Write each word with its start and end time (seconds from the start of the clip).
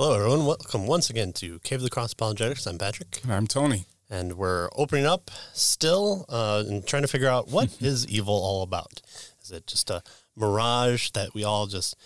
Hello, 0.00 0.14
everyone. 0.14 0.46
Welcome 0.46 0.86
once 0.86 1.10
again 1.10 1.32
to 1.32 1.58
Cave 1.64 1.80
of 1.80 1.82
the 1.82 1.90
Cross 1.90 2.12
Apologetics. 2.12 2.68
I'm 2.68 2.78
Patrick, 2.78 3.20
I'm 3.28 3.48
Tony. 3.48 3.86
and 4.08 4.34
we're 4.34 4.68
opening 4.76 5.06
up 5.06 5.28
still 5.54 6.24
uh, 6.28 6.62
and 6.68 6.86
trying 6.86 7.02
to 7.02 7.08
figure 7.08 7.26
out 7.26 7.48
what 7.48 7.76
is 7.82 8.06
evil 8.06 8.34
all 8.34 8.62
about. 8.62 9.02
Is 9.42 9.50
it 9.50 9.66
just 9.66 9.90
a 9.90 10.04
mirage 10.36 11.10
that 11.14 11.34
we 11.34 11.42
all 11.42 11.66
just 11.66 11.96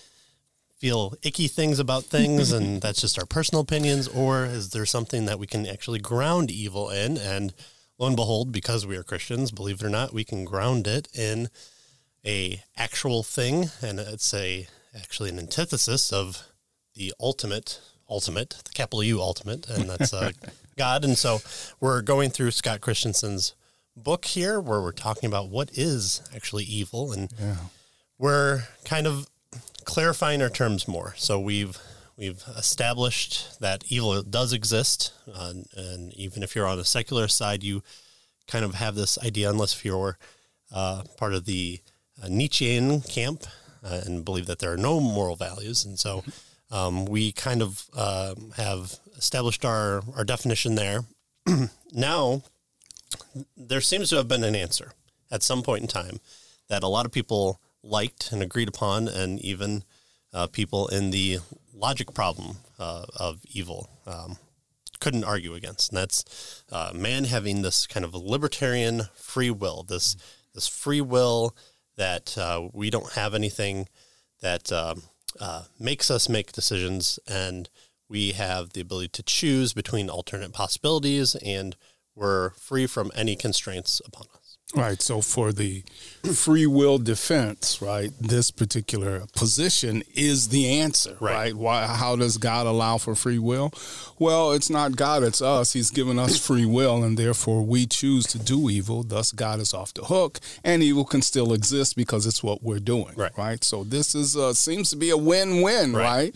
feel 0.79 1.13
icky 1.23 1.49
things 1.49 1.79
about 1.79 2.05
things 2.05 2.51
and 2.51 2.81
that's 2.81 3.03
just 3.03 3.19
our 3.19 3.27
personal 3.27 3.61
opinions, 3.61 4.09
or 4.09 4.47
is 4.47 4.71
there 4.71 4.87
something 4.87 5.27
that 5.27 5.39
we 5.39 5.47
can 5.47 5.67
actually 5.67 5.99
ground 5.99 6.51
evil 6.51 6.89
in? 6.89 7.19
And 7.19 7.53
lo 7.99 8.07
and 8.07 8.17
behold, 8.17 8.53
because 8.53 8.87
we 8.87 8.97
are 8.97 9.03
Christians, 9.03 9.51
believe 9.51 9.83
it 9.83 9.87
or 9.87 9.91
not, 9.91 10.15
we 10.15 10.25
can 10.25 10.47
ground 10.47 10.87
it 10.87 11.09
in 11.15 11.51
a 12.25 12.63
actual 12.75 13.23
thing, 13.23 13.69
and 13.83 14.01
it's 14.01 14.33
a 14.33 14.67
actually 14.97 15.29
an 15.29 15.39
antithesis 15.39 16.11
of 16.11 16.49
the 16.95 17.13
ultimate, 17.21 17.81
ultimate, 18.13 18.51
the 18.65 18.71
capital 18.75 19.03
U 19.03 19.21
ultimate, 19.21 19.69
and 19.69 19.89
that's 19.91 20.13
uh, 20.13 20.31
God. 20.77 21.05
And 21.05 21.17
so 21.19 21.41
we're 21.81 22.03
going 22.03 22.31
through 22.31 22.51
Scott 22.53 22.81
Christensen's 22.81 23.55
book 23.97 24.25
here, 24.27 24.61
where 24.61 24.81
we're 24.83 24.93
talking 24.93 25.27
about 25.27 25.49
what 25.49 25.71
is 25.73 26.23
actually 26.35 26.65
evil, 26.65 27.13
and 27.13 27.33
Yeah. 27.41 27.57
we're 28.19 28.65
kind 28.85 29.07
of 29.07 29.27
clarifying 29.85 30.41
our 30.43 30.49
terms 30.51 30.87
more. 30.87 31.15
So 31.17 31.41
we've 31.41 31.79
we've 32.17 32.43
established 32.57 33.61
that 33.61 33.85
evil 33.89 34.23
does 34.23 34.53
exist, 34.53 35.13
uh, 35.35 35.55
and 35.77 36.13
even 36.15 36.43
if 36.43 36.55
you're 36.55 36.67
on 36.67 36.79
the 36.79 36.85
secular 36.85 37.27
side, 37.29 37.63
you 37.63 37.83
kind 38.47 38.65
of 38.65 38.75
have 38.75 38.95
this 38.95 39.19
idea, 39.19 39.49
unless 39.51 39.75
if 39.75 39.85
you're 39.85 40.19
uh, 40.73 41.03
part 41.17 41.33
of 41.35 41.45
the 41.47 41.81
uh, 42.23 42.29
Nietzschean 42.29 43.01
camp 43.03 43.45
uh, 43.85 44.01
and 44.05 44.25
believe 44.25 44.47
that 44.47 44.59
there 44.59 44.73
are 44.73 44.77
no 44.79 45.01
moral 45.01 45.37
values, 45.37 45.85
and 45.85 45.99
so 45.99 46.23
um, 46.73 47.05
we 47.05 47.31
kind 47.31 47.63
of 47.63 47.89
um 47.95 48.53
have 48.57 48.99
established 49.17 49.65
our 49.65 50.03
our 50.17 50.25
definition 50.25 50.75
there. 50.75 51.05
now, 51.93 52.43
there 53.57 53.81
seems 53.81 54.09
to 54.11 54.17
have 54.17 54.27
been 54.27 54.43
an 54.43 54.57
answer 54.57 54.93
at 55.31 55.43
some 55.43 55.63
point 55.63 55.83
in 55.83 55.89
time 55.89 56.19
that 56.69 56.83
a 56.83 56.89
lot 56.89 57.07
of 57.07 57.13
people 57.13 57.61
liked 57.83 58.33
and 58.33 58.43
agreed 58.43 58.69
upon, 58.69 59.07
and 59.07 59.41
even 59.41 59.85
uh, 60.33 60.47
people 60.47 60.89
in 60.89 61.11
the 61.11 61.39
logic 61.75 62.15
problem 62.15 62.57
uh, 62.79 63.05
of 63.17 63.41
evil 63.53 63.89
um, 64.07 64.39
couldn't 65.01 65.25
argue 65.25 65.55
against. 65.55 65.91
And 65.91 65.99
that's 65.99 66.65
uh, 66.71 66.93
man 66.95 67.25
having 67.25 67.63
this 67.63 67.87
kind 67.87 68.05
of 68.05 68.15
libertarian 68.15 69.03
free 69.15 69.51
will, 69.51 69.83
this 69.83 70.17
this 70.55 70.69
free 70.69 71.01
will 71.01 71.57
that 71.97 72.37
uh, 72.39 72.69
we 72.73 72.91
don't 72.91 73.13
have 73.13 73.35
anything 73.35 73.89
that 74.41 74.73
um, 74.73 75.03
uh, 75.41 75.65
makes 75.79 76.11
us 76.11 76.29
make 76.29 76.53
decisions, 76.53 77.19
and 77.27 77.69
we 78.09 78.33
have 78.33 78.71
the 78.71 78.81
ability 78.81 79.09
to 79.09 79.23
choose 79.23 79.73
between 79.73 80.11
alternate 80.11 80.53
possibilities, 80.53 81.35
and 81.37 81.77
we're 82.15 82.51
free 82.51 82.87
from 82.87 83.11
any 83.15 83.37
constraints 83.37 84.01
upon 84.05 84.27
us. 84.35 84.42
Right. 84.75 85.01
So 85.03 85.21
for 85.21 85.53
the 85.53 85.83
free 86.35 86.67
will 86.67 86.99
defense, 86.99 87.83
right, 87.83 88.11
this 88.21 88.51
particular 88.51 89.25
position 89.35 90.03
is 90.15 90.49
the 90.49 90.67
answer, 90.81 91.17
Right. 91.21 91.35
right? 91.35 91.55
Why? 91.55 91.87
How 91.87 92.17
does 92.17 92.39
God 92.39 92.67
allow 92.67 92.97
for 92.99 93.15
free 93.15 93.39
will? 93.39 93.73
Well, 94.19 94.53
it's 94.53 94.71
not 94.71 94.97
God; 94.97 95.23
it's 95.25 95.43
us. 95.43 95.73
He's 95.73 95.91
given 95.91 96.19
us 96.19 96.39
free 96.39 96.65
will, 96.65 97.03
and 97.03 97.19
therefore 97.19 97.63
we 97.67 97.87
choose 97.87 98.25
to 98.29 98.39
do 98.39 98.71
evil. 98.71 99.03
Thus, 99.03 99.33
God 99.33 99.61
is 99.61 99.75
off 99.75 99.93
the 99.93 100.05
hook, 100.05 100.39
and 100.65 100.83
evil 100.83 101.05
can 101.05 101.23
still 101.23 101.53
exist 101.53 101.97
because 101.97 102.25
it's 102.25 102.43
what 102.43 102.63
we're 102.63 102.79
doing, 102.79 103.13
Right. 103.17 103.37
right? 103.37 103.63
So 103.65 103.85
this 103.85 104.15
is 104.15 104.37
uh, 104.37 104.55
seems 104.55 104.91
to 104.91 104.97
be 104.97 105.11
a 105.11 105.17
win-win, 105.19 105.93
Right. 105.93 106.33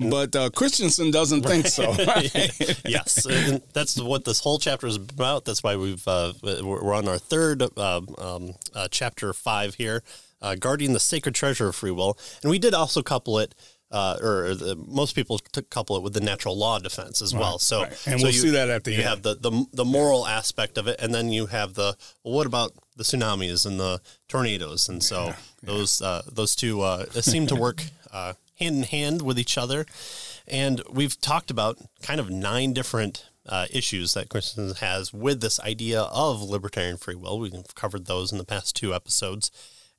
right? 0.00 0.10
But 0.10 0.34
uh, 0.36 0.50
Christensen 0.50 1.10
doesn't 1.10 1.42
think 1.42 1.68
so. 1.68 1.92
Right? 1.92 2.30
yes, 2.84 3.24
and 3.24 3.62
that's 3.72 3.98
what 4.00 4.24
this 4.24 4.40
whole 4.40 4.58
chapter 4.58 4.86
is 4.88 4.96
about. 4.96 5.44
That's 5.44 5.62
why 5.62 5.76
we've 5.76 6.06
uh, 6.06 6.32
we're 6.42 6.94
on 6.94 7.06
our 7.08 7.18
third 7.18 7.62
um, 7.78 8.54
uh, 8.74 8.88
chapter 8.90 9.32
five 9.32 9.74
here, 9.76 10.02
uh, 10.42 10.54
guarding 10.54 10.92
the 10.92 11.00
sacred 11.00 11.34
treasure 11.34 11.68
of 11.68 11.76
free 11.76 11.90
will, 11.90 12.18
and 12.42 12.50
we 12.50 12.58
did 12.58 12.74
also 12.74 13.02
couple 13.02 13.38
it. 13.38 13.54
Uh, 13.90 14.18
or 14.20 14.54
the, 14.54 14.76
most 14.86 15.14
people 15.14 15.40
couple 15.70 15.96
it 15.96 16.02
with 16.02 16.12
the 16.12 16.20
natural 16.20 16.54
law 16.54 16.78
defense 16.78 17.22
as 17.22 17.32
well. 17.34 17.58
So, 17.58 17.84
right. 17.84 18.06
And 18.06 18.20
so 18.20 18.26
we'll 18.26 18.34
you- 18.34 18.40
see 18.40 18.50
that 18.50 18.68
at 18.68 18.84
the 18.84 18.90
you 18.90 18.98
end. 18.98 19.08
have 19.08 19.22
the, 19.22 19.34
the 19.36 19.64
the 19.72 19.84
moral 19.86 20.26
aspect 20.26 20.76
of 20.76 20.86
it, 20.88 21.00
and 21.00 21.14
then 21.14 21.32
you 21.32 21.46
have 21.46 21.72
the 21.72 21.96
well, 22.22 22.34
what 22.34 22.46
about 22.46 22.72
the 22.96 23.02
tsunamis 23.02 23.64
and 23.64 23.80
the 23.80 24.02
tornadoes? 24.28 24.90
And 24.90 25.02
so 25.02 25.32
those 25.62 26.02
uh, 26.02 26.20
those 26.30 26.54
two 26.54 26.82
uh, 26.82 27.06
seem 27.12 27.46
to 27.46 27.54
work 27.56 27.82
uh, 28.12 28.34
hand 28.60 28.76
in 28.76 28.82
hand 28.82 29.22
with 29.22 29.38
each 29.38 29.56
other. 29.56 29.86
And 30.46 30.82
we've 30.90 31.18
talked 31.18 31.50
about 31.50 31.78
kind 32.02 32.20
of 32.20 32.28
nine 32.28 32.74
different 32.74 33.24
uh, 33.48 33.66
issues 33.70 34.14
that 34.14 34.28
Christensen 34.28 34.76
has 34.86 35.12
with 35.12 35.40
this 35.40 35.58
idea 35.60 36.02
of 36.02 36.42
libertarian 36.42 36.96
free 36.96 37.14
will. 37.14 37.38
We've 37.38 37.74
covered 37.74 38.06
those 38.06 38.30
in 38.30 38.38
the 38.38 38.44
past 38.44 38.76
two 38.76 38.94
episodes, 38.94 39.50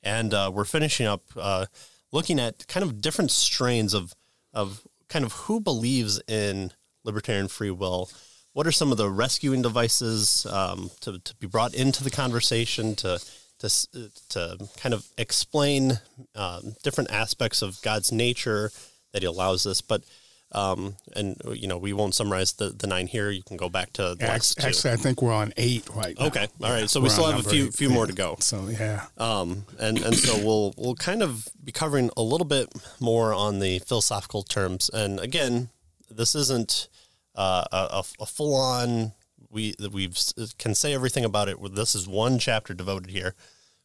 and 0.02 0.32
uh, 0.32 0.50
we're 0.54 0.64
finishing 0.64 1.06
up 1.06 1.22
uh, 1.36 1.66
looking 2.12 2.38
at 2.38 2.66
kind 2.68 2.84
of 2.84 3.00
different 3.00 3.30
strains 3.30 3.94
of 3.94 4.14
of 4.52 4.82
kind 5.08 5.24
of 5.24 5.32
who 5.32 5.60
believes 5.60 6.20
in 6.28 6.72
libertarian 7.04 7.48
free 7.48 7.70
will. 7.70 8.10
What 8.52 8.66
are 8.66 8.72
some 8.72 8.90
of 8.90 8.98
the 8.98 9.08
rescuing 9.08 9.62
devices 9.62 10.44
um, 10.46 10.90
to, 11.00 11.18
to 11.18 11.34
be 11.36 11.46
brought 11.46 11.74
into 11.74 12.02
the 12.02 12.10
conversation 12.10 12.94
to 12.96 13.20
to 13.58 14.10
to 14.30 14.68
kind 14.76 14.94
of 14.94 15.06
explain 15.18 16.00
um, 16.34 16.74
different 16.82 17.10
aspects 17.10 17.62
of 17.62 17.80
God's 17.82 18.10
nature 18.10 18.70
that 19.12 19.22
He 19.22 19.26
allows 19.26 19.64
this, 19.64 19.80
but 19.80 20.04
um, 20.52 20.96
and 21.14 21.40
you 21.54 21.68
know 21.68 21.78
we 21.78 21.92
won't 21.92 22.14
summarize 22.14 22.52
the, 22.54 22.70
the 22.70 22.86
nine 22.86 23.06
here. 23.06 23.30
You 23.30 23.42
can 23.42 23.56
go 23.56 23.68
back 23.68 23.92
to 23.94 24.14
the 24.16 24.26
last 24.26 24.62
Actually, 24.62 24.92
I 24.92 24.96
think 24.96 25.22
we're 25.22 25.32
on 25.32 25.52
eight 25.56 25.88
right 25.94 26.18
now. 26.18 26.26
Okay, 26.26 26.48
all 26.62 26.72
right. 26.72 26.90
So 26.90 27.00
we 27.00 27.04
We're 27.04 27.10
still 27.10 27.30
have 27.30 27.46
a 27.46 27.48
few 27.48 27.66
eight. 27.66 27.74
few 27.74 27.88
more 27.88 28.06
to 28.06 28.12
go. 28.12 28.36
So 28.40 28.68
yeah, 28.68 29.06
Um, 29.16 29.64
and 29.78 29.98
and 29.98 30.16
so 30.16 30.36
we'll 30.44 30.74
we'll 30.76 30.96
kind 30.96 31.22
of 31.22 31.48
be 31.62 31.72
covering 31.72 32.10
a 32.16 32.22
little 32.22 32.46
bit 32.46 32.72
more 32.98 33.32
on 33.32 33.60
the 33.60 33.78
philosophical 33.80 34.42
terms. 34.42 34.90
And 34.92 35.20
again, 35.20 35.68
this 36.10 36.34
isn't 36.34 36.88
uh, 37.36 37.64
a, 37.72 38.02
a, 38.18 38.26
full 38.26 38.54
on. 38.56 39.12
We 39.50 39.74
we've 39.92 40.18
can 40.58 40.74
say 40.74 40.94
everything 40.94 41.24
about 41.24 41.48
it. 41.48 41.58
This 41.74 41.94
is 41.94 42.08
one 42.08 42.38
chapter 42.38 42.74
devoted 42.74 43.10
here. 43.10 43.34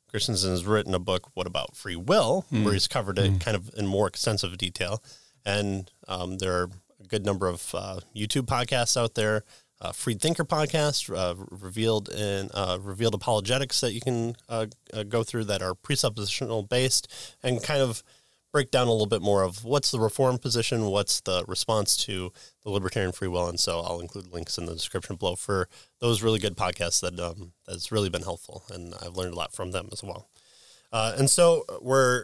Christensen 0.09 0.51
has 0.51 0.65
written 0.65 0.95
a 0.95 0.99
book, 0.99 1.29
"What 1.35 1.45
About 1.45 1.75
Free 1.75 1.95
Will," 1.95 2.45
where 2.49 2.73
he's 2.73 2.87
covered 2.87 3.19
it 3.19 3.39
kind 3.39 3.55
of 3.55 3.69
in 3.77 3.85
more 3.85 4.07
extensive 4.07 4.57
detail. 4.57 5.03
And 5.45 5.91
um, 6.07 6.37
there 6.37 6.53
are 6.53 6.69
a 7.03 7.07
good 7.07 7.25
number 7.25 7.47
of 7.47 7.73
uh, 7.73 7.99
YouTube 8.15 8.47
podcasts 8.47 8.97
out 8.97 9.15
there. 9.15 9.43
Uh, 9.81 9.91
Freed 9.91 10.21
Thinker 10.21 10.45
podcast, 10.45 11.15
uh, 11.15 11.35
revealed 11.51 12.09
in 12.09 12.49
uh, 12.53 12.79
revealed 12.81 13.13
apologetics 13.13 13.81
that 13.81 13.91
you 13.91 13.99
can 13.99 14.35
uh, 14.47 14.67
uh, 14.93 15.03
go 15.03 15.21
through 15.21 15.43
that 15.43 15.61
are 15.61 15.75
presuppositional 15.75 16.67
based 16.67 17.37
and 17.43 17.61
kind 17.61 17.81
of 17.81 18.01
break 18.53 18.71
down 18.71 18.87
a 18.87 18.91
little 18.91 19.05
bit 19.05 19.21
more 19.21 19.43
of 19.43 19.65
what's 19.65 19.91
the 19.91 19.99
reform 19.99 20.37
position, 20.37 20.85
what's 20.85 21.19
the 21.19 21.43
response 21.45 21.97
to 21.97 22.31
the 22.63 22.69
libertarian 22.69 23.11
free 23.11 23.27
will, 23.27 23.49
and 23.49 23.59
so 23.59 23.81
I'll 23.81 23.99
include 23.99 24.31
links 24.31 24.57
in 24.57 24.65
the 24.65 24.73
description 24.73 25.17
below 25.17 25.35
for 25.35 25.67
those 25.99 26.23
really 26.23 26.39
good 26.39 26.55
podcasts 26.55 27.01
that 27.01 27.19
um, 27.19 27.51
that's 27.67 27.91
really 27.91 28.09
been 28.09 28.21
helpful, 28.23 28.63
and 28.71 28.93
I've 29.01 29.17
learned 29.17 29.33
a 29.33 29.37
lot 29.37 29.53
from 29.53 29.71
them 29.71 29.89
as 29.91 30.01
well. 30.01 30.29
Uh, 30.93 31.15
and 31.17 31.29
so 31.29 31.65
we're 31.81 32.23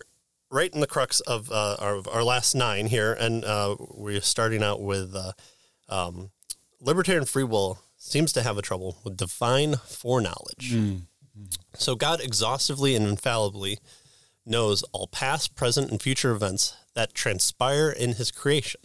right 0.51 0.73
in 0.73 0.81
the 0.81 0.87
crux 0.87 1.19
of 1.21 1.51
uh, 1.51 1.77
our, 1.79 2.01
our 2.11 2.23
last 2.23 2.53
nine 2.53 2.87
here, 2.87 3.13
and 3.13 3.43
uh, 3.45 3.75
we're 3.79 4.21
starting 4.21 4.61
out 4.61 4.81
with 4.81 5.15
uh, 5.15 5.31
um, 5.89 6.31
libertarian 6.79 7.25
free 7.25 7.43
will 7.43 7.79
seems 7.97 8.33
to 8.33 8.41
have 8.43 8.57
a 8.57 8.61
trouble 8.61 8.97
with 9.03 9.15
divine 9.15 9.75
foreknowledge. 9.77 10.73
So 11.75 11.95
God 11.95 12.19
exhaustively 12.21 12.95
and 12.95 13.07
infallibly 13.07 13.77
knows 14.45 14.83
all 14.91 15.07
past, 15.07 15.55
present, 15.55 15.89
and 15.91 16.01
future 16.01 16.31
events 16.31 16.75
that 16.95 17.13
transpire 17.13 17.89
in 17.89 18.13
His 18.13 18.31
creation. 18.31 18.81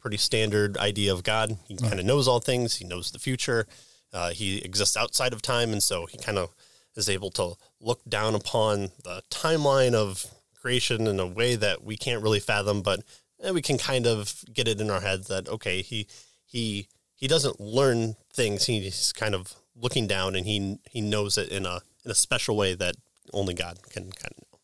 Pretty 0.00 0.16
standard 0.16 0.78
idea 0.78 1.12
of 1.12 1.22
God. 1.22 1.58
He 1.68 1.76
kind 1.76 2.00
of 2.00 2.06
knows 2.06 2.26
all 2.26 2.40
things. 2.40 2.76
He 2.76 2.84
knows 2.84 3.10
the 3.10 3.18
future. 3.18 3.66
Uh, 4.12 4.30
he 4.30 4.58
exists 4.58 4.96
outside 4.96 5.32
of 5.32 5.42
time, 5.42 5.70
and 5.72 5.82
so 5.82 6.06
he 6.06 6.18
kind 6.18 6.38
of 6.38 6.50
is 6.96 7.08
able 7.08 7.30
to 7.32 7.54
look 7.80 8.00
down 8.08 8.34
upon 8.34 8.90
the 9.04 9.22
timeline 9.30 9.94
of 9.94 10.26
creation 10.62 11.06
in 11.06 11.20
a 11.20 11.26
way 11.26 11.56
that 11.56 11.84
we 11.84 11.96
can't 11.96 12.22
really 12.22 12.40
fathom, 12.40 12.80
but 12.80 13.00
eh, 13.42 13.50
we 13.50 13.60
can 13.60 13.76
kind 13.76 14.06
of 14.06 14.44
get 14.54 14.68
it 14.68 14.80
in 14.80 14.90
our 14.90 15.00
heads 15.00 15.26
that 15.28 15.48
okay, 15.48 15.82
he 15.82 16.06
he 16.46 16.88
he 17.14 17.26
doesn't 17.26 17.60
learn 17.60 18.16
things. 18.32 18.66
He's 18.66 19.12
kind 19.12 19.34
of 19.34 19.54
looking 19.76 20.06
down, 20.06 20.36
and 20.36 20.46
he 20.46 20.78
he 20.88 21.00
knows 21.00 21.36
it 21.36 21.50
in 21.50 21.66
a 21.66 21.80
in 22.04 22.10
a 22.10 22.14
special 22.14 22.56
way 22.56 22.74
that 22.74 22.94
only 23.32 23.54
God 23.54 23.78
can 23.90 24.10
kind 24.12 24.32
of 24.32 24.44
know. 24.52 24.58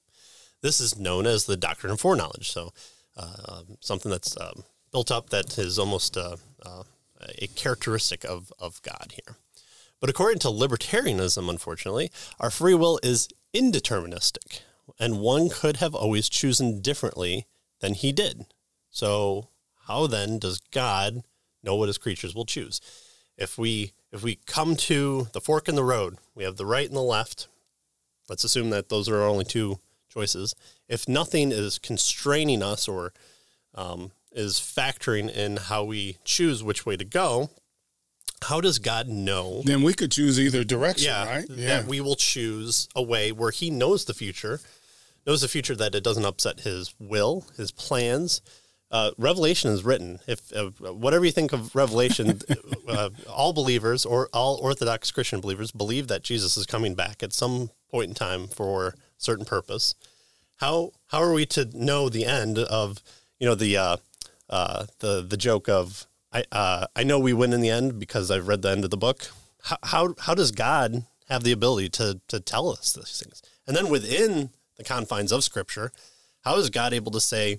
This 0.62 0.80
is 0.80 0.98
known 0.98 1.26
as 1.26 1.44
the 1.44 1.56
doctrine 1.56 1.92
of 1.92 2.00
foreknowledge. 2.00 2.50
So 2.50 2.72
uh, 3.16 3.34
um, 3.48 3.76
something 3.80 4.10
that's 4.10 4.36
um, 4.40 4.64
built 4.92 5.10
up 5.10 5.30
that 5.30 5.58
is 5.58 5.78
almost 5.78 6.16
uh, 6.16 6.36
uh, 6.64 6.84
a 7.38 7.46
characteristic 7.48 8.24
of 8.24 8.52
of 8.58 8.80
God 8.82 9.12
here. 9.12 9.36
But 10.00 10.10
according 10.10 10.38
to 10.40 10.48
libertarianism, 10.48 11.50
unfortunately, 11.50 12.12
our 12.38 12.50
free 12.50 12.74
will 12.74 13.00
is 13.02 13.28
indeterministic, 13.52 14.60
and 14.98 15.20
one 15.20 15.48
could 15.48 15.76
have 15.78 15.94
always 15.94 16.28
chosen 16.28 16.80
differently 16.80 17.46
than 17.80 17.94
he 17.94 18.12
did. 18.12 18.46
So, 18.90 19.48
how 19.86 20.06
then 20.06 20.38
does 20.38 20.58
God 20.70 21.22
know 21.62 21.76
what 21.76 21.88
his 21.88 21.98
creatures 21.98 22.34
will 22.34 22.44
choose? 22.46 22.80
If 23.36 23.56
we 23.58 23.92
if 24.12 24.22
we 24.22 24.36
come 24.46 24.74
to 24.76 25.28
the 25.32 25.40
fork 25.40 25.68
in 25.68 25.74
the 25.74 25.84
road, 25.84 26.16
we 26.34 26.44
have 26.44 26.56
the 26.56 26.66
right 26.66 26.86
and 26.88 26.96
the 26.96 27.02
left. 27.02 27.46
Let's 28.28 28.44
assume 28.44 28.70
that 28.70 28.88
those 28.88 29.08
are 29.08 29.20
our 29.20 29.28
only 29.28 29.44
two 29.44 29.78
choices. 30.08 30.54
If 30.88 31.08
nothing 31.08 31.52
is 31.52 31.78
constraining 31.78 32.62
us 32.62 32.88
or 32.88 33.12
um, 33.74 34.10
is 34.32 34.54
factoring 34.54 35.30
in 35.30 35.56
how 35.56 35.84
we 35.84 36.16
choose 36.24 36.62
which 36.62 36.84
way 36.84 36.96
to 36.96 37.04
go, 37.04 37.50
how 38.42 38.60
does 38.60 38.78
God 38.78 39.08
know? 39.08 39.62
Then 39.64 39.82
we 39.82 39.94
could 39.94 40.10
choose 40.12 40.38
either 40.40 40.64
direction, 40.64 41.06
Yeah, 41.06 41.26
right? 41.28 41.46
that 41.48 41.86
we 41.86 42.00
will 42.00 42.16
choose 42.16 42.88
a 42.96 43.02
way 43.02 43.30
where 43.32 43.50
He 43.50 43.70
knows 43.70 44.04
the 44.04 44.14
future, 44.14 44.60
knows 45.28 45.42
the 45.42 45.48
future 45.48 45.76
that 45.76 45.94
it 45.94 46.02
doesn't 46.02 46.24
upset 46.24 46.60
His 46.60 46.94
will, 46.98 47.44
His 47.56 47.70
plans. 47.70 48.40
Uh, 48.90 49.10
Revelation 49.18 49.70
is 49.70 49.84
written. 49.84 50.20
If 50.26 50.50
uh, 50.56 50.70
whatever 50.80 51.26
you 51.26 51.32
think 51.32 51.52
of 51.52 51.74
Revelation, 51.76 52.40
uh, 52.88 53.10
all 53.28 53.52
believers 53.52 54.06
or 54.06 54.30
all 54.32 54.56
Orthodox 54.56 55.10
Christian 55.10 55.40
believers 55.40 55.70
believe 55.70 56.08
that 56.08 56.22
Jesus 56.22 56.56
is 56.56 56.64
coming 56.64 56.94
back 56.94 57.22
at 57.22 57.34
some 57.34 57.68
point 57.90 58.08
in 58.08 58.14
time 58.14 58.48
for 58.48 58.88
a 58.88 58.92
certain 59.18 59.44
purpose. 59.44 59.94
How 60.56 60.92
how 61.08 61.22
are 61.22 61.34
we 61.34 61.44
to 61.46 61.68
know 61.74 62.08
the 62.08 62.24
end 62.24 62.58
of 62.58 63.02
you 63.38 63.46
know 63.46 63.54
the 63.54 63.76
uh, 63.76 63.96
uh, 64.48 64.86
the 65.00 65.20
the 65.20 65.36
joke 65.36 65.68
of 65.68 66.06
I 66.32 66.44
uh, 66.50 66.86
I 66.96 67.04
know 67.04 67.18
we 67.18 67.34
win 67.34 67.52
in 67.52 67.60
the 67.60 67.68
end 67.68 67.98
because 67.98 68.30
I've 68.30 68.48
read 68.48 68.62
the 68.62 68.70
end 68.70 68.84
of 68.84 68.90
the 68.90 68.96
book. 68.96 69.28
How 69.64 69.76
how, 69.82 70.14
how 70.20 70.34
does 70.34 70.52
God 70.52 71.04
have 71.28 71.44
the 71.44 71.52
ability 71.52 71.90
to 71.90 72.20
to 72.28 72.40
tell 72.40 72.70
us 72.70 72.94
these 72.94 73.22
things? 73.22 73.42
And 73.66 73.76
then 73.76 73.90
within 73.90 74.48
the 74.78 74.84
confines 74.84 75.32
of 75.32 75.44
Scripture, 75.44 75.92
how 76.42 76.56
is 76.56 76.70
God 76.70 76.92
able 76.94 77.12
to 77.12 77.20
say 77.20 77.58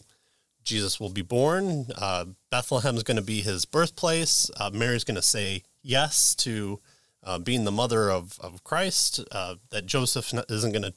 Jesus 0.63 0.99
will 0.99 1.09
be 1.09 1.21
born? 1.21 1.87
Uh, 1.95 2.25
Bethlehem 2.49 2.95
is 2.95 3.03
going 3.03 3.17
to 3.17 3.23
be 3.23 3.41
his 3.41 3.65
birthplace. 3.65 4.49
Uh, 4.57 4.71
Mary's 4.73 5.03
going 5.03 5.15
to 5.15 5.21
say 5.21 5.63
yes 5.83 6.33
to 6.35 6.79
uh, 7.23 7.37
being 7.37 7.65
the 7.65 7.71
mother 7.71 8.09
of 8.09 8.39
of 8.39 8.63
Christ. 8.63 9.19
Uh, 9.31 9.55
that 9.69 9.85
Joseph 9.85 10.33
isn't 10.49 10.71
going 10.71 10.83
to 10.83 10.93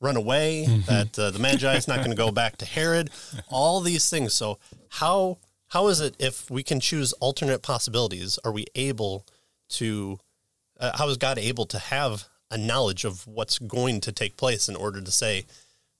run 0.00 0.16
away. 0.16 0.66
That 0.86 1.18
uh, 1.18 1.30
the 1.30 1.38
Magi 1.38 1.74
is 1.74 1.88
not 1.88 1.98
going 1.98 2.10
to 2.10 2.16
go 2.16 2.30
back 2.30 2.56
to 2.58 2.66
Herod. 2.66 3.10
All 3.48 3.80
these 3.80 4.08
things. 4.08 4.34
So 4.34 4.58
how 4.88 5.38
how 5.68 5.88
is 5.88 6.00
it 6.00 6.14
if 6.18 6.50
we 6.50 6.62
can 6.62 6.80
choose 6.80 7.12
alternate 7.14 7.62
possibilities? 7.62 8.38
Are 8.44 8.52
we 8.52 8.66
able 8.74 9.26
to? 9.70 10.18
Uh, 10.78 10.96
how 10.96 11.08
is 11.08 11.16
God 11.16 11.38
able 11.38 11.64
to 11.66 11.78
have 11.78 12.28
a 12.50 12.58
knowledge 12.58 13.04
of 13.04 13.26
what's 13.26 13.58
going 13.58 14.00
to 14.00 14.12
take 14.12 14.36
place 14.36 14.68
in 14.68 14.76
order 14.76 15.00
to 15.00 15.10
say, 15.10 15.46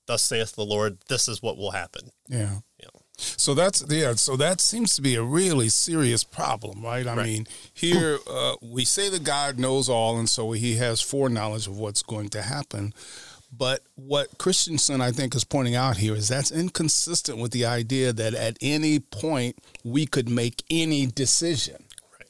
"Thus 0.07 0.23
saith 0.23 0.55
the 0.55 0.65
Lord," 0.65 0.99
this 1.09 1.29
is 1.29 1.43
what 1.43 1.57
will 1.57 1.73
happen? 1.73 2.11
Yeah. 2.29 2.45
Know, 2.51 2.61
So 3.19 3.55
that's 3.55 3.83
yeah. 3.89 4.15
So 4.17 4.37
that 4.37 4.61
seems 4.61 4.95
to 4.97 5.03
be 5.03 5.15
a 5.15 5.23
really 5.23 5.69
serious 5.71 6.23
problem, 6.23 6.83
right? 6.85 7.07
I 7.07 7.15
Right. 7.15 7.27
mean, 7.27 7.47
here 7.73 8.19
uh, 8.31 8.57
we 8.61 8.85
say 8.85 9.09
that 9.09 9.25
God 9.25 9.59
knows 9.59 9.89
all, 9.89 10.19
and 10.19 10.29
so 10.29 10.53
He 10.53 10.77
has 10.77 11.01
foreknowledge 11.01 11.67
of 11.67 11.79
what's 11.79 12.03
going 12.03 12.29
to 12.31 12.43
happen. 12.43 12.93
But 13.51 13.81
what 13.95 14.37
Christensen, 14.37 15.01
I 15.01 15.13
think, 15.13 15.35
is 15.35 15.45
pointing 15.45 15.75
out 15.75 15.97
here 15.97 16.15
is 16.15 16.29
that's 16.29 16.51
inconsistent 16.51 17.39
with 17.39 17.53
the 17.53 17.65
idea 17.65 18.13
that 18.13 18.35
at 18.35 18.59
any 18.61 18.99
point 19.01 19.57
we 19.83 20.05
could 20.05 20.29
make 20.29 20.63
any 20.69 21.07
decision. 21.07 21.86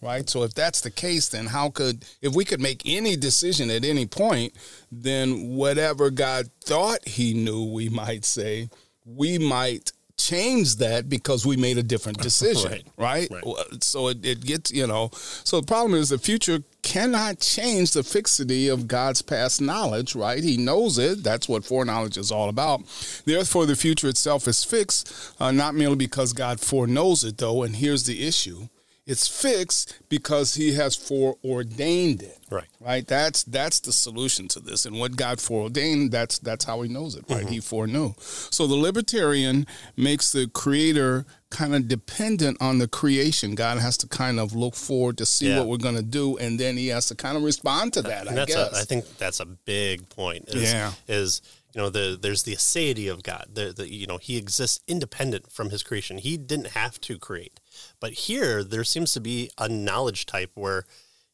Right. 0.06 0.31
So 0.31 0.44
if 0.44 0.55
that's 0.55 0.82
the 0.82 0.91
case, 0.91 1.29
then 1.29 1.47
how 1.47 1.70
could, 1.70 2.05
if 2.23 2.32
we 2.32 2.44
could 2.44 2.61
make 2.61 2.82
any 2.85 3.17
decision 3.17 3.70
at 3.70 3.85
any 3.85 4.06
point, 4.06 4.55
then 4.93 5.49
whatever 5.49 6.11
God 6.11 6.47
thought 6.64 7.06
he 7.08 7.35
knew, 7.35 7.64
we 7.64 7.88
might 7.88 8.25
say, 8.25 8.69
we 9.05 9.38
might 9.38 9.91
change 10.17 10.76
that 10.76 11.08
because 11.08 11.44
we 11.44 11.56
made 11.56 11.76
a 11.76 11.82
different 11.82 12.19
decision. 12.23 12.70
Right. 12.97 13.29
right. 13.31 13.44
Right. 13.44 13.82
So 13.82 14.08
it, 14.08 14.25
it 14.25 14.41
gets, 14.43 14.70
you 14.70 14.87
know, 14.87 15.11
so 15.12 15.61
the 15.61 15.67
problem 15.67 15.99
is 16.00 16.11
the 16.11 16.19
future 16.19 16.61
cannot 16.82 17.41
change 17.41 17.91
the 17.91 18.05
fixity 18.05 18.69
of 18.69 18.87
God's 18.87 19.23
past 19.23 19.61
knowledge, 19.61 20.14
right? 20.14 20.43
He 20.43 20.56
knows 20.56 20.99
it. 20.99 21.25
That's 21.25 21.49
what 21.49 21.64
foreknowledge 21.64 22.17
is 22.17 22.31
all 22.31 22.49
about. 22.49 22.82
Therefore, 23.25 23.67
the 23.67 23.75
future 23.75 24.08
itself 24.08 24.47
is 24.47 24.62
fixed, 24.62 25.35
uh, 25.41 25.50
not 25.50 25.75
merely 25.75 25.97
because 25.97 26.32
God 26.32 26.61
foreknows 26.61 27.25
it, 27.25 27.38
though. 27.38 27.64
And 27.64 27.75
here's 27.75 28.05
the 28.05 28.25
issue 28.25 28.69
it's 29.06 29.29
fixed 29.29 29.99
because 30.08 30.55
he 30.55 30.73
has 30.75 30.97
foreordained 30.97 32.23
it. 32.23 32.38
Right. 32.50 32.67
Right. 32.81 33.06
That's 33.06 33.44
that's 33.44 33.81
the 33.81 33.93
solution 33.93 34.49
to 34.49 34.61
this. 34.61 34.85
And 34.85 34.99
what 34.99 35.17
God 35.17 35.41
foreordained, 35.41 36.11
that's 36.12 36.38
that's 36.38 36.64
how 36.64 36.82
he 36.82 36.88
knows 36.88 37.14
it, 37.14 37.25
right? 37.29 37.43
Mm-hmm. 37.44 37.53
He 37.53 37.61
foreknew. 37.61 38.14
So 38.19 38.67
the 38.67 38.75
libertarian 38.75 39.67
makes 39.97 40.32
the 40.32 40.49
creator 40.49 41.25
kind 41.50 41.75
of 41.75 41.88
dependent 41.88 42.58
on 42.61 42.79
the 42.79 42.88
creation. 42.88 43.55
God 43.55 43.79
has 43.79 43.97
to 43.99 44.08
kind 44.08 44.38
of 44.41 44.55
look 44.55 44.75
forward 44.75 45.19
to 45.19 45.26
see 45.26 45.49
Yeah. 45.49 45.58
what 45.61 45.69
we're 45.69 45.76
gonna 45.79 46.03
do, 46.03 46.37
and 46.38 46.58
then 46.58 46.76
he 46.76 46.88
has 46.88 47.06
to 47.06 47.14
kind 47.14 47.37
of 47.37 47.43
respond 47.44 47.93
to 47.94 48.03
that, 48.03 48.23
and 48.26 48.31
I 48.31 48.35
that's 48.44 48.55
guess. 48.55 48.73
a, 48.73 48.76
I 48.81 48.82
think 48.85 49.17
that's 49.19 49.41
a 49.41 49.47
big 49.47 50.08
point. 50.08 50.49
Is, 50.49 50.73
Yeah. 50.73 50.93
is 51.08 51.43
you 51.75 51.81
know 51.81 51.91
the 51.91 52.19
there's 52.20 52.43
the 52.44 52.55
aseity 52.55 53.11
of 53.11 53.23
God. 53.23 53.47
The, 53.53 53.73
the 53.73 53.93
you 53.93 54.06
know 54.06 54.19
he 54.19 54.37
exists 54.37 54.81
independent 54.88 55.53
from 55.53 55.70
his 55.70 55.82
creation. 55.82 56.19
He 56.19 56.37
didn't 56.37 56.69
have 56.69 57.00
to 57.03 57.19
create, 57.19 57.61
but 58.00 58.12
here 58.12 58.62
there 58.62 58.84
seems 58.84 59.12
to 59.12 59.20
be 59.20 59.50
a 59.58 59.69
knowledge 59.69 60.26
type 60.26 60.50
where 60.54 60.84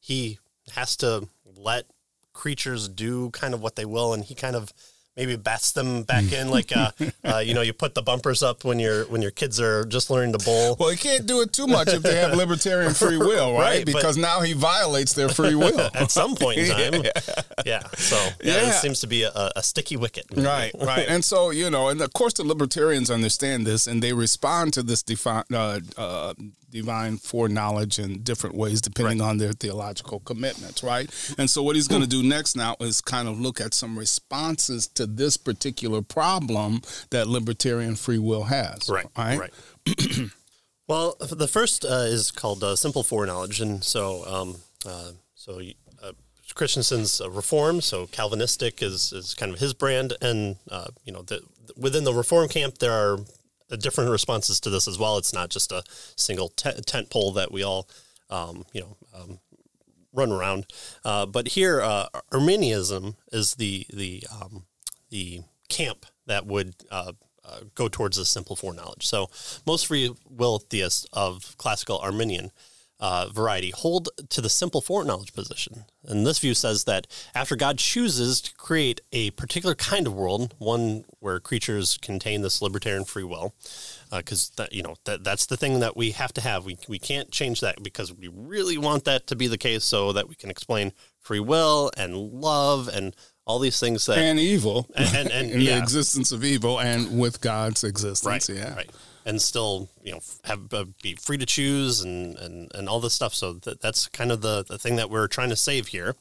he 0.01 0.39
has 0.75 0.97
to 0.97 1.29
let 1.57 1.87
creatures 2.33 2.89
do 2.89 3.31
kind 3.31 3.55
of 3.55 3.61
what 3.61 3.77
they 3.77 3.85
will, 3.85 4.13
and 4.15 4.25
he 4.25 4.35
kind 4.35 4.57
of 4.57 4.73
maybe 5.17 5.37
bats 5.37 5.73
them 5.73 6.03
back 6.05 6.33
in 6.33 6.49
like 6.49 6.75
uh, 6.77 6.91
uh, 7.25 7.39
you 7.39 7.55
know 7.55 7.61
you 7.63 7.73
put 7.73 7.95
the 7.95 8.03
bumpers 8.03 8.43
up 8.43 8.65
when 8.65 8.79
your 8.79 9.05
when 9.07 9.21
your 9.23 9.31
kids 9.31 9.61
are 9.61 9.85
just 9.85 10.11
learning 10.11 10.33
to 10.33 10.45
bowl. 10.45 10.77
well, 10.81 10.89
he 10.89 10.97
can't 10.97 11.27
do 11.27 11.41
it 11.43 11.53
too 11.53 11.67
much 11.67 11.89
if 11.89 12.03
they 12.03 12.17
have 12.17 12.35
libertarian 12.35 12.95
free 12.95 13.17
will, 13.29 13.53
right? 13.53 13.61
Right, 13.63 13.85
but- 13.87 13.95
because 13.95 14.17
now 14.17 14.41
he 14.41 14.53
violates 14.53 15.13
their 15.15 15.29
free 15.29 15.55
will. 15.55 15.91
At 15.95 16.11
some 16.11 16.35
point 16.37 16.59
in 16.59 16.71
time, 16.71 17.03
yeah. 17.67 17.81
So 17.97 18.17
yeah, 18.43 18.55
Yeah. 18.57 18.65
this 18.67 18.81
seems 18.81 19.01
to 19.01 19.07
be 19.07 19.23
a, 19.25 19.51
a 19.57 19.63
sticky 19.63 19.97
wicket. 19.97 20.27
Right, 20.35 20.73
right. 20.81 21.07
And 21.09 21.25
so, 21.25 21.51
you 21.51 21.71
know, 21.71 21.89
and 21.89 22.01
of 22.01 22.13
course 22.13 22.33
the 22.35 22.45
libertarians 22.45 23.11
understand 23.11 23.67
this 23.67 23.87
and 23.87 24.03
they 24.03 24.13
respond 24.13 24.73
to 24.75 24.83
this 24.83 25.03
defi- 25.03 25.45
uh, 25.53 25.81
uh, 25.97 26.35
divine 26.71 27.19
foreknowledge 27.19 27.99
in 27.99 28.23
different 28.23 28.57
ways 28.57 28.81
depending 28.81 29.21
on 29.21 29.37
their 29.37 29.53
theological 29.53 30.21
commitments, 30.21 30.83
right? 30.83 31.09
And 31.39 31.51
so 31.51 31.63
what 31.63 31.77
he's 31.77 31.87
going 31.87 32.01
to 32.03 32.09
do 32.09 32.23
next 32.23 32.57
now 32.57 32.77
is 32.81 33.01
kind 33.03 33.29
of 33.29 33.39
look 33.39 33.61
at 33.61 33.75
some 33.75 33.99
responses 33.99 34.87
to 34.95 35.02
this 35.07 35.37
particular 35.37 36.03
problem 36.03 36.83
that 37.11 37.29
libertarian 37.29 37.97
free 37.97 38.19
will 38.19 38.45
has. 38.45 38.89
Right, 38.89 39.07
Right. 39.17 39.39
right. 39.39 39.53
well, 40.89 41.17
the 41.21 41.49
first 41.49 41.85
uh, 41.85 42.07
is 42.09 42.31
called 42.31 42.63
uh, 42.63 42.77
simple 42.77 43.03
foreknowledge, 43.03 43.61
and 43.61 43.83
so 43.85 44.25
um, 44.27 44.57
uh, 44.87 45.13
so 45.35 45.61
uh, 46.03 46.13
Christensen's 46.55 47.21
Reform, 47.29 47.81
so 47.81 48.07
Calvinistic 48.07 48.83
is 48.83 49.13
is 49.13 49.35
kind 49.35 49.53
of 49.53 49.59
his 49.59 49.75
brand, 49.75 50.15
and 50.21 50.57
uh, 50.71 50.89
you 51.05 51.13
know 51.13 51.23
the, 51.23 51.41
within 51.77 52.05
the 52.05 52.15
Reform 52.15 52.49
camp 52.49 52.79
there 52.79 52.93
are 52.93 53.19
uh, 53.71 53.77
different 53.77 54.11
responses 54.11 54.61
to 54.61 54.71
this 54.71 54.87
as 54.87 54.99
well. 54.99 55.19
It's 55.19 55.33
not 55.33 55.51
just 55.51 55.73
a 55.73 55.83
single 56.17 56.49
te- 56.51 56.81
tent 56.87 57.11
pole 57.11 57.33
that 57.33 57.51
we 57.53 57.63
all 57.63 57.89
um, 58.31 58.65
you 58.73 58.81
know. 58.83 58.97
Um, 59.15 59.39
run 60.15 60.31
around, 60.31 60.67
uh, 61.07 61.25
but 61.25 61.49
here 61.49 61.81
uh, 61.81 62.05
Arminianism 62.33 63.17
is 63.33 63.55
the 63.55 63.87
the 63.91 64.23
um, 64.31 64.65
the 65.13 65.43
camp 65.69 66.07
that 66.27 66.47
would 66.47 66.75
uh, 66.91 67.13
uh, 67.45 67.61
go 67.75 67.89
towards 67.89 68.17
the 68.17 68.25
simple 68.25 68.57
foreknowledge. 68.57 69.07
So 69.07 69.29
most 69.67 69.87
free 69.87 70.11
will 70.29 70.59
theists 70.59 71.07
of 71.13 71.57
classical 71.59 71.99
Arminian 71.99 72.51
uh, 73.03 73.29
variety 73.35 73.71
hold 73.71 74.09
to 74.29 74.41
the 74.41 74.49
simple 74.49 74.81
foreknowledge 74.81 75.35
position. 75.35 75.87
And 76.05 76.25
this 76.25 76.39
view 76.39 76.55
says 76.55 76.85
that 76.85 77.09
after 77.35 77.57
God 77.57 77.79
chooses 77.79 78.41
to 78.43 78.55
create 78.55 79.01
a 79.11 79.33
particular 79.33 79.75
kind 79.75 80.07
of 80.07 80.15
world, 80.15 80.55
one 80.59 81.05
where 81.19 81.41
creatures 81.41 81.99
contain 82.01 82.43
this 82.43 82.63
libertarian 82.63 83.05
free 83.05 83.25
will, 83.25 83.55
because 84.11 84.51
that 84.57 84.73
you 84.73 84.85
know 84.85 84.95
that 85.05 85.25
that's 85.25 85.47
the 85.47 85.57
thing 85.57 85.81
that 85.81 85.97
we 85.97 86.13
have 86.13 86.33
to 86.35 86.41
have. 86.41 86.65
We 86.65 86.79
we 86.89 87.01
can't 87.01 87.33
change 87.33 87.61
that 87.61 87.83
because 87.83 88.13
we 88.13 88.29
really 88.29 88.79
want 88.79 89.05
that 89.05 89.27
to 89.27 89.37
be 89.37 89.49
the 89.49 89.59
case, 89.59 89.85
so 89.85 90.13
that 90.13 90.29
we 90.29 90.37
can 90.37 90.51
explain 90.51 90.93
free 91.19 91.41
will 91.41 91.91
and 91.97 92.17
love 92.17 92.89
and 92.89 93.17
all 93.45 93.59
these 93.59 93.79
things 93.81 94.07
that 94.07 94.19
And 94.19 94.39
evil. 94.39 94.87
And- 94.95 95.17
and- 95.17 95.31
and, 95.31 95.51
in 95.53 95.59
the 95.61 95.77
existence 95.77 96.33
of 96.33 96.45
evil 96.45 96.79
and 96.81 97.19
with 97.19 97.41
God's 97.41 97.83
existence. 97.85 98.25
right, 98.27 98.49
yeah. 98.49 98.75
right, 98.75 98.91
and 99.27 99.41
still 99.43 99.89
you 100.03 100.13
know 100.13 100.21
have 100.45 100.73
uh, 100.73 100.85
be 101.03 101.15
free 101.15 101.39
to 101.39 101.47
choose 101.47 102.01
and 102.01 102.37
and 102.39 102.71
and 102.75 102.89
all 102.89 103.01
this 103.01 103.15
stuff. 103.15 103.35
So 103.35 103.55
that, 103.55 103.81
that's 103.81 104.09
kind 104.09 104.31
of 104.33 104.41
the 104.43 104.65
the 104.69 104.79
thing 104.79 104.97
that 104.97 105.11
we're 105.11 105.29
trying 105.29 105.51
to 105.51 105.57
save 105.57 105.89
here. 105.89 106.15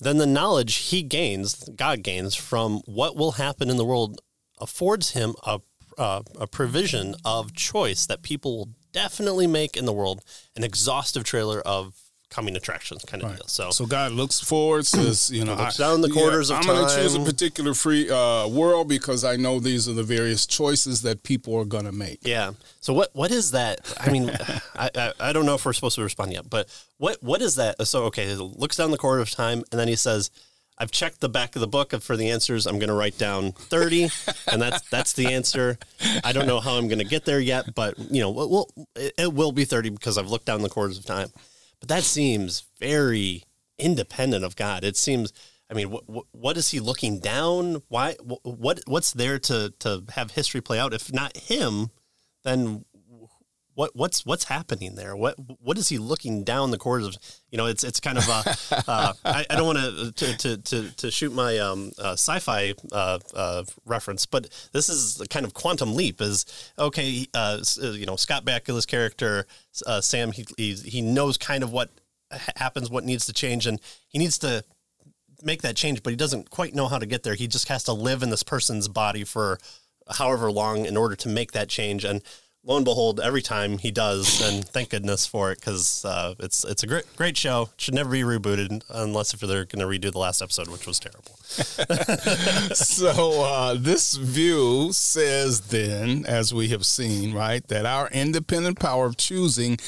Then 0.00 0.18
the 0.18 0.26
knowledge 0.26 0.76
he 0.76 1.02
gains, 1.02 1.68
God 1.76 2.02
gains 2.02 2.34
from 2.34 2.80
what 2.86 3.16
will 3.16 3.32
happen 3.32 3.70
in 3.70 3.76
the 3.76 3.84
world, 3.84 4.20
affords 4.60 5.10
him 5.10 5.34
a 5.44 5.60
uh, 5.98 6.22
a 6.40 6.46
provision 6.48 7.14
of 7.24 7.52
choice 7.54 8.04
that 8.06 8.22
people 8.22 8.56
will 8.58 8.68
definitely 8.92 9.46
make 9.46 9.76
in 9.76 9.84
the 9.86 9.92
world, 9.92 10.22
an 10.56 10.64
exhaustive 10.64 11.22
trailer 11.24 11.60
of 11.60 11.94
coming 12.34 12.56
attractions 12.56 13.04
kind 13.04 13.22
of 13.22 13.30
Right. 13.30 13.38
deal. 13.38 13.46
So, 13.48 13.70
So 13.70 13.86
God 13.86 14.12
looks 14.12 14.40
forward, 14.40 14.86
says, 14.86 15.30
you 15.38 15.44
know, 15.44 15.54
Looks 15.54 15.76
down 15.76 16.00
the 16.00 16.10
corridors 16.10 16.50
of 16.50 16.58
I'm 16.58 16.66
going 16.66 16.88
to 16.88 16.94
choose 16.96 17.14
a 17.14 17.20
particular 17.20 17.74
free 17.74 18.10
uh, 18.10 18.48
world 18.48 18.88
because 18.88 19.22
I 19.24 19.36
know 19.36 19.60
these 19.60 19.88
are 19.88 19.92
the 19.92 20.02
various 20.02 20.44
choices 20.46 21.02
that 21.02 21.22
people 21.22 21.54
are 21.56 21.64
going 21.64 21.84
to 21.84 21.92
make. 21.92 22.18
yeah. 22.22 22.52
So 22.80 22.92
what 22.92 23.10
what 23.14 23.30
is 23.30 23.52
that? 23.52 23.80
I 24.00 24.10
mean, 24.10 24.30
I, 24.74 24.90
I 24.94 25.12
I 25.20 25.32
don't 25.32 25.46
know 25.46 25.54
if 25.54 25.64
we're 25.64 25.72
supposed 25.72 25.94
to 25.96 26.02
respond 26.02 26.32
yet, 26.32 26.50
but 26.50 26.68
what 26.98 27.22
what 27.22 27.40
is 27.40 27.54
that? 27.54 27.80
So 27.86 28.04
okay, 28.04 28.34
looks 28.34 28.76
down 28.76 28.90
the 28.90 28.98
corridor 28.98 29.22
of 29.22 29.30
time, 29.30 29.62
and 29.70 29.78
then 29.80 29.88
he 29.88 29.96
says. 29.96 30.30
I've 30.76 30.90
checked 30.90 31.20
the 31.20 31.28
back 31.28 31.54
of 31.54 31.60
the 31.60 31.68
book 31.68 31.92
for 32.02 32.16
the 32.16 32.30
answers. 32.30 32.66
I'm 32.66 32.80
going 32.80 32.88
to 32.88 32.96
write 32.96 33.16
down 33.16 33.52
30, 33.52 34.08
and 34.50 34.60
that's 34.60 34.80
that's 34.90 35.12
the 35.12 35.26
answer. 35.32 35.78
I 36.24 36.32
don't 36.32 36.48
know 36.48 36.58
how 36.58 36.72
I'm 36.78 36.88
going 36.88 36.98
to 36.98 37.04
get 37.04 37.24
there 37.24 37.38
yet, 37.38 37.76
but 37.76 37.96
you 38.10 38.20
know, 38.20 38.30
we'll, 38.30 38.50
we'll, 38.50 38.68
it, 38.96 39.14
it 39.16 39.32
will 39.32 39.52
be 39.52 39.64
30 39.64 39.90
because 39.90 40.18
I've 40.18 40.26
looked 40.26 40.46
down 40.46 40.62
the 40.62 40.68
corridors 40.68 40.98
of 40.98 41.06
time. 41.06 41.28
But 41.84 41.96
that 41.96 42.04
seems 42.04 42.64
very 42.80 43.44
independent 43.78 44.42
of 44.42 44.56
God. 44.56 44.84
It 44.84 44.96
seems. 44.96 45.34
I 45.68 45.74
mean, 45.74 45.88
what, 45.88 46.56
is 46.56 46.70
he 46.70 46.80
looking 46.80 47.18
down? 47.18 47.82
Why? 47.88 48.14
wh- 48.14 48.42
What 48.46 48.80
what's 48.86 49.12
there 49.12 49.38
to 49.40 49.68
to 49.80 50.04
have 50.14 50.30
history 50.30 50.62
play 50.62 50.78
out? 50.78 50.94
If 50.94 51.12
not 51.12 51.36
him, 51.36 51.90
then 52.42 52.86
what 53.74 53.94
what's 53.94 54.24
what's 54.24 54.44
happening 54.44 54.94
there? 54.94 55.16
What 55.16 55.36
what 55.60 55.78
is 55.78 55.88
he 55.88 55.98
looking 55.98 56.44
down 56.44 56.70
the 56.70 56.78
corridors? 56.78 57.16
Of, 57.16 57.22
you 57.50 57.58
know, 57.58 57.66
it's 57.66 57.84
it's 57.84 58.00
kind 58.00 58.18
of 58.18 58.28
uh, 58.28 58.42
uh, 58.88 59.12
I, 59.24 59.46
I 59.50 59.56
don't 59.56 59.66
want 59.66 60.16
to 60.16 60.36
to 60.36 60.56
to 60.56 60.90
to 60.90 61.10
shoot 61.10 61.32
my 61.32 61.58
um, 61.58 61.92
uh, 61.98 62.12
sci-fi 62.12 62.74
uh, 62.92 63.18
uh, 63.34 63.64
reference, 63.84 64.26
but 64.26 64.48
this 64.72 64.88
is 64.88 65.16
the 65.16 65.28
kind 65.28 65.44
of 65.44 65.54
quantum 65.54 65.94
leap. 65.94 66.20
Is 66.20 66.46
okay, 66.78 67.26
uh, 67.34 67.60
uh, 67.82 67.90
you 67.90 68.06
know, 68.06 68.16
Scott 68.16 68.44
Bakula's 68.44 68.86
character 68.86 69.46
uh, 69.86 70.00
Sam. 70.00 70.32
He, 70.32 70.46
he 70.56 70.74
he 70.74 71.00
knows 71.00 71.36
kind 71.36 71.64
of 71.64 71.72
what 71.72 71.90
happens, 72.56 72.90
what 72.90 73.04
needs 73.04 73.26
to 73.26 73.32
change, 73.32 73.66
and 73.66 73.80
he 74.08 74.18
needs 74.18 74.38
to 74.38 74.64
make 75.42 75.62
that 75.62 75.76
change, 75.76 76.02
but 76.02 76.10
he 76.10 76.16
doesn't 76.16 76.50
quite 76.50 76.74
know 76.74 76.88
how 76.88 76.98
to 76.98 77.06
get 77.06 77.22
there. 77.22 77.34
He 77.34 77.46
just 77.46 77.68
has 77.68 77.84
to 77.84 77.92
live 77.92 78.22
in 78.22 78.30
this 78.30 78.42
person's 78.42 78.88
body 78.88 79.24
for 79.24 79.58
however 80.10 80.50
long 80.50 80.86
in 80.86 80.96
order 80.96 81.16
to 81.16 81.28
make 81.28 81.52
that 81.52 81.68
change. 81.68 82.04
And 82.04 82.22
lo 82.64 82.76
and 82.76 82.84
behold, 82.84 83.20
every 83.20 83.42
time 83.42 83.78
he 83.78 83.90
does, 83.90 84.40
and 84.42 84.66
thank 84.66 84.90
goodness 84.90 85.26
for 85.26 85.52
it 85.52 85.60
because 85.60 86.04
uh, 86.04 86.34
it's 86.38 86.64
it's 86.64 86.82
a 86.82 86.86
great 86.86 87.04
great 87.16 87.36
show. 87.36 87.70
Should 87.76 87.94
never 87.94 88.10
be 88.10 88.22
rebooted 88.22 88.82
unless 88.90 89.34
if 89.34 89.40
they're 89.40 89.64
going 89.64 89.80
to 89.80 89.86
redo 89.86 90.10
the 90.12 90.18
last 90.18 90.40
episode, 90.42 90.68
which 90.68 90.86
was 90.86 90.98
terrible. 90.98 91.36
so 92.74 93.42
uh, 93.44 93.74
this 93.78 94.14
view 94.16 94.92
says 94.92 95.60
then, 95.68 96.24
as 96.26 96.52
we 96.54 96.68
have 96.68 96.84
seen, 96.86 97.34
right, 97.34 97.66
that 97.68 97.86
our 97.86 98.08
independent 98.10 98.78
power 98.78 99.06
of 99.06 99.16
choosing 99.16 99.78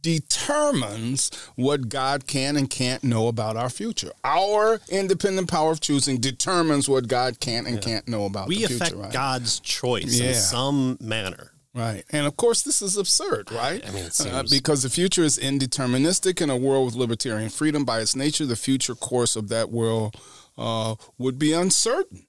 determines 0.00 1.30
what 1.56 1.88
God 1.88 2.26
can 2.26 2.56
and 2.56 2.68
can't 2.68 3.04
know 3.04 3.28
about 3.28 3.56
our 3.56 3.70
future. 3.70 4.12
Our 4.24 4.80
independent 4.88 5.48
power 5.50 5.70
of 5.72 5.80
choosing 5.80 6.18
determines 6.18 6.88
what 6.88 7.08
God 7.08 7.40
can 7.40 7.66
and 7.66 7.80
can't 7.80 8.08
know 8.08 8.24
about 8.24 8.48
We 8.48 8.62
the 8.62 8.68
future. 8.68 8.84
affect 8.84 8.96
right? 8.96 9.12
God's 9.12 9.60
choice 9.60 10.18
Yeah. 10.20 10.28
in 10.28 10.34
some 10.34 10.98
manner. 11.00 11.51
Right. 11.74 12.04
And 12.10 12.26
of 12.26 12.36
course, 12.36 12.62
this 12.62 12.82
is 12.82 12.98
absurd, 12.98 13.50
right? 13.50 13.82
I 13.86 13.90
mean, 13.92 14.04
it 14.04 14.20
Uh, 14.20 14.42
because 14.50 14.82
the 14.82 14.90
future 14.90 15.22
is 15.22 15.38
indeterministic 15.38 16.42
in 16.42 16.50
a 16.50 16.56
world 16.56 16.84
with 16.86 16.94
libertarian 16.94 17.48
freedom. 17.48 17.84
By 17.84 18.00
its 18.00 18.14
nature, 18.14 18.44
the 18.44 18.56
future 18.56 18.94
course 18.94 19.36
of 19.36 19.48
that 19.48 19.70
world 19.70 20.16
uh, 20.58 20.96
would 21.16 21.38
be 21.38 21.54
uncertain. 21.54 22.26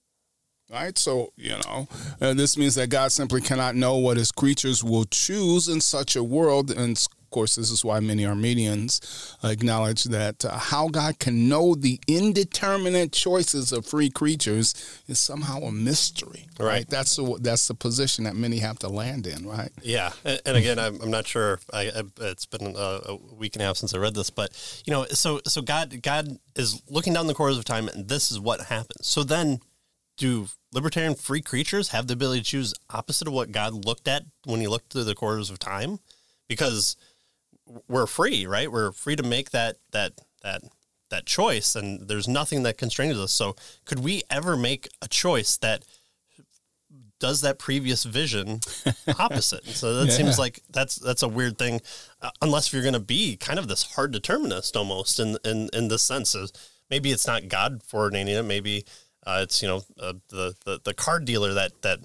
Right? 0.71 0.97
So, 0.97 1.33
you 1.35 1.51
know, 1.51 1.87
uh, 2.19 2.33
this 2.33 2.57
means 2.57 2.75
that 2.75 2.87
God 2.87 3.11
simply 3.11 3.41
cannot 3.41 3.75
know 3.75 3.97
what 3.97 4.17
his 4.17 4.31
creatures 4.31 4.83
will 4.83 5.05
choose 5.05 5.67
in 5.67 5.81
such 5.81 6.15
a 6.15 6.23
world. 6.23 6.71
And 6.71 6.97
course, 7.33 7.55
this 7.55 7.69
is 7.69 7.83
why 7.83 7.99
many 7.99 8.25
Arminians 8.25 9.35
acknowledge 9.43 10.05
that 10.05 10.45
uh, 10.45 10.57
how 10.57 10.87
God 10.87 11.19
can 11.19 11.49
know 11.49 11.75
the 11.75 11.99
indeterminate 12.07 13.11
choices 13.11 13.73
of 13.73 13.85
free 13.85 14.09
creatures 14.09 15.01
is 15.07 15.19
somehow 15.19 15.59
a 15.59 15.71
mystery. 15.71 16.47
Right. 16.59 16.89
That's 16.89 17.15
the, 17.17 17.37
that's 17.41 17.67
the 17.67 17.73
position 17.73 18.23
that 18.23 18.35
many 18.35 18.59
have 18.59 18.79
to 18.79 18.87
land 18.87 19.27
in, 19.27 19.45
right? 19.45 19.71
Yeah, 19.81 20.13
and, 20.23 20.41
and 20.45 20.57
again, 20.57 20.79
I'm, 20.79 21.01
I'm 21.01 21.11
not 21.11 21.27
sure. 21.27 21.59
I, 21.73 21.89
I, 21.89 22.03
it's 22.21 22.45
been 22.45 22.75
a, 22.75 23.01
a 23.05 23.15
week 23.15 23.55
and 23.55 23.61
a 23.61 23.65
half 23.65 23.77
since 23.77 23.93
I 23.93 23.97
read 23.97 24.15
this, 24.15 24.29
but 24.29 24.51
you 24.85 24.91
know, 24.91 25.05
so 25.09 25.41
so 25.45 25.61
God 25.61 26.01
God 26.01 26.37
is 26.55 26.81
looking 26.89 27.13
down 27.13 27.27
the 27.27 27.33
corridors 27.33 27.57
of 27.57 27.65
time, 27.65 27.87
and 27.87 28.07
this 28.07 28.31
is 28.31 28.39
what 28.39 28.61
happens. 28.61 29.07
So 29.07 29.23
then, 29.23 29.59
do 30.17 30.47
libertarian 30.71 31.15
free 31.15 31.41
creatures 31.41 31.89
have 31.89 32.07
the 32.07 32.13
ability 32.13 32.41
to 32.41 32.45
choose 32.45 32.73
opposite 32.89 33.27
of 33.27 33.33
what 33.33 33.51
God 33.51 33.85
looked 33.85 34.07
at 34.07 34.23
when 34.45 34.59
He 34.61 34.67
looked 34.67 34.93
through 34.93 35.05
the 35.05 35.15
corridors 35.15 35.49
of 35.49 35.59
time? 35.59 35.99
Because 36.47 36.95
we're 37.87 38.07
free, 38.07 38.45
right? 38.45 38.71
We're 38.71 38.91
free 38.91 39.15
to 39.15 39.23
make 39.23 39.51
that 39.51 39.77
that 39.91 40.13
that 40.41 40.61
that 41.09 41.25
choice, 41.25 41.75
and 41.75 42.07
there's 42.07 42.27
nothing 42.27 42.63
that 42.63 42.77
constrains 42.77 43.17
us. 43.17 43.31
So, 43.31 43.55
could 43.85 43.99
we 43.99 44.23
ever 44.29 44.57
make 44.57 44.87
a 45.01 45.07
choice 45.07 45.57
that 45.57 45.83
does 47.19 47.41
that 47.41 47.57
previous 47.57 48.03
vision 48.03 48.59
opposite. 49.19 49.63
so 49.65 49.95
that 49.95 50.07
Yeah. 50.09 50.13
seems 50.17 50.37
like 50.37 50.61
that's 50.69 50.95
that's 50.95 51.23
a 51.23 51.27
weird 51.27 51.57
thing, 51.57 51.79
uh, 52.21 52.31
unless 52.41 52.73
you're 52.73 52.81
going 52.81 52.93
to 52.95 52.99
be 52.99 53.37
kind 53.37 53.59
of 53.59 53.67
this 53.69 53.83
hard 53.93 54.11
determinist 54.11 54.75
almost 54.75 55.19
in 55.19 55.37
in 55.45 55.69
in 55.71 55.87
this 55.87 56.03
sense. 56.03 56.35
Of 56.35 56.51
maybe 56.89 57.11
it's 57.11 57.25
not 57.25 57.47
God 57.47 57.81
coordinating 57.89 58.35
it. 58.35 58.43
Maybe 58.43 58.83
uh, 59.25 59.39
it's 59.43 59.61
you 59.61 59.69
know 59.69 59.83
uh, 59.99 60.13
the, 60.29 60.53
the 60.65 60.81
the 60.83 60.93
card 60.93 61.23
dealer 61.23 61.53
that 61.53 61.81
that 61.83 61.99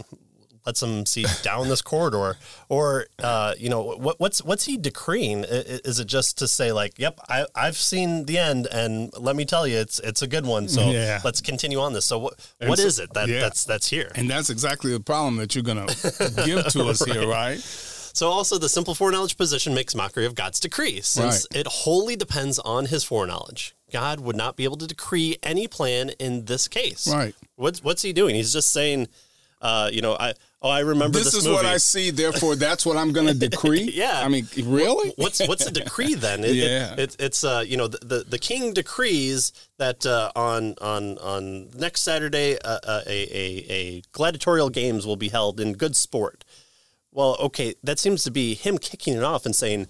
lets 0.68 0.82
him 0.82 1.06
see 1.06 1.24
down 1.42 1.68
this 1.68 1.80
corridor, 1.82 2.36
or 2.68 3.06
uh, 3.22 3.54
you 3.58 3.70
know 3.70 3.82
what 4.06 4.20
what's 4.20 4.44
what's 4.44 4.64
he 4.66 4.76
decreeing? 4.76 5.44
Is 5.48 5.98
it 5.98 6.06
just 6.06 6.36
to 6.38 6.46
say 6.46 6.72
like, 6.72 6.92
yep, 6.98 7.18
I 7.28 7.46
I've 7.54 7.78
seen 7.78 8.26
the 8.26 8.36
end, 8.38 8.68
and 8.70 9.10
let 9.18 9.34
me 9.34 9.44
tell 9.46 9.66
you, 9.66 9.78
it's 9.78 9.98
it's 10.00 10.20
a 10.22 10.26
good 10.26 10.44
one. 10.46 10.68
So 10.68 10.90
Yeah. 10.90 11.20
let's 11.24 11.40
continue 11.40 11.80
on 11.80 11.94
this. 11.94 12.04
So 12.04 12.18
what 12.18 12.34
And 12.60 12.68
what 12.68 12.78
so- 12.78 12.86
is 12.86 12.98
it 12.98 13.14
that 13.14 13.28
yeah. 13.28 13.40
that's 13.40 13.64
that's 13.64 13.88
here? 13.88 14.10
And 14.14 14.28
that's 14.28 14.50
exactly 14.50 14.92
the 14.92 15.00
problem 15.00 15.36
that 15.36 15.54
you're 15.54 15.64
going 15.64 15.86
to 15.86 16.42
give 16.44 16.66
to 16.74 16.84
us 16.84 17.02
here, 17.04 17.26
right? 17.40 17.58
So 18.20 18.28
also 18.28 18.58
the 18.58 18.68
simple 18.68 18.94
foreknowledge 18.94 19.36
position 19.38 19.72
makes 19.74 19.94
mockery 19.94 20.26
of 20.26 20.34
God's 20.34 20.60
decree, 20.60 21.00
since 21.00 21.46
Right. 21.52 21.60
it 21.60 21.66
wholly 21.68 22.16
depends 22.16 22.58
on 22.58 22.86
his 22.86 23.04
foreknowledge. 23.04 23.74
God 23.92 24.20
would 24.20 24.36
not 24.36 24.56
be 24.56 24.64
able 24.64 24.76
to 24.78 24.86
decree 24.86 25.36
any 25.42 25.66
plan 25.68 26.10
in 26.18 26.44
this 26.44 26.68
case. 26.68 27.08
Right. 27.08 27.34
What's 27.56 27.82
what's 27.82 28.02
he 28.02 28.12
doing? 28.12 28.34
He's 28.34 28.52
just 28.52 28.70
saying, 28.72 29.08
uh, 29.62 29.88
you 29.92 30.02
know, 30.02 30.14
I 30.18 30.34
oh 30.62 30.68
I 30.68 30.80
remember 30.80 31.18
This 31.18 31.26
this, 31.32 31.34
is 31.34 31.44
movie. 31.46 31.56
what 31.56 31.66
I 31.66 31.76
see, 31.76 32.10
therefore 32.10 32.56
that's 32.56 32.84
what 32.86 32.96
I'm 32.96 33.12
going 33.12 33.26
to 33.34 33.34
decree. 33.48 33.90
Yeah. 33.94 34.20
I 34.24 34.28
mean, 34.28 34.46
really? 34.64 35.12
What's 35.16 35.46
what's 35.46 35.66
a 35.66 35.70
decree 35.70 36.14
then? 36.26 36.44
It, 36.44 36.54
Yeah. 36.54 36.92
it, 36.94 36.98
it, 36.98 37.16
it's 37.18 37.44
uh 37.44 37.64
you 37.66 37.76
know 37.76 37.88
the, 37.88 37.98
the, 38.04 38.24
the 38.28 38.38
king 38.38 38.72
decrees 38.72 39.52
that 39.78 40.04
uh, 40.06 40.30
on 40.34 40.74
on 40.80 41.18
on 41.18 41.70
next 41.76 42.02
Saturday 42.02 42.58
uh, 42.64 42.78
uh, 42.84 43.02
a, 43.06 43.18
a 43.36 43.66
a 43.72 44.02
gladiatorial 44.12 44.70
games 44.70 45.06
will 45.06 45.16
be 45.16 45.28
held 45.28 45.60
in 45.60 45.72
good 45.74 45.94
sport. 45.96 46.44
Well, 47.12 47.36
okay, 47.40 47.74
that 47.82 47.98
seems 47.98 48.22
to 48.24 48.30
be 48.30 48.54
him 48.54 48.78
kicking 48.78 49.14
it 49.16 49.22
off 49.22 49.46
and 49.46 49.56
saying 49.56 49.86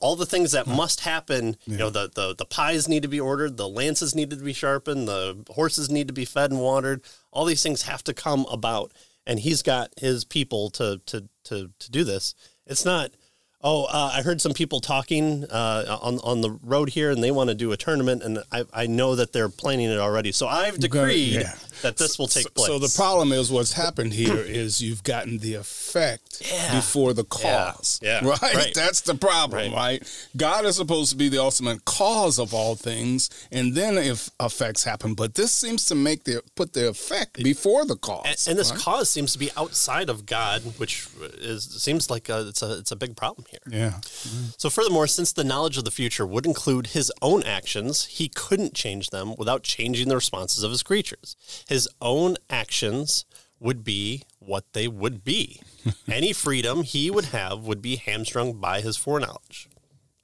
all 0.00 0.16
the 0.16 0.26
things 0.26 0.52
that 0.52 0.66
must 0.66 1.00
happen. 1.00 1.56
You 1.66 1.76
know, 1.76 1.90
the, 1.90 2.10
the 2.12 2.34
the 2.36 2.44
pies 2.44 2.88
need 2.88 3.02
to 3.02 3.08
be 3.08 3.20
ordered, 3.20 3.56
the 3.56 3.68
lances 3.68 4.14
need 4.14 4.30
to 4.30 4.36
be 4.36 4.52
sharpened, 4.52 5.06
the 5.06 5.44
horses 5.50 5.90
need 5.90 6.06
to 6.08 6.14
be 6.14 6.24
fed 6.24 6.50
and 6.50 6.60
watered. 6.60 7.02
All 7.30 7.44
these 7.44 7.62
things 7.62 7.82
have 7.82 8.02
to 8.04 8.14
come 8.14 8.46
about, 8.50 8.92
and 9.26 9.40
he's 9.40 9.62
got 9.62 9.92
his 9.98 10.24
people 10.24 10.70
to 10.70 11.00
to 11.06 11.28
to 11.44 11.70
to 11.78 11.90
do 11.90 12.04
this. 12.04 12.34
It's 12.66 12.84
not. 12.84 13.10
Oh, 13.62 13.84
uh, 13.84 14.12
I 14.14 14.22
heard 14.22 14.40
some 14.40 14.52
people 14.52 14.80
talking 14.80 15.44
uh, 15.44 15.98
on 16.00 16.18
on 16.20 16.40
the 16.40 16.50
road 16.62 16.90
here, 16.90 17.10
and 17.10 17.24
they 17.24 17.30
want 17.30 17.48
to 17.48 17.54
do 17.54 17.72
a 17.72 17.76
tournament, 17.76 18.22
and 18.22 18.38
I, 18.52 18.64
I 18.72 18.86
know 18.86 19.16
that 19.16 19.32
they're 19.32 19.48
planning 19.48 19.90
it 19.90 19.98
already. 19.98 20.30
So 20.30 20.46
I've 20.46 20.78
decreed 20.78 21.32
yeah. 21.32 21.54
That 21.82 21.96
this 21.96 22.18
will 22.18 22.26
take 22.28 22.52
place. 22.54 22.66
so 22.66 22.78
the 22.78 22.92
problem 22.96 23.32
is 23.32 23.50
what's 23.50 23.72
happened 23.72 24.12
here 24.12 24.36
is 24.38 24.80
you've 24.80 25.02
gotten 25.02 25.38
the 25.38 25.54
effect 25.54 26.42
Yeah. 26.50 26.74
before 26.76 27.12
the 27.12 27.24
cause. 27.24 28.00
Yeah. 28.02 28.24
Right? 28.26 28.40
Right. 28.54 28.74
That's 28.74 29.00
the 29.00 29.14
problem, 29.14 29.72
Right. 29.72 30.00
right. 30.00 30.28
God 30.36 30.64
is 30.64 30.76
supposed 30.76 31.10
to 31.10 31.16
be 31.16 31.28
the 31.28 31.40
ultimate 31.42 31.84
cause 31.84 32.38
of 32.38 32.52
all 32.54 32.74
things, 32.76 33.30
and 33.50 33.74
then 33.74 33.96
if 33.98 34.30
effects 34.40 34.84
happen. 34.84 35.14
But 35.14 35.34
this 35.34 35.52
seems 35.52 35.84
to 35.86 35.94
make 35.94 36.24
the 36.24 36.42
put 36.54 36.72
the 36.72 36.88
effect 36.88 37.42
before 37.42 37.84
the 37.84 37.96
cause. 37.96 38.24
and, 38.26 38.52
and 38.52 38.58
this 38.58 38.70
right? 38.70 38.80
cause 38.80 39.10
seems 39.10 39.32
to 39.32 39.38
be 39.38 39.50
outside 39.56 40.08
of 40.08 40.26
God, 40.26 40.62
which 40.78 41.06
is 41.38 41.64
seems 41.82 42.10
like 42.10 42.28
a, 42.28 42.48
it's 42.48 42.62
a 42.62 42.78
it's 42.78 42.92
a 42.92 42.96
big 42.96 43.16
problem 43.16 43.46
here. 43.50 43.60
yeah. 43.70 43.90
Mm-hmm. 44.00 44.44
So, 44.58 44.70
furthermore, 44.70 45.06
since 45.06 45.32
the 45.32 45.44
knowledge 45.44 45.76
of 45.78 45.84
the 45.84 45.90
future 45.90 46.26
would 46.26 46.46
include 46.46 46.88
his 46.88 47.12
own 47.22 47.42
actions, 47.44 48.04
he 48.06 48.28
couldn't 48.28 48.74
change 48.74 49.10
them 49.10 49.34
without 49.36 49.62
changing 49.62 50.08
the 50.08 50.16
responses 50.16 50.62
of 50.62 50.70
his 50.70 50.82
creatures. 50.82 51.36
His 51.68 51.88
own 52.00 52.36
actions 52.48 53.24
would 53.58 53.84
be 53.84 54.22
what 54.38 54.64
they 54.72 54.88
would 54.88 55.24
be. 55.24 55.60
Any 56.08 56.32
freedom 56.32 56.82
he 56.82 57.10
would 57.10 57.26
have 57.26 57.60
would 57.64 57.82
be 57.82 57.96
hamstrung 57.96 58.54
by 58.54 58.80
his 58.80 58.96
foreknowledge. 58.96 59.68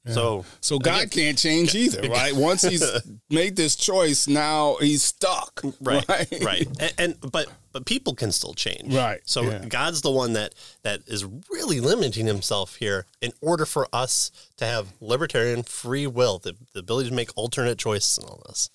So 0.09 0.45
So 0.61 0.81
God 0.81 1.13
can't 1.13 1.39
change 1.39 1.77
either, 1.77 2.03
right? 2.09 2.35
Once 2.35 2.63
he's 2.63 2.83
made 3.31 3.55
this 3.55 3.77
choice, 3.77 4.27
now 4.27 4.77
he's 4.81 5.05
stuck. 5.05 5.61
right 5.81 6.05
Right. 6.09 6.29
right, 6.43 6.67
And, 6.81 6.95
and 6.99 7.31
but 7.33 7.47
but 7.71 7.87
people 7.87 8.15
can 8.15 8.33
still 8.33 8.53
change 8.53 8.93
Right, 8.95 9.21
so 9.25 9.43
yeah. 9.43 9.65
god's 9.69 10.03
the 10.03 10.11
one 10.11 10.33
that 10.33 10.55
that 10.83 11.01
is 11.07 11.25
really 11.51 11.79
limiting 11.81 12.27
himself 12.27 12.77
here 12.77 13.07
in 13.21 13.33
order 13.41 13.65
for 13.65 13.87
us 13.93 14.31
to 14.57 14.67
have 14.67 14.89
libertarian 15.01 15.63
free 15.63 16.07
will 16.07 16.39
the, 16.39 16.55
the 16.75 16.81
ability 16.81 17.09
to 17.11 17.15
make 17.15 17.31
alternate 17.37 17.79
choices 17.79 18.19
and 18.19 18.27
all 18.27 18.43
this 18.49 18.71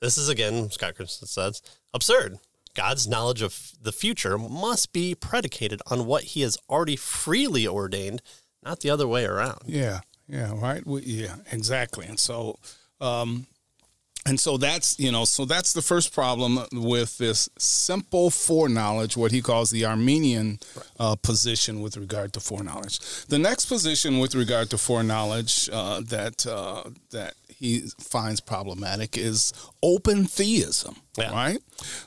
this 0.00 0.18
is 0.18 0.28
again 0.28 0.70
scott 0.70 0.94
christensen 0.94 1.26
says 1.28 1.62
absurd 1.94 2.38
god's 2.74 3.06
knowledge 3.06 3.42
of 3.42 3.72
the 3.80 3.92
future 3.92 4.36
must 4.38 4.92
be 4.92 5.14
predicated 5.14 5.80
on 5.90 6.06
what 6.06 6.24
he 6.24 6.42
has 6.42 6.58
already 6.68 6.96
freely 6.96 7.66
ordained 7.66 8.20
not 8.62 8.80
the 8.80 8.90
other 8.90 9.06
way 9.06 9.24
around 9.24 9.60
Yeah, 9.66 10.00
yeah, 10.28 10.52
right. 10.60 10.84
We, 10.86 11.02
yeah, 11.02 11.36
exactly. 11.52 12.06
And 12.06 12.18
so, 12.18 12.58
um, 13.00 13.46
and 14.26 14.40
so 14.40 14.56
that's 14.56 14.98
you 14.98 15.12
know, 15.12 15.24
so 15.24 15.44
that's 15.44 15.72
the 15.72 15.82
first 15.82 16.12
problem 16.12 16.58
with 16.72 17.16
this 17.18 17.48
simple 17.58 18.30
foreknowledge, 18.30 19.16
what 19.16 19.30
he 19.30 19.40
calls 19.40 19.70
the 19.70 19.84
Arminian 19.84 20.58
uh, 20.98 21.14
position 21.14 21.80
with 21.80 21.96
regard 21.96 22.32
to 22.32 22.40
foreknowledge. 22.40 22.98
The 23.26 23.38
next 23.38 23.66
position 23.66 24.18
with 24.18 24.34
regard 24.34 24.68
to 24.70 24.78
foreknowledge 24.78 25.70
uh, 25.72 26.00
that 26.08 26.44
uh, 26.44 26.90
that 27.12 27.34
he 27.58 27.84
finds 27.98 28.40
problematic 28.40 29.16
is 29.16 29.52
open 29.82 30.26
theism. 30.26 30.96
Yeah. 31.18 31.32
Right. 31.32 31.58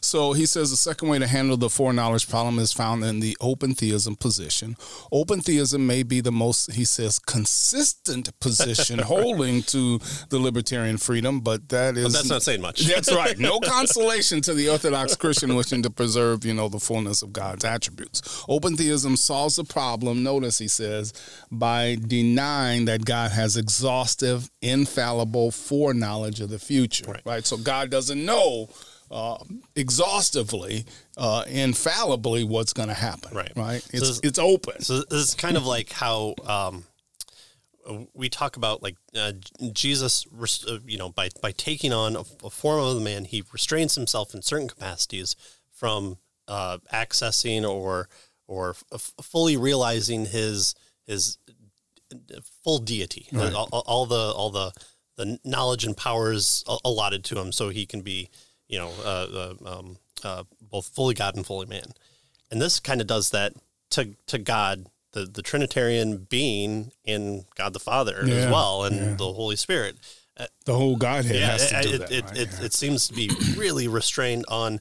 So 0.02 0.34
he 0.34 0.46
says 0.46 0.72
the 0.72 0.78
second 0.78 1.10
way 1.10 1.20
to 1.20 1.28
handle 1.28 1.58
the 1.58 1.70
foreknowledge 1.70 2.30
problem 2.30 2.60
is 2.60 2.74
found 2.74 3.04
in 3.04 3.20
the 3.20 3.38
open 3.40 3.76
theism 3.76 4.16
position. 4.16 4.76
Open 5.12 5.42
theism 5.42 5.86
may 5.86 6.04
be 6.04 6.22
the 6.22 6.32
most, 6.32 6.74
he 6.74 6.86
says, 6.86 7.20
consistent 7.20 8.38
position 8.40 9.00
holding 9.00 9.62
to 9.64 10.00
the 10.30 10.40
libertarian 10.40 10.98
freedom, 10.98 11.40
but 11.42 11.70
that 11.70 11.98
is 11.98 12.06
but 12.06 12.14
that's 12.14 12.30
not 12.30 12.44
saying 12.44 12.62
much 12.62 12.82
that's 12.90 13.14
right. 13.14 13.38
No 13.38 13.60
consolation 13.64 14.42
to 14.42 14.54
the 14.54 14.70
Orthodox 14.70 15.16
Christian 15.16 15.56
wishing 15.56 15.84
to 15.84 15.90
preserve, 15.90 16.46
you 16.46 16.54
know, 16.54 16.70
the 16.70 16.80
fullness 16.80 17.22
of 17.22 17.34
God's 17.34 17.66
attributes. 17.66 18.46
Open 18.48 18.76
theism 18.76 19.16
solves 19.16 19.56
the 19.56 19.64
problem, 19.64 20.24
notice 20.24 20.58
he 20.58 20.68
says, 20.68 21.14
by 21.52 21.98
denying 22.08 22.86
that 22.86 23.06
God 23.06 23.32
has 23.32 23.58
exhaustive, 23.58 24.50
infallible 24.62 25.52
foreknowledge 25.52 26.42
of 26.42 26.50
the 26.50 26.60
future. 26.60 27.20
Right. 27.26 27.46
So 27.46 27.58
God 27.58 27.90
doesn't 27.90 28.24
know 28.24 28.70
uh, 29.12 29.38
exhaustively, 29.76 30.86
uh, 31.18 31.44
infallibly 31.48 32.44
what's 32.44 32.74
going 32.74 32.90
to 32.90 32.94
happen. 32.94 33.36
Right. 33.36 33.52
Right. 33.56 33.82
So 33.82 33.90
It's, 33.98 34.08
this- 34.08 34.20
it's 34.24 34.40
open. 34.40 34.82
So 34.82 35.02
this 35.04 35.20
is 35.30 35.34
kind 35.36 35.58
of 35.58 35.66
like 35.66 35.92
how 35.92 36.36
um, 36.46 36.86
we 38.14 38.30
talk 38.30 38.56
about 38.56 38.84
like 38.84 38.96
uh, 39.16 39.32
Jesus, 39.74 40.26
uh, 40.68 40.78
you 40.86 40.98
know, 40.98 41.10
by 41.10 41.30
by 41.42 41.52
taking 41.52 41.92
on 41.94 42.16
a, 42.16 42.24
a 42.44 42.50
form 42.50 42.80
of 42.84 42.96
the 42.96 43.02
man, 43.02 43.26
he 43.26 43.44
restrains 43.52 43.96
himself 43.96 44.34
in 44.36 44.42
certain 44.42 44.68
capacities 44.68 45.36
from 45.74 46.18
uh, 46.48 46.78
accessing 46.94 47.68
or 47.68 48.08
or 48.48 48.76
f- 48.94 49.14
fully 49.22 49.58
realizing 49.58 50.26
his 50.26 50.76
his 51.08 51.38
full 52.64 52.80
deity, 52.80 53.28
Right. 53.32 53.54
all, 53.54 53.70
all- 53.72 53.84
all 53.88 54.06
the 54.06 54.32
all 54.36 54.50
the 54.52 54.72
the 55.16 55.38
knowledge 55.44 55.84
and 55.84 55.98
powers 55.98 56.64
allotted 56.86 57.24
to 57.26 57.38
him, 57.40 57.52
so 57.52 57.68
he 57.70 57.86
can 57.86 58.00
be, 58.02 58.30
you 58.70 58.78
know, 58.78 58.92
uh, 59.04 59.28
uh, 59.66 59.78
um, 59.80 59.98
uh, 60.24 60.44
both 60.62 60.88
fully 60.88 61.14
God 61.14 61.36
and 61.36 61.46
fully 61.46 61.66
man. 61.66 61.92
And 62.50 62.62
this 62.62 62.80
kind 62.80 63.02
of 63.02 63.08
does 63.08 63.32
that 63.32 63.54
to 63.92 64.16
to 64.28 64.38
God, 64.38 64.86
the 65.12 65.26
the 65.26 65.42
Trinitarian 65.42 66.28
being 66.30 66.92
in 67.04 67.46
God 67.56 67.74
the 67.74 67.80
Father 67.80 68.22
Yeah, 68.24 68.36
as 68.36 68.52
well, 68.52 68.86
and 68.86 68.96
yeah. 68.96 69.14
the 69.16 69.34
Holy 69.34 69.58
Spirit. 69.58 69.98
The 70.64 70.74
whole 70.74 70.96
Godhead 70.96 71.42
has 71.42 71.70
to 71.70 71.80
it, 71.80 71.84
do 71.84 71.90
it, 71.90 72.00
that. 72.00 72.12
it, 72.12 72.26
right? 72.26 72.38
it, 72.38 72.64
it 72.64 72.74
seems 72.74 73.10
to 73.10 73.14
be 73.14 73.30
really 73.58 73.90
restrained 73.90 74.46
on 74.48 74.80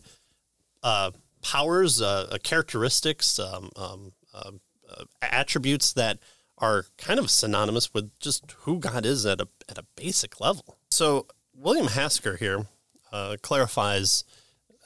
uh, 0.85 1.11
powers, 1.43 2.01
uh, 2.01 2.29
uh, 2.31 2.39
characteristics, 2.45 3.41
um, 3.41 3.71
um, 3.75 4.13
uh, 4.33 4.53
uh, 4.89 5.05
attributes 5.21 5.93
that 5.95 6.19
are 6.59 6.85
kind 6.97 7.19
of 7.19 7.29
synonymous 7.29 7.93
with 7.93 8.17
just 8.21 8.53
who 8.61 8.79
God 8.79 9.05
is 9.05 9.27
at 9.27 9.41
a 9.41 9.49
at 9.69 9.79
a 9.79 9.85
basic 9.97 10.41
level. 10.41 10.77
So 10.93 11.27
William 11.55 11.89
Hasker 11.89 12.37
here 12.39 12.67
uh, 13.13 13.37
clarifies 13.43 14.25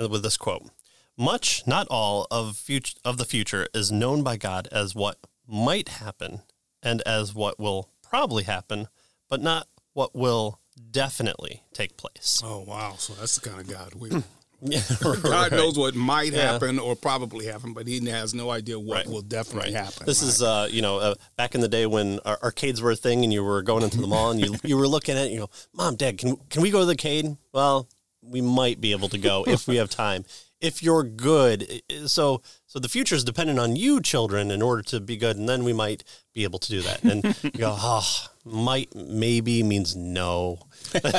uh, 0.00 0.08
with 0.08 0.22
this 0.22 0.37
quote: 0.37 0.70
"Much, 1.16 1.62
not 1.66 1.87
all, 1.90 2.26
of 2.30 2.56
future 2.56 2.94
of 3.04 3.16
the 3.18 3.24
future 3.24 3.66
is 3.74 3.90
known 3.92 4.22
by 4.22 4.37
God 4.37 4.68
as 4.72 4.94
what 4.94 5.18
might 5.46 5.88
happen 5.88 6.42
and 6.82 7.02
as 7.06 7.35
what 7.35 7.58
will 7.58 7.88
probably 8.02 8.44
happen, 8.44 8.88
but 9.28 9.40
not 9.40 9.66
what 9.92 10.14
will 10.14 10.58
definitely 10.90 11.62
take 11.72 11.96
place." 11.96 12.40
Oh 12.44 12.61
wow! 12.66 12.94
So 12.98 13.14
that's 13.14 13.37
the 13.38 13.48
kind 13.48 13.61
of 13.61 13.68
God 13.68 13.94
we. 13.94 14.11
Yeah, 14.64 14.80
God 15.24 15.50
knows 15.50 15.76
what 15.76 15.96
might 15.96 16.32
Yeah. 16.32 16.52
happen 16.52 16.78
or 16.78 16.94
probably 16.94 17.46
happen, 17.46 17.72
but 17.72 17.88
he 17.88 17.98
has 18.08 18.32
no 18.32 18.48
idea 18.48 18.78
what 18.78 18.98
Right. 18.98 19.06
will 19.08 19.20
definitely 19.22 19.72
Right. 19.74 19.85
happen. 19.85 20.06
This 20.06 20.22
right? 20.22 20.28
is, 20.28 20.40
uh, 20.40 20.68
you 20.70 20.80
know, 20.82 20.98
uh, 21.00 21.14
back 21.37 21.56
in 21.56 21.61
the 21.62 21.66
day 21.66 21.85
when 21.85 22.20
ar- 22.24 22.38
arcades 22.44 22.80
were 22.80 22.92
a 22.92 22.96
thing, 22.96 23.24
and 23.24 23.32
you 23.32 23.42
were 23.42 23.61
going 23.62 23.82
into 23.82 24.00
the 24.00 24.06
mall, 24.06 24.30
and 24.30 24.38
you 24.38 24.54
you 24.62 24.76
were 24.76 24.87
looking 24.87 25.16
at 25.16 25.22
it, 25.22 25.24
and 25.24 25.35
you 25.35 25.40
go, 25.40 25.50
"Mom, 25.72 25.96
Dad, 25.96 26.16
can 26.16 26.37
can 26.48 26.62
we 26.62 26.70
go 26.70 26.78
to 26.78 26.85
the 26.87 26.92
arcade?" 26.92 27.37
Well, 27.52 27.88
we 28.22 28.40
might 28.40 28.80
be 28.80 28.92
able 28.92 29.08
to 29.11 29.18
go 29.18 29.44
if 29.46 29.66
we 29.66 29.76
have 29.76 29.90
time. 29.90 30.24
If 30.61 30.80
you're 30.80 31.02
good, 31.02 31.82
so 32.06 32.40
so 32.66 32.78
the 32.78 32.88
future 32.88 33.16
is 33.16 33.24
dependent 33.24 33.58
on 33.58 33.74
you, 33.74 34.00
children, 34.00 34.50
in 34.52 34.62
order 34.62 34.82
to 34.82 35.00
be 35.00 35.16
good, 35.16 35.37
and 35.37 35.48
then 35.48 35.64
we 35.64 35.72
might 35.72 36.04
be 36.35 36.44
able 36.44 36.61
to 36.61 36.68
do 36.70 36.82
that. 36.82 37.02
And 37.02 37.24
you 37.42 37.50
go, 37.50 37.74
"Oh, 37.76 38.26
might 38.44 38.94
maybe 38.94 39.64
means 39.64 39.96
no." 39.96 40.61
and 40.94 41.02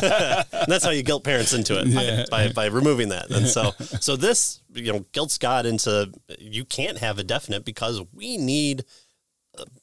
that's 0.68 0.86
how 0.86 0.92
you 0.92 1.04
guilt 1.04 1.26
parents 1.26 1.52
into 1.54 1.78
it 1.78 1.88
Yeah. 1.88 2.24
by, 2.32 2.50
by 2.54 2.68
removing 2.68 3.10
that. 3.10 3.32
And 3.32 3.48
so, 3.48 3.72
so 4.00 4.16
this, 4.16 4.62
you 4.74 4.94
know, 4.94 5.06
guilts 5.12 5.38
God 5.38 5.66
into 5.66 6.12
you 6.40 6.64
can't 6.64 7.00
have 7.00 7.18
a 7.20 7.24
definite 7.24 7.66
because 7.66 8.02
we 8.14 8.38
need 8.38 8.86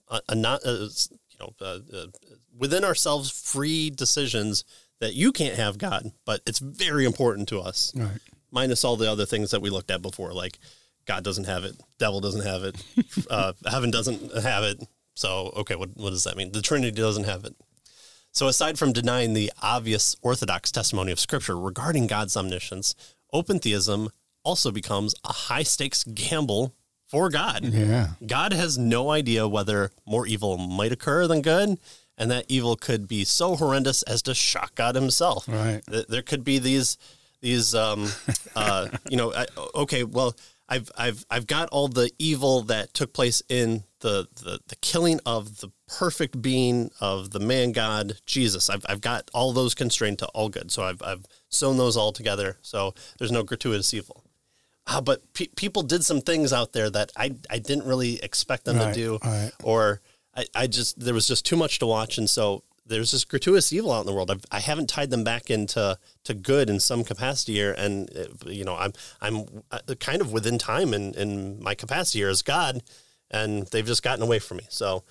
a, 0.08 0.20
a 0.28 0.34
not, 0.34 0.62
a, 0.64 0.88
you 1.30 1.36
know, 1.38 1.52
uh, 1.60 1.78
within 2.56 2.84
ourselves 2.84 3.30
free 3.30 3.90
decisions 3.90 4.64
that 5.00 5.14
you 5.14 5.32
can't 5.32 5.56
have 5.56 5.78
God, 5.78 6.12
but 6.24 6.40
it's 6.46 6.58
very 6.58 7.04
important 7.04 7.48
to 7.48 7.60
us. 7.60 7.92
right. 7.94 8.20
Minus 8.52 8.84
all 8.84 8.96
the 8.96 9.10
other 9.10 9.26
things 9.26 9.52
that 9.52 9.62
we 9.62 9.70
looked 9.70 9.90
at 9.90 10.02
before, 10.02 10.32
like 10.32 10.58
God 11.06 11.22
doesn't 11.22 11.44
have 11.44 11.64
it, 11.64 11.76
devil 11.98 12.20
doesn't 12.20 12.44
have 12.44 12.64
it, 12.64 12.76
uh, 13.30 13.52
heaven 13.68 13.90
doesn't 13.90 14.36
have 14.42 14.64
it. 14.64 14.82
So, 15.14 15.52
okay, 15.56 15.74
what, 15.74 15.90
what 15.96 16.10
does 16.10 16.24
that 16.24 16.36
mean? 16.36 16.52
The 16.52 16.62
Trinity 16.62 16.92
doesn't 16.92 17.24
have 17.24 17.44
it. 17.44 17.54
So, 18.32 18.48
aside 18.48 18.78
from 18.78 18.92
denying 18.92 19.34
the 19.34 19.52
obvious 19.62 20.16
orthodox 20.22 20.70
testimony 20.70 21.12
of 21.12 21.20
Scripture 21.20 21.58
regarding 21.58 22.06
God's 22.06 22.36
omniscience, 22.36 22.94
open 23.32 23.58
theism 23.58 24.10
also 24.44 24.70
becomes 24.70 25.14
a 25.24 25.32
high 25.32 25.62
stakes 25.62 26.04
gamble 26.04 26.74
for 27.06 27.28
God. 27.28 27.64
Yeah. 27.64 28.10
God 28.24 28.52
has 28.52 28.78
no 28.78 29.10
idea 29.10 29.48
whether 29.48 29.90
more 30.06 30.26
evil 30.26 30.56
might 30.56 30.92
occur 30.92 31.26
than 31.26 31.42
good, 31.42 31.78
and 32.20 32.30
that 32.30 32.44
evil 32.48 32.76
could 32.76 33.08
be 33.08 33.24
so 33.24 33.56
horrendous 33.56 34.02
as 34.04 34.22
to 34.22 34.34
shock 34.34 34.76
God 34.76 34.94
Himself. 34.94 35.48
Right. 35.48 35.80
There 35.86 36.22
could 36.22 36.44
be 36.44 36.58
these, 36.60 36.96
these, 37.40 37.74
um, 37.74 38.08
uh, 38.54 38.88
you 39.10 39.16
know, 39.16 39.32
I, 39.34 39.46
okay, 39.74 40.04
well, 40.04 40.36
I've, 40.68 40.88
I've, 40.96 41.24
I've 41.28 41.46
got 41.48 41.68
all 41.70 41.88
the 41.88 42.10
evil 42.20 42.62
that 42.62 42.94
took 42.94 43.12
place 43.12 43.42
in 43.48 43.82
the, 44.00 44.28
the, 44.36 44.60
the 44.68 44.76
killing 44.76 45.18
of 45.26 45.58
the 45.60 45.70
perfect 45.88 46.40
being 46.40 46.90
of 47.00 47.30
the 47.30 47.40
man 47.40 47.72
God 47.72 48.18
Jesus. 48.24 48.70
I've, 48.70 48.86
I've 48.88 49.00
got 49.00 49.28
all 49.34 49.52
those 49.52 49.74
constrained 49.74 50.20
to 50.20 50.26
all 50.28 50.48
good. 50.48 50.70
So 50.70 50.84
I've, 50.84 51.02
I've 51.02 51.24
sewn 51.48 51.76
those 51.76 51.96
all 51.96 52.12
together. 52.12 52.58
So 52.62 52.94
there's 53.18 53.32
no 53.32 53.42
gratuitous 53.42 53.92
evil. 53.92 54.22
Ah, 54.86 55.00
but 55.00 55.32
pe- 55.34 55.48
people 55.56 55.82
did 55.82 56.04
some 56.04 56.20
things 56.20 56.52
out 56.52 56.72
there 56.72 56.88
that 56.90 57.10
I, 57.16 57.34
I 57.50 57.58
didn't 57.58 57.86
really 57.86 58.22
expect 58.22 58.64
them 58.64 58.76
Right, 58.78 58.94
to 58.94 59.00
do, 59.00 59.18
right. 59.24 59.50
or 59.62 60.00
I, 60.36 60.46
I 60.54 60.66
just 60.66 61.00
there 61.00 61.14
was 61.14 61.26
just 61.26 61.44
too 61.44 61.56
much 61.56 61.78
to 61.80 61.86
watch, 61.86 62.18
and 62.18 62.28
so 62.28 62.62
there's 62.86 63.12
this 63.12 63.24
gratuitous 63.24 63.72
evil 63.72 63.92
out 63.92 64.00
in 64.00 64.06
the 64.06 64.12
world. 64.12 64.30
I've, 64.30 64.44
I 64.50 64.60
haven't 64.60 64.88
tied 64.88 65.10
them 65.10 65.24
back 65.24 65.50
into 65.50 65.98
to 66.24 66.34
good 66.34 66.68
in 66.68 66.80
some 66.80 67.04
capacity 67.04 67.54
here, 67.54 67.74
and 67.76 68.10
uh, 68.16 68.48
you 68.50 68.64
know 68.64 68.76
I'm 68.76 68.92
I'm 69.20 69.44
uh, 69.70 69.80
kind 69.98 70.20
of 70.20 70.32
within 70.32 70.58
time 70.58 70.94
in 70.94 71.14
in 71.14 71.62
my 71.62 71.74
capacity 71.74 72.20
here 72.20 72.28
as 72.28 72.42
God, 72.42 72.82
and 73.30 73.66
they've 73.68 73.86
just 73.86 74.02
gotten 74.02 74.22
away 74.22 74.38
from 74.38 74.58
me. 74.58 74.66
So 74.68 75.04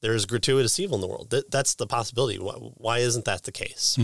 there's 0.00 0.26
gratuitous 0.26 0.78
evil 0.78 0.96
in 0.96 1.00
the 1.00 1.08
world. 1.08 1.30
That, 1.30 1.50
that's 1.50 1.74
the 1.74 1.86
possibility. 1.86 2.38
Why, 2.38 2.52
why 2.54 2.98
isn't 2.98 3.24
that 3.24 3.44
the 3.44 3.52
case? 3.52 3.96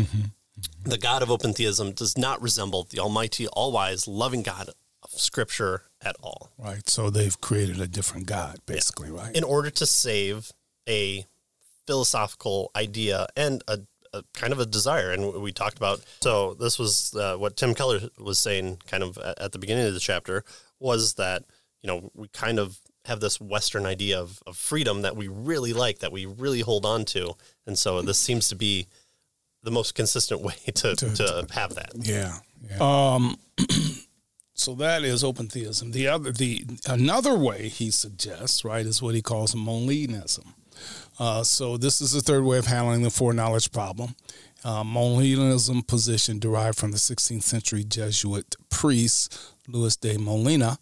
The 0.85 0.99
God 0.99 1.23
of 1.23 1.31
open 1.31 1.53
theism 1.53 1.93
does 1.93 2.17
not 2.19 2.41
resemble 2.43 2.85
the 2.85 2.99
Almighty, 3.01 3.47
all 3.49 3.73
wise, 3.73 4.09
loving 4.09 4.43
God 4.43 4.71
Scripture 5.11 5.83
at 6.03 6.17
all. 6.23 6.51
Right. 6.59 6.89
So 6.89 7.11
they've 7.11 7.39
created 7.41 7.81
a 7.81 7.87
different 7.87 8.27
God, 8.27 8.59
basically, 8.67 9.11
right? 9.11 9.35
In 9.35 9.45
order 9.45 9.71
to 9.71 9.87
save 9.87 10.53
a 10.89 11.27
philosophical 11.87 12.71
idea 12.77 13.27
and 13.37 13.63
a, 13.69 13.81
a 14.13 14.23
kind 14.35 14.53
of 14.53 14.61
a 14.61 14.67
desire, 14.67 15.11
and 15.11 15.35
we 15.35 15.53
talked 15.53 15.77
about. 15.77 16.01
So 16.21 16.55
this 16.55 16.79
was 16.79 17.15
uh, 17.15 17.37
what 17.37 17.57
Tim 17.57 17.75
Keller 17.75 18.01
was 18.19 18.39
saying, 18.39 18.79
kind 18.87 19.03
of 19.03 19.19
at, 19.19 19.39
at 19.41 19.53
the 19.53 19.59
beginning 19.59 19.87
of 19.87 19.95
the 19.95 20.01
chapter, 20.01 20.45
was 20.79 21.15
that 21.15 21.45
you 21.83 21.89
know 21.89 22.11
we 22.15 22.29
kind 22.29 22.59
of 22.59 22.79
have 23.07 23.21
this 23.21 23.41
Western 23.41 23.87
idea 23.87 24.21
of, 24.21 24.43
of 24.47 24.57
freedom 24.57 25.03
that 25.03 25.17
we 25.17 25.29
really 25.29 25.73
like, 25.73 26.01
that 26.01 26.13
we 26.13 26.27
really 26.27 26.61
hold 26.61 26.85
on 26.85 27.05
to. 27.07 27.35
And 27.67 27.79
so 27.79 28.03
this 28.03 28.19
seems 28.19 28.49
to 28.49 28.57
be 28.57 28.87
the 29.63 29.71
most 29.71 29.95
consistent 29.95 30.41
way 30.43 30.55
to, 30.75 30.95
to, 30.95 31.15
to 31.15 31.47
have 31.53 31.75
that. 31.75 31.93
Yeah. 31.97 32.39
yeah. 32.69 32.79
Um, 32.81 33.37
so 34.61 34.75
that 34.75 35.03
is 35.03 35.25
open 35.25 35.49
theism. 35.49 35.93
The 35.93 36.07
other, 36.07 36.33
the 36.33 36.67
another 36.87 37.35
way 37.35 37.69
he 37.69 37.91
suggests, 37.91 38.65
right, 38.65 38.85
is 38.85 39.01
what 39.03 39.15
he 39.15 39.23
calls 39.23 39.55
Molinism. 39.55 40.53
Uh, 41.19 41.43
so 41.43 41.77
this 41.77 42.01
is 42.01 42.13
the 42.13 42.21
third 42.21 42.45
way 42.45 42.59
of 42.59 42.67
handling 42.67 43.03
the 43.03 43.11
foreknowledge 43.11 43.73
problem. 43.73 44.15
Uh, 44.63 44.85
Molinism 44.85 45.87
position 45.87 46.39
derived 46.39 46.79
from 46.79 46.91
the 46.91 46.99
16th 46.99 47.43
century 47.43 47.85
Jesuit 47.85 48.57
priest 48.69 49.55
Luis 49.67 49.97
de 49.97 50.19
Molina, 50.19 50.79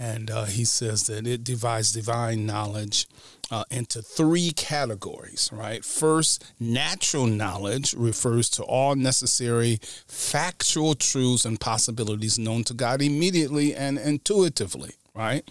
and 0.00 0.30
uh, 0.30 0.44
he 0.44 0.64
says 0.64 1.06
that 1.08 1.26
it 1.26 1.44
divides 1.44 1.92
divine 1.92 2.46
knowledge 2.46 3.06
uh, 3.50 3.64
into 3.70 4.00
three 4.00 4.50
categories, 4.52 5.50
right? 5.52 5.84
First, 5.84 6.42
natural 6.58 7.26
knowledge 7.26 7.92
refers 7.92 8.48
to 8.50 8.62
all 8.62 8.94
necessary 8.94 9.78
factual 10.08 10.94
truths 10.94 11.44
and 11.44 11.60
possibilities 11.60 12.38
known 12.38 12.64
to 12.64 12.74
God 12.74 13.02
immediately 13.02 13.74
and 13.74 13.98
intuitively, 13.98 14.94
right? 15.14 15.46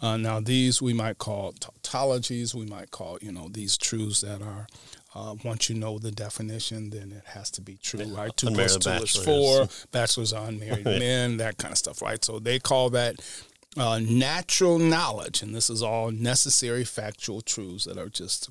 Uh, 0.00 0.16
now, 0.16 0.40
these 0.40 0.80
we 0.80 0.94
might 0.94 1.18
call 1.18 1.52
tautologies, 1.52 2.54
we 2.54 2.64
might 2.64 2.90
call, 2.90 3.18
you 3.20 3.32
know, 3.32 3.48
these 3.50 3.76
truths 3.76 4.22
that 4.22 4.40
are. 4.40 4.66
Uh, 5.12 5.34
once 5.44 5.68
you 5.68 5.74
know 5.74 5.98
the 5.98 6.12
definition, 6.12 6.90
then 6.90 7.10
it 7.10 7.24
has 7.24 7.50
to 7.50 7.60
be 7.60 7.76
true, 7.82 8.04
right? 8.14 8.30
Two 8.36 8.46
plus 8.52 8.76
two 8.76 8.90
is 8.90 9.16
four. 9.16 9.66
Bachelors 9.90 10.32
are 10.32 10.46
unmarried 10.46 10.84
men, 10.84 11.38
that 11.38 11.58
kind 11.58 11.72
of 11.72 11.78
stuff, 11.78 12.00
right? 12.00 12.24
So 12.24 12.38
they 12.38 12.60
call 12.60 12.90
that 12.90 13.16
uh, 13.76 14.00
natural 14.00 14.78
knowledge, 14.78 15.42
and 15.42 15.54
this 15.54 15.70
is 15.70 15.82
all 15.82 16.10
necessary 16.10 16.84
factual 16.84 17.40
truths 17.40 17.84
that 17.84 17.98
are 17.98 18.08
just 18.08 18.50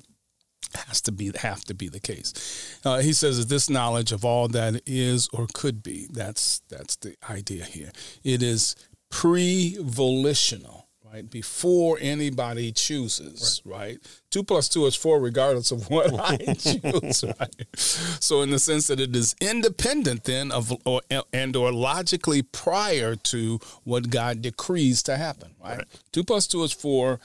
has 0.74 1.00
to 1.02 1.12
be 1.12 1.32
have 1.36 1.64
to 1.64 1.74
be 1.74 1.88
the 1.88 2.00
case. 2.00 2.78
Uh, 2.84 2.98
he 2.98 3.12
says 3.12 3.38
that 3.38 3.48
this 3.48 3.68
knowledge 3.68 4.12
of 4.12 4.24
all 4.24 4.48
that 4.48 4.80
is 4.86 5.28
or 5.32 5.46
could 5.52 5.82
be. 5.82 6.06
That's 6.10 6.60
that's 6.68 6.96
the 6.96 7.16
idea 7.28 7.64
here. 7.64 7.90
It 8.22 8.42
is 8.42 8.76
pre-volitional 9.10 10.89
right? 11.12 11.28
Before 11.30 11.98
anybody 12.00 12.72
chooses, 12.72 13.62
right. 13.64 13.78
right? 13.78 13.98
Two 14.30 14.42
plus 14.42 14.68
two 14.68 14.86
is 14.86 14.94
four, 14.94 15.20
regardless 15.20 15.70
of 15.70 15.90
what 15.90 16.12
I 16.20 16.36
choose, 16.54 17.24
right? 17.24 17.66
So, 17.76 18.42
in 18.42 18.50
the 18.50 18.58
sense 18.58 18.86
that 18.86 19.00
it 19.00 19.14
is 19.14 19.34
independent 19.40 20.24
then 20.24 20.52
of 20.52 20.72
or 20.84 21.02
and 21.32 21.56
or 21.56 21.72
logically 21.72 22.42
prior 22.42 23.16
to 23.16 23.58
what 23.84 24.10
God 24.10 24.42
decrees 24.42 25.02
to 25.04 25.16
happen, 25.16 25.54
right? 25.62 25.78
right. 25.78 25.86
Two 26.12 26.24
plus 26.24 26.46
two 26.46 26.62
is 26.62 26.72
four, 26.72 27.20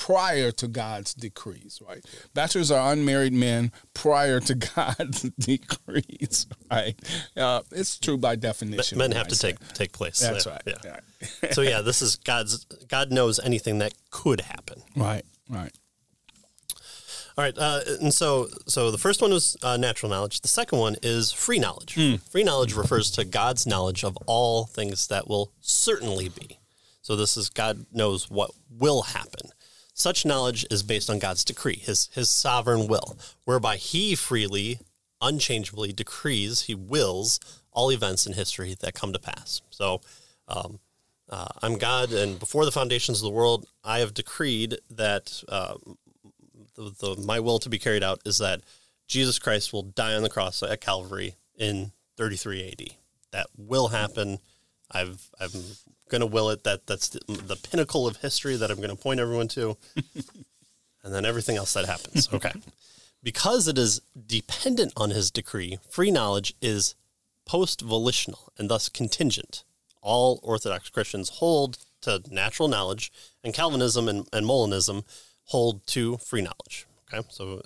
prior 0.00 0.50
to 0.50 0.66
God's 0.66 1.12
decrees, 1.12 1.82
right? 1.86 2.02
Bachelors 2.32 2.70
are 2.70 2.90
unmarried 2.90 3.34
men 3.34 3.70
prior 3.92 4.40
to 4.40 4.54
God's 4.74 5.22
decrees, 5.38 6.46
right? 6.70 6.98
Uh, 7.36 7.60
it's 7.70 7.98
true 7.98 8.16
by 8.16 8.34
definition. 8.36 8.96
Men 8.96 9.12
have 9.12 9.28
to 9.28 9.38
take 9.38 9.58
take 9.74 9.92
place. 9.92 10.18
That's 10.20 10.46
right. 10.46 10.62
Yeah. 10.66 10.74
yeah. 11.42 11.50
so 11.52 11.60
yeah, 11.60 11.82
this 11.82 12.00
is 12.00 12.16
God's. 12.16 12.64
God 12.88 13.12
knows 13.12 13.38
anything 13.38 13.78
that 13.80 13.92
could 14.10 14.40
happen. 14.40 14.82
Right. 14.96 15.22
Right. 15.50 15.72
All 17.36 17.44
right, 17.44 17.56
uh, 17.56 17.80
and 18.00 18.12
so 18.12 18.48
so 18.66 18.90
the 18.90 18.98
first 18.98 19.20
one 19.20 19.30
was 19.30 19.56
uh, 19.62 19.76
natural 19.76 20.10
knowledge. 20.10 20.40
The 20.40 20.48
second 20.48 20.78
one 20.78 20.96
is 21.02 21.30
free 21.30 21.58
knowledge. 21.58 21.94
Mm. 21.94 22.20
Free 22.30 22.42
knowledge 22.42 22.74
refers 22.74 23.10
to 23.12 23.24
God's 23.24 23.66
knowledge 23.66 24.02
of 24.02 24.16
all 24.26 24.64
things 24.64 25.08
that 25.08 25.28
will 25.28 25.52
certainly 25.60 26.28
be. 26.30 26.58
So 27.02 27.16
this 27.16 27.36
is 27.36 27.50
God 27.50 27.86
knows 27.92 28.30
what 28.30 28.50
will 28.70 29.02
happen. 29.02 29.50
Such 30.00 30.24
knowledge 30.24 30.64
is 30.70 30.82
based 30.82 31.10
on 31.10 31.18
God's 31.18 31.44
decree, 31.44 31.76
his, 31.76 32.08
his 32.14 32.30
sovereign 32.30 32.86
will, 32.86 33.18
whereby 33.44 33.76
he 33.76 34.14
freely, 34.14 34.78
unchangeably 35.20 35.92
decrees, 35.92 36.62
he 36.62 36.74
wills 36.74 37.38
all 37.70 37.90
events 37.90 38.26
in 38.26 38.32
history 38.32 38.74
that 38.80 38.94
come 38.94 39.12
to 39.12 39.18
pass. 39.18 39.60
So 39.68 40.00
um, 40.48 40.78
uh, 41.28 41.48
I'm 41.62 41.76
God, 41.76 42.12
and 42.12 42.38
before 42.38 42.64
the 42.64 42.72
foundations 42.72 43.18
of 43.18 43.24
the 43.24 43.36
world, 43.36 43.66
I 43.84 43.98
have 43.98 44.14
decreed 44.14 44.78
that 44.88 45.42
uh, 45.50 45.74
the, 46.76 46.94
the, 46.98 47.22
my 47.22 47.38
will 47.38 47.58
to 47.58 47.68
be 47.68 47.78
carried 47.78 48.02
out 48.02 48.20
is 48.24 48.38
that 48.38 48.62
Jesus 49.06 49.38
Christ 49.38 49.70
will 49.70 49.82
die 49.82 50.14
on 50.14 50.22
the 50.22 50.30
cross 50.30 50.62
at 50.62 50.80
Calvary 50.80 51.34
in 51.58 51.92
33 52.16 52.68
AD. 52.68 52.94
That 53.32 53.48
will 53.58 53.88
happen. 53.88 54.38
I've 54.90 55.28
I'm 55.38 55.50
going 56.10 56.20
to 56.20 56.26
will 56.26 56.50
it. 56.50 56.64
That 56.64 56.86
that's 56.86 57.08
the, 57.08 57.20
mm, 57.20 57.46
the, 57.46 57.56
pinnacle 57.56 58.06
of 58.06 58.18
history 58.18 58.56
that 58.56 58.70
I'm 58.70 58.76
going 58.76 58.90
to 58.90 58.96
point 58.96 59.20
everyone 59.20 59.48
to, 59.48 59.76
and 61.04 61.14
then 61.14 61.24
everything 61.24 61.56
else 61.56 61.72
that 61.72 61.86
happens. 61.86 62.28
Okay, 62.32 62.52
because 63.22 63.68
it 63.68 63.78
is 63.78 64.00
dependent 64.26 64.92
on 64.96 65.10
His 65.10 65.30
decree, 65.30 65.78
free 65.88 66.10
knowledge 66.10 66.54
is 66.60 66.94
post 67.46 67.80
volitional 67.80 68.52
and 68.58 68.68
thus 68.68 68.88
contingent. 68.88 69.64
All 70.02 70.40
Orthodox 70.42 70.88
Christians 70.88 71.28
hold 71.28 71.78
to 72.02 72.22
natural 72.30 72.68
knowledge, 72.68 73.12
and 73.44 73.52
Calvinism 73.54 74.08
and, 74.08 74.26
and 74.32 74.46
Molinism 74.46 75.04
hold 75.44 75.86
to 75.88 76.16
free 76.18 76.42
knowledge. 76.42 76.86
Okay, 77.12 77.26
so 77.30 77.62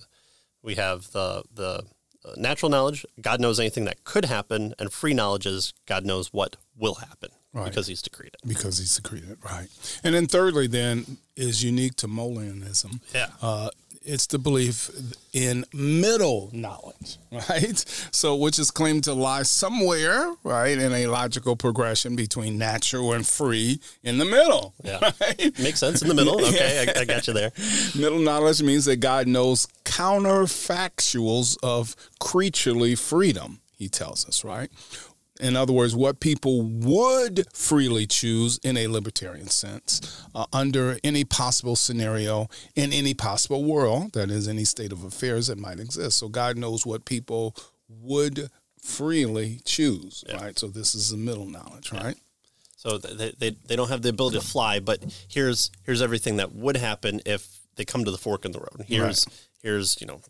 we 0.62 0.74
have 0.74 1.10
the 1.12 1.44
the 1.54 1.84
uh, 2.24 2.32
natural 2.36 2.70
knowledge, 2.70 3.04
God 3.20 3.40
knows 3.40 3.60
anything 3.60 3.84
that 3.84 4.04
could 4.04 4.24
happen, 4.24 4.74
and 4.78 4.92
free 4.92 5.14
knowledge 5.14 5.46
is 5.46 5.74
God 5.86 6.04
knows 6.06 6.32
what 6.32 6.56
will 6.76 6.94
happen 6.94 7.30
right. 7.54 7.66
because 7.66 7.86
He's 7.86 8.02
decreed 8.02 8.34
it. 8.34 8.40
Because 8.46 8.78
He's 8.78 8.96
decreed 8.96 9.24
it, 9.30 9.38
right. 9.44 9.68
And 10.02 10.14
then 10.14 10.26
thirdly, 10.26 10.66
then 10.66 11.16
is 11.36 11.64
unique 11.64 11.96
to 11.96 12.08
Molinism. 12.08 13.00
Yeah. 13.14 13.28
Uh, 13.40 13.70
it's 14.04 14.26
the 14.26 14.38
belief 14.38 14.90
in 15.32 15.64
middle 15.72 16.50
knowledge, 16.52 17.16
right? 17.32 17.78
So, 18.10 18.36
which 18.36 18.58
is 18.58 18.70
claimed 18.70 19.04
to 19.04 19.14
lie 19.14 19.42
somewhere, 19.42 20.34
right, 20.42 20.78
in 20.78 20.92
a 20.92 21.06
logical 21.06 21.56
progression 21.56 22.14
between 22.14 22.58
natural 22.58 23.12
and 23.12 23.26
free 23.26 23.80
in 24.02 24.18
the 24.18 24.24
middle. 24.24 24.74
Yeah. 24.84 25.10
Right? 25.20 25.58
Makes 25.58 25.80
sense 25.80 26.02
in 26.02 26.08
the 26.08 26.14
middle. 26.14 26.34
Okay, 26.44 26.86
I, 26.94 27.00
I 27.00 27.04
got 27.04 27.26
you 27.26 27.32
there. 27.32 27.52
Middle 27.94 28.18
knowledge 28.18 28.62
means 28.62 28.84
that 28.84 28.96
God 28.96 29.26
knows 29.26 29.66
counterfactuals 29.84 31.56
of 31.62 31.96
creaturely 32.20 32.94
freedom, 32.94 33.60
he 33.72 33.88
tells 33.88 34.26
us, 34.26 34.44
right? 34.44 34.70
In 35.44 35.56
other 35.56 35.74
words, 35.74 35.94
what 35.94 36.20
people 36.20 36.62
would 36.62 37.44
freely 37.52 38.06
choose 38.06 38.58
in 38.64 38.78
a 38.78 38.86
libertarian 38.86 39.48
sense 39.48 40.24
uh, 40.34 40.46
under 40.54 40.98
any 41.04 41.22
possible 41.22 41.76
scenario 41.76 42.48
in 42.74 42.94
any 42.94 43.12
possible 43.12 43.62
world, 43.62 44.14
that 44.14 44.30
is, 44.30 44.48
any 44.48 44.64
state 44.64 44.90
of 44.90 45.04
affairs 45.04 45.48
that 45.48 45.58
might 45.58 45.78
exist. 45.78 46.16
So 46.16 46.28
God 46.28 46.56
knows 46.56 46.86
what 46.86 47.04
people 47.04 47.54
would 47.88 48.48
freely 48.80 49.60
choose, 49.66 50.24
yeah. 50.26 50.42
right? 50.42 50.58
So 50.58 50.68
this 50.68 50.94
is 50.94 51.10
the 51.10 51.18
middle 51.18 51.46
knowledge, 51.46 51.92
yeah. 51.92 52.04
right? 52.04 52.16
So 52.78 52.96
they, 52.96 53.32
they, 53.38 53.50
they 53.66 53.76
don't 53.76 53.90
have 53.90 54.00
the 54.00 54.08
ability 54.08 54.38
to 54.38 54.44
fly, 54.46 54.80
but 54.80 55.04
here's 55.28 55.70
here's 55.82 56.00
everything 56.00 56.36
that 56.36 56.54
would 56.54 56.78
happen 56.78 57.20
if 57.26 57.60
they 57.76 57.84
come 57.84 58.06
to 58.06 58.10
the 58.10 58.16
fork 58.16 58.46
in 58.46 58.52
the 58.52 58.60
road. 58.60 58.86
Here's 58.86 59.26
right. 59.26 59.46
here's 59.62 60.00
you 60.00 60.06
know 60.06 60.22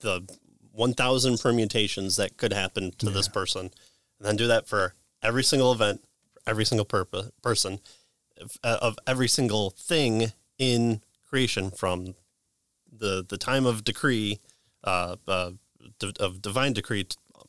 the 0.00 0.26
one 0.72 0.94
thousand 0.94 1.38
permutations 1.38 2.16
that 2.16 2.38
could 2.38 2.54
happen 2.54 2.92
to 2.92 3.06
yeah. 3.06 3.12
this 3.12 3.28
person 3.28 3.70
and 4.18 4.26
then 4.26 4.36
do 4.36 4.46
that 4.46 4.66
for 4.66 4.94
every 5.22 5.44
single 5.44 5.72
event, 5.72 6.02
for 6.32 6.40
every 6.46 6.64
single 6.64 6.84
purpose, 6.84 7.30
person, 7.42 7.80
of, 8.40 8.56
uh, 8.62 8.78
of 8.80 8.98
every 9.06 9.28
single 9.28 9.70
thing 9.70 10.32
in 10.58 11.00
creation 11.28 11.70
from 11.70 12.14
the 12.96 13.24
the 13.28 13.36
time 13.38 13.66
of 13.66 13.84
decree, 13.84 14.38
uh, 14.84 15.16
uh, 15.26 15.50
of 16.20 16.42
divine 16.42 16.72
decree 16.72 17.06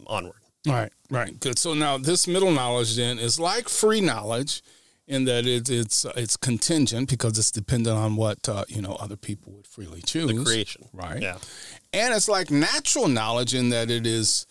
onward. 0.08 0.42
Right, 0.68 0.92
right, 1.12 1.40
good. 1.40 1.60
So 1.60 1.76
now 1.76 1.98
this 1.98 2.28
middle 2.28 2.52
knowledge 2.52 2.96
then 2.96 3.20
is 3.20 3.40
like 3.40 3.70
free 3.70 4.02
knowledge, 4.02 4.64
in 5.08 5.26
that 5.26 5.46
it, 5.46 5.70
it's 5.70 6.06
it's 6.16 6.36
contingent 6.38 7.10
because 7.10 7.38
it's 7.38 7.52
dependent 7.52 7.96
on 7.96 8.16
what 8.16 8.48
uh, 8.50 8.66
you 8.68 8.82
know 8.82 8.94
other 8.94 9.16
people 9.16 9.54
would 9.54 9.68
freely 9.68 10.02
choose. 10.02 10.34
The 10.34 10.44
creation, 10.44 10.90
right? 10.94 11.22
Yeah, 11.22 11.38
and 11.94 12.14
it's 12.14 12.28
like 12.28 12.50
natural 12.50 13.08
knowledge 13.08 13.54
in 13.54 13.70
that 13.70 13.92
it 13.92 14.08
is 14.08 14.46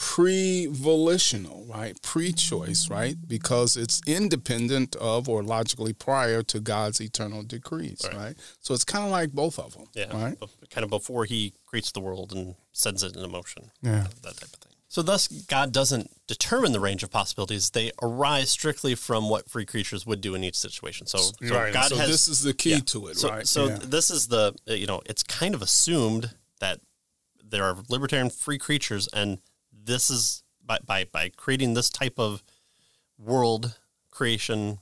pre-volitional, 0.00 1.66
right? 1.68 2.00
Pre-choice, 2.00 2.88
right? 2.88 3.16
Because 3.28 3.76
it's 3.76 4.00
independent 4.06 4.96
of 4.96 5.28
or 5.28 5.42
logically 5.42 5.92
prior 5.92 6.42
to 6.44 6.58
God's 6.58 7.02
eternal 7.02 7.42
decrees, 7.42 8.00
right? 8.06 8.16
right? 8.16 8.36
So 8.60 8.72
it's 8.72 8.82
kind 8.82 9.04
of 9.04 9.10
like 9.10 9.32
both 9.32 9.58
of 9.58 9.74
them, 9.74 9.84
yeah, 9.94 10.06
right? 10.10 10.38
Kind 10.70 10.84
of 10.84 10.90
before 10.90 11.26
He 11.26 11.52
creates 11.66 11.92
the 11.92 12.00
world 12.00 12.32
and 12.32 12.54
sends 12.72 13.02
it 13.02 13.14
into 13.14 13.28
motion, 13.28 13.70
yeah, 13.82 14.06
that 14.22 14.36
type 14.36 14.44
of 14.44 14.60
thing. 14.60 14.72
So 14.88 15.02
thus, 15.02 15.28
God 15.28 15.70
doesn't 15.70 16.10
determine 16.26 16.72
the 16.72 16.80
range 16.80 17.02
of 17.02 17.10
possibilities; 17.10 17.70
they 17.70 17.92
arise 18.02 18.50
strictly 18.50 18.94
from 18.94 19.28
what 19.28 19.50
free 19.50 19.66
creatures 19.66 20.06
would 20.06 20.22
do 20.22 20.34
in 20.34 20.42
each 20.42 20.58
situation. 20.58 21.06
So, 21.06 21.18
so 21.18 21.34
right. 21.54 21.74
God 21.74 21.90
so 21.90 21.96
has 21.96 22.08
this 22.08 22.26
is 22.26 22.42
the 22.42 22.54
key 22.54 22.70
yeah. 22.70 22.78
to 22.86 23.08
it, 23.08 23.18
so, 23.18 23.28
right? 23.28 23.46
So 23.46 23.66
yeah. 23.66 23.78
this 23.84 24.10
is 24.10 24.28
the 24.28 24.54
you 24.64 24.86
know 24.86 25.02
it's 25.04 25.22
kind 25.22 25.54
of 25.54 25.60
assumed 25.60 26.30
that 26.58 26.80
there 27.44 27.64
are 27.64 27.76
libertarian 27.90 28.30
free 28.30 28.58
creatures 28.58 29.06
and 29.12 29.38
this 29.90 30.10
is 30.10 30.42
by, 30.64 30.78
by, 30.86 31.04
by 31.04 31.30
creating 31.36 31.74
this 31.74 31.90
type 31.90 32.18
of 32.18 32.42
world 33.18 33.76
creation 34.10 34.78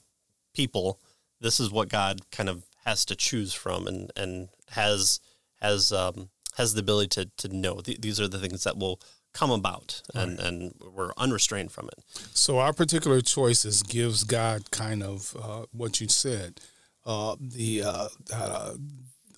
people, 0.55 1.01
this 1.41 1.59
is 1.61 1.71
what 1.71 1.89
God 1.89 2.31
kind 2.31 2.49
of 2.49 2.65
has 2.85 3.05
to 3.05 3.15
choose 3.15 3.53
from 3.53 3.87
and 3.87 4.11
and 4.17 4.49
has 4.71 5.21
has 5.61 5.93
um, 5.93 6.31
has 6.57 6.75
the 6.75 6.81
ability 6.81 7.09
to 7.09 7.49
to 7.49 7.55
know. 7.55 7.81
Th- 7.81 8.01
these 8.01 8.21
are 8.21 8.29
the 8.29 8.39
things 8.39 8.65
that 8.65 8.79
will 8.79 9.01
come 9.35 9.51
about 9.51 10.03
and 10.15 10.39
and 10.41 10.75
we're 10.95 11.13
unrestrained 11.17 11.71
from 11.71 11.89
it. 11.89 12.03
So 12.35 12.59
our 12.59 12.73
particular 12.73 13.21
choices 13.21 13.83
gives 13.83 14.25
God 14.25 14.71
kind 14.71 15.03
of 15.03 15.37
uh, 15.41 15.67
what 15.73 16.01
you 16.01 16.09
said, 16.09 16.61
uh, 17.05 17.37
the 17.41 17.83
uh, 17.83 18.09
uh, 18.33 18.75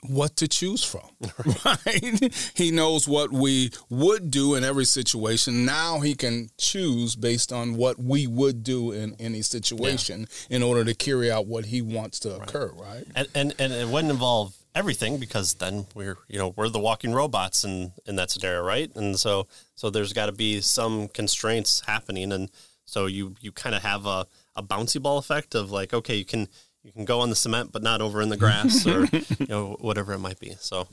what 0.07 0.37
to 0.37 0.49
choose 0.49 0.85
from. 0.85 1.09
Right? 1.65 2.35
He 2.55 2.71
knows 2.71 3.07
what 3.07 3.33
we 3.33 3.71
would 3.89 4.31
do 4.31 4.55
in 4.55 4.65
every 4.65 4.85
situation. 4.85 5.65
Now 5.65 6.01
he 6.01 6.15
can 6.15 6.51
choose 6.59 7.17
based 7.17 7.53
on 7.53 7.77
what 7.77 7.99
we 7.99 8.27
would 8.27 8.63
do 8.63 8.93
in 8.93 9.15
any 9.19 9.43
situation 9.43 10.27
in 10.49 10.63
order 10.63 10.85
to 10.85 10.95
carry 10.95 11.31
out 11.31 11.47
what 11.47 11.67
he 11.67 11.83
wants 11.83 12.19
to 12.21 12.37
occur. 12.37 12.73
Right? 12.75 13.05
and 13.15 13.29
and, 13.35 13.55
and 13.59 13.73
it 13.73 13.89
wouldn't 13.89 14.11
involve 14.11 14.55
everything 14.75 15.19
because 15.19 15.55
then 15.55 15.87
we're 15.95 16.17
you 16.29 16.39
know 16.39 16.55
we're 16.57 16.69
the 16.69 16.79
walking 16.79 17.13
robots 17.13 17.65
in 17.65 17.93
in 18.07 18.17
that 18.17 18.31
scenario 18.31 18.63
right 18.63 18.95
and 18.95 19.19
so 19.19 19.47
so 19.75 19.91
there's 19.91 20.13
got 20.13 20.27
to 20.27 20.33
be 20.33 20.61
some 20.61 21.09
constraints 21.09 21.83
happening 21.87 22.31
and 22.33 22.51
so 22.85 23.07
you 23.07 23.35
you 23.41 23.51
kind 23.51 23.75
of 23.75 23.83
have 23.83 24.07
a, 24.07 24.27
a 24.55 24.63
bouncy 24.63 25.03
ball 25.03 25.19
effect 25.19 25.55
of 25.55 25.73
like 25.73 25.93
okay 25.93 26.15
you 26.15 26.25
can 26.25 26.47
you 26.83 26.93
can 26.93 27.05
go 27.05 27.21
on 27.21 27.31
the 27.31 27.37
cement 27.37 27.73
but 27.73 27.83
not 27.83 28.01
over 28.01 28.21
in 28.21 28.29
the 28.29 28.37
grass 28.37 28.87
or 28.87 29.07
you 29.07 29.47
know 29.49 29.77
whatever 29.81 30.13
it 30.13 30.19
might 30.19 30.39
be. 30.39 30.57
So 30.61 30.89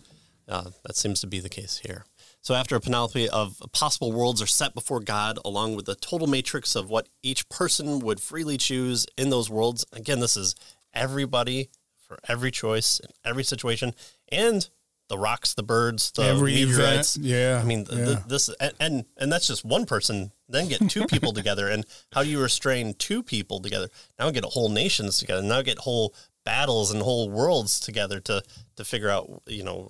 uh, 0.47 0.71
that 0.83 0.95
seems 0.95 1.19
to 1.21 1.27
be 1.27 1.39
the 1.39 1.49
case 1.49 1.81
here. 1.85 2.05
So 2.41 2.53
after 2.53 2.75
a 2.75 2.79
panoply 2.79 3.27
of 3.27 3.61
possible 3.73 4.13
worlds 4.13 4.41
are 4.41 4.47
set 4.47 4.73
before 4.73 5.01
God, 5.01 5.37
along 5.43 5.75
with 5.75 5.85
the 5.85 5.95
total 5.95 6.27
matrix 6.27 6.75
of 6.75 6.89
what 6.89 7.09
each 7.21 7.49
person 7.49 7.99
would 7.99 8.21
freely 8.21 8.57
choose 8.57 9.05
in 9.17 9.29
those 9.29 9.49
worlds, 9.49 9.85
again, 9.91 10.21
this 10.21 10.37
is 10.37 10.55
everybody 10.93 11.69
for 12.07 12.19
every 12.29 12.51
choice 12.51 13.01
in 13.01 13.09
every 13.25 13.43
situation, 13.43 13.93
and 14.31 14.69
the 15.09 15.17
rocks, 15.17 15.53
the 15.53 15.63
birds, 15.63 16.11
the 16.11 16.23
Every 16.23 16.53
meteorites. 16.53 17.15
event, 17.15 17.27
yeah, 17.29 17.59
I 17.61 17.65
mean, 17.65 17.85
yeah. 17.91 18.05
th- 18.05 18.17
this 18.27 18.49
and, 18.79 19.05
and 19.17 19.31
that's 19.31 19.47
just 19.47 19.63
one 19.63 19.85
person. 19.85 20.31
Then 20.49 20.67
get 20.67 20.89
two 20.89 21.05
people 21.05 21.33
together, 21.41 21.69
and 21.69 21.85
how 22.13 22.23
do 22.23 22.29
you 22.29 22.41
restrain 22.41 22.93
two 22.93 23.23
people 23.23 23.59
together? 23.59 23.89
Now 24.19 24.29
get 24.31 24.43
whole 24.43 24.69
nations 24.69 25.17
together. 25.17 25.41
Now 25.41 25.61
get 25.61 25.79
whole 25.79 26.13
battles 26.45 26.91
and 26.91 27.01
whole 27.01 27.29
worlds 27.29 27.79
together 27.79 28.19
to 28.21 28.41
to 28.77 28.85
figure 28.85 29.09
out 29.09 29.41
you 29.47 29.63
know 29.63 29.89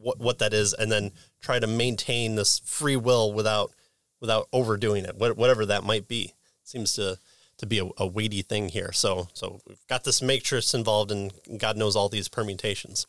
what 0.00 0.18
what 0.18 0.38
that 0.38 0.52
is, 0.52 0.74
and 0.74 0.90
then 0.90 1.12
try 1.40 1.58
to 1.58 1.66
maintain 1.66 2.34
this 2.34 2.60
free 2.60 2.96
will 2.96 3.32
without 3.32 3.72
without 4.20 4.48
overdoing 4.52 5.04
it, 5.04 5.16
whatever 5.16 5.64
that 5.66 5.84
might 5.84 6.08
be. 6.08 6.34
Seems 6.64 6.92
to 6.94 7.18
to 7.58 7.66
be 7.66 7.78
a, 7.80 7.88
a 7.98 8.06
weighty 8.06 8.42
thing 8.42 8.68
here. 8.68 8.92
So 8.92 9.28
so 9.34 9.60
we've 9.66 9.86
got 9.88 10.04
this 10.04 10.22
matrix 10.22 10.74
involved, 10.74 11.10
and 11.10 11.32
God 11.58 11.76
knows 11.76 11.96
all 11.96 12.08
these 12.08 12.28
permutations. 12.28 13.06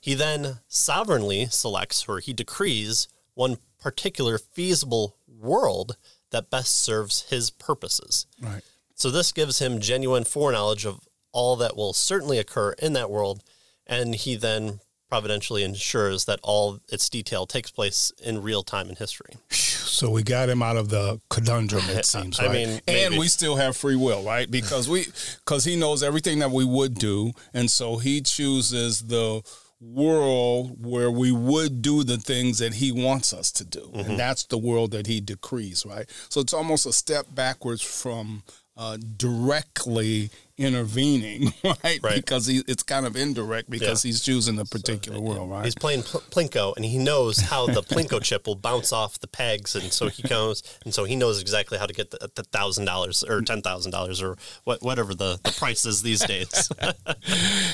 He 0.00 0.14
then 0.14 0.58
sovereignly 0.68 1.46
selects 1.46 2.08
or 2.08 2.18
he 2.18 2.32
decrees 2.32 3.08
one 3.34 3.58
particular 3.80 4.38
feasible 4.38 5.16
world 5.28 5.96
that 6.30 6.50
best 6.50 6.82
serves 6.82 7.22
his 7.30 7.50
purposes. 7.50 8.26
Right. 8.40 8.62
So 8.94 9.10
this 9.10 9.32
gives 9.32 9.58
him 9.60 9.80
genuine 9.80 10.24
foreknowledge 10.24 10.84
of 10.84 11.00
all 11.32 11.56
that 11.56 11.76
will 11.76 11.92
certainly 11.92 12.38
occur 12.38 12.72
in 12.72 12.92
that 12.94 13.10
world, 13.10 13.42
and 13.86 14.14
he 14.14 14.36
then 14.36 14.80
providentially 15.08 15.64
ensures 15.64 16.24
that 16.26 16.38
all 16.42 16.80
its 16.88 17.08
detail 17.08 17.46
takes 17.46 17.70
place 17.70 18.12
in 18.22 18.42
real 18.42 18.62
time 18.62 18.88
in 18.88 18.96
history. 18.96 19.34
So 19.50 20.10
we 20.10 20.22
got 20.22 20.48
him 20.48 20.62
out 20.62 20.76
of 20.76 20.88
the 20.88 21.20
conundrum. 21.30 21.82
It 21.88 22.04
seems. 22.06 22.38
I 22.38 22.46
right? 22.46 22.52
mean, 22.52 22.68
and 22.86 23.10
maybe. 23.10 23.18
we 23.18 23.28
still 23.28 23.56
have 23.56 23.76
free 23.76 23.96
will, 23.96 24.22
right? 24.22 24.50
Because 24.50 24.88
we, 24.88 25.06
because 25.44 25.64
he 25.64 25.76
knows 25.76 26.02
everything 26.02 26.38
that 26.38 26.50
we 26.50 26.64
would 26.64 26.94
do, 26.94 27.32
and 27.52 27.70
so 27.70 27.98
he 27.98 28.20
chooses 28.20 29.00
the 29.00 29.42
world 29.80 30.84
where 30.84 31.10
we 31.10 31.32
would 31.32 31.80
do 31.82 32.04
the 32.04 32.18
things 32.18 32.58
that 32.58 32.74
he 32.74 32.92
wants 32.92 33.32
us 33.32 33.50
to 33.52 33.64
do, 33.64 33.80
Mm-hmm. 33.80 34.10
and 34.10 34.18
that's 34.18 34.44
the 34.44 34.58
world 34.58 34.90
that 34.92 35.06
he 35.06 35.20
decrees, 35.20 35.84
right? 35.86 36.06
So 36.28 36.40
it's 36.40 36.52
almost 36.52 36.86
a 36.86 36.92
step 36.92 37.26
backwards 37.34 37.82
from 37.82 38.42
uh, 38.76 38.98
directly 39.16 40.30
intervening, 40.60 41.52
right? 41.64 41.98
Right. 42.02 42.14
Because 42.16 42.46
he, 42.46 42.62
it's 42.68 42.82
kind 42.82 43.06
of 43.06 43.16
indirect 43.16 43.70
because 43.70 44.04
Yeah. 44.04 44.08
he's 44.10 44.20
choosing 44.22 44.58
a 44.58 44.64
particular 44.64 45.18
world, 45.20 45.50
right? 45.50 45.64
He's 45.64 45.74
playing 45.74 46.02
pl- 46.02 46.20
Plinko, 46.30 46.76
and 46.76 46.84
he 46.84 46.98
knows 46.98 47.40
how 47.40 47.66
the 47.66 47.82
Plinko 47.82 48.22
chip 48.28 48.46
will 48.46 48.54
bounce 48.56 48.92
off 48.92 49.18
the 49.18 49.26
pegs, 49.26 49.74
and 49.74 49.92
so 49.92 50.08
he 50.08 50.22
goes, 50.22 50.62
and 50.84 50.92
so 50.94 51.04
he 51.04 51.16
knows 51.16 51.40
exactly 51.40 51.78
how 51.78 51.86
to 51.86 51.94
get 51.94 52.10
the 52.10 52.30
the 52.34 52.42
thousand 52.44 52.84
dollars 52.84 53.22
or 53.24 53.40
ten 53.42 53.62
thousand 53.62 53.90
dollars 53.92 54.22
or 54.22 54.36
what 54.64 54.82
whatever 54.82 55.14
the, 55.14 55.40
the 55.42 55.52
price 55.52 55.84
is 55.84 56.02
these 56.02 56.20
days. 56.24 56.68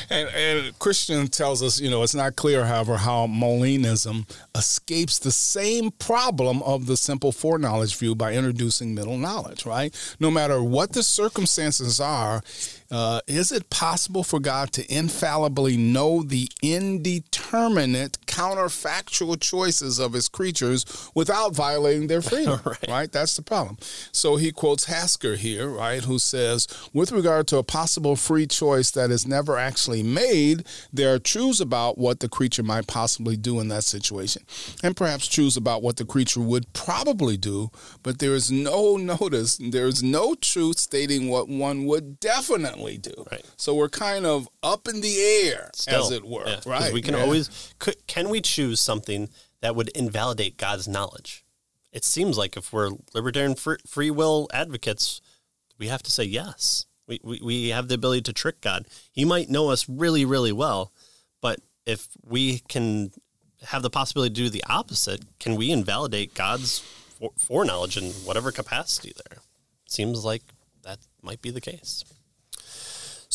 And, 0.09 0.29
and 0.29 0.79
Christian 0.79 1.27
tells 1.29 1.62
us, 1.62 1.81
you 1.81 1.90
know, 1.90 2.03
it's 2.03 2.14
not 2.14 2.37
clear, 2.37 2.64
however, 2.64 2.96
how 2.96 3.27
Molinism 3.27 4.29
escapes 4.55 5.18
the 5.18 5.33
same 5.33 5.90
problem 5.90 6.62
of 6.62 6.87
the 6.87 6.96
simple 6.96 7.33
foreknowledge 7.33 7.96
view 7.96 8.14
by 8.14 8.33
introducing 8.35 8.94
middle 8.94 9.18
knowledge, 9.18 9.66
right? 9.66 9.92
No 10.20 10.31
matter 10.31 10.62
what 10.62 10.92
the 10.92 11.03
circumstances 11.03 11.99
are, 12.01 12.42
uh, 12.90 13.20
is 13.27 13.51
it 13.51 13.70
possible 13.70 14.22
for 14.22 14.38
God 14.38 14.72
to 14.72 14.94
infallibly 14.94 15.77
know 15.77 16.22
the 16.22 16.49
indeterminate 16.62 18.18
counterfactual 18.27 19.40
choices 19.40 19.99
of 19.99 20.12
his 20.12 20.29
creatures 20.29 21.11
without 21.14 21.55
violating 21.55 22.07
their 22.07 22.22
freedom? 22.22 22.61
right. 22.88 23.11
That's 23.11 23.37
the 23.37 23.42
problem. 23.42 23.79
So 24.12 24.37
he 24.37 24.53
quotes 24.53 24.87
Hasker 24.87 25.37
here, 25.37 25.68
right, 25.68 26.05
who 26.05 26.18
says, 26.18 26.68
with 26.92 27.12
regard 27.12 27.46
to 27.49 27.59
a 27.59 27.62
possible 27.62 28.16
free 28.16 28.46
choice 28.46 28.90
that 28.92 29.11
is 29.11 29.27
never 29.27 29.57
actually 29.57 30.03
made, 30.03 30.64
there 30.92 31.12
are 31.14 31.18
truths 31.18 31.61
about 31.61 31.99
what 31.99 32.20
the 32.20 32.29
creature 32.29 32.62
might 32.62 32.87
possibly 32.87 33.37
do 33.37 33.59
in 33.61 33.68
that 33.68 33.85
situation, 33.85 34.42
and 34.83 34.96
perhaps 34.96 35.27
truths 35.27 35.57
about 35.57 35.83
what 35.83 35.96
the 35.96 36.05
creature 36.05 36.40
would 36.40 36.72
probably 36.72 37.37
do, 37.37 37.70
but 38.03 38.18
there 38.18 38.35
is 38.35 38.51
no 38.51 38.96
notice, 38.96 39.57
there 39.57 39.87
is 39.87 40.03
no 40.03 40.35
truth 40.35 40.79
stating 40.79 41.29
what 41.29 41.49
one 41.49 41.87
would 41.87 42.20
definitely 42.20 42.76
do. 42.99 43.27
Right. 43.31 43.45
So 43.57 43.75
we're 43.75 43.89
kind 43.89 44.27
of 44.27 44.49
up 44.62 44.87
in 44.89 45.01
the 45.01 45.19
air, 45.21 45.71
as 45.89 46.11
it 46.11 46.25
were, 46.25 46.47
yeah, 46.47 46.57
'cause 46.57 46.67
right? 46.67 46.93
We 46.93 47.03
can 47.03 47.15
Yeah. 47.15 47.23
always 47.23 47.73
could, 47.79 47.97
can 48.07 48.29
we 48.29 48.41
choose 48.41 48.81
something 48.81 49.29
that 49.61 49.75
would 49.75 49.89
invalidate 49.91 50.57
God's 50.57 50.87
knowledge? 50.87 51.45
It 51.93 52.05
seems 52.05 52.37
like 52.37 52.57
if 52.57 52.73
we're 52.73 52.91
libertarian 53.15 53.55
free, 53.55 53.79
free 53.87 54.11
will 54.11 54.49
advocates, 54.53 55.21
we 55.79 55.89
have 55.89 56.03
to 56.05 56.11
say 56.11 56.25
yes. 56.25 56.85
We, 57.07 57.21
we 57.23 57.41
we 57.43 57.69
have 57.69 57.89
the 57.89 57.95
ability 57.95 58.23
to 58.23 58.33
trick 58.33 58.61
God. 58.61 58.87
He 59.12 59.25
might 59.25 59.49
know 59.49 59.71
us 59.71 59.89
really 59.89 60.25
really 60.25 60.53
well, 60.53 60.93
but 61.41 61.61
if 61.87 62.09
we 62.25 62.59
can 62.69 63.12
have 63.62 63.83
the 63.83 63.91
possibility 63.91 64.35
to 64.35 64.43
do 64.43 64.51
the 64.51 64.65
opposite, 64.69 65.23
can 65.39 65.55
we 65.57 65.71
invalidate 65.71 66.35
God's 66.35 66.83
foreknowledge 67.39 67.97
in 67.97 68.11
whatever 68.27 68.53
capacity 68.53 69.12
there? 69.29 69.39
Seems 69.87 70.25
like 70.25 70.43
that 70.83 70.99
might 71.23 71.41
be 71.41 71.51
the 71.51 71.61
case. 71.61 72.05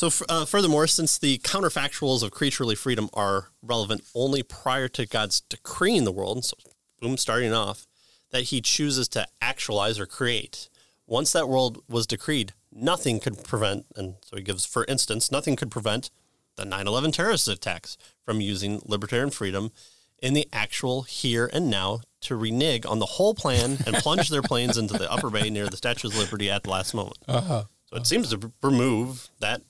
So, 0.01 0.25
uh, 0.29 0.45
furthermore, 0.45 0.87
since 0.87 1.19
the 1.19 1.37
counterfactuals 1.37 2.23
of 2.23 2.31
creaturely 2.31 2.73
freedom 2.73 3.07
are 3.13 3.49
relevant 3.61 4.03
only 4.15 4.41
prior 4.41 4.87
to 4.87 5.05
God's 5.05 5.41
decreeing 5.41 6.05
the 6.05 6.11
world, 6.11 6.43
so 6.43 6.57
boom, 6.99 7.17
starting 7.17 7.53
off, 7.53 7.85
that 8.31 8.45
he 8.45 8.61
chooses 8.61 9.07
to 9.09 9.27
actualize 9.43 9.99
or 9.99 10.07
create. 10.07 10.69
Once 11.05 11.31
that 11.33 11.47
world 11.47 11.83
was 11.87 12.07
decreed, 12.07 12.53
nothing 12.71 13.19
could 13.19 13.43
prevent, 13.43 13.85
and 13.95 14.15
so 14.23 14.37
he 14.37 14.41
gives, 14.41 14.65
for 14.65 14.85
instance, 14.85 15.31
nothing 15.31 15.55
could 15.55 15.69
prevent 15.69 16.09
the 16.55 16.65
9 16.65 16.87
11 16.87 17.11
terrorist 17.11 17.47
attacks 17.47 17.95
from 18.25 18.41
using 18.41 18.81
libertarian 18.83 19.29
freedom 19.29 19.71
in 20.17 20.33
the 20.33 20.47
actual 20.51 21.03
here 21.03 21.47
and 21.53 21.69
now 21.69 21.99
to 22.21 22.35
renege 22.35 22.87
on 22.87 22.97
the 22.97 23.05
whole 23.05 23.35
plan 23.35 23.77
and 23.85 23.95
plunge 23.97 24.29
their 24.29 24.41
planes 24.41 24.79
into 24.79 24.97
the 24.97 25.11
upper 25.11 25.29
bay 25.29 25.51
near 25.51 25.67
the 25.67 25.77
Statue 25.77 26.07
of 26.07 26.17
Liberty 26.17 26.49
at 26.49 26.63
the 26.63 26.71
last 26.71 26.95
moment. 26.95 27.19
Uh-huh. 27.27 27.65
So 27.85 27.97
it 27.97 28.07
seems 28.07 28.31
to 28.31 28.51
remove 28.63 29.29
that 29.39 29.61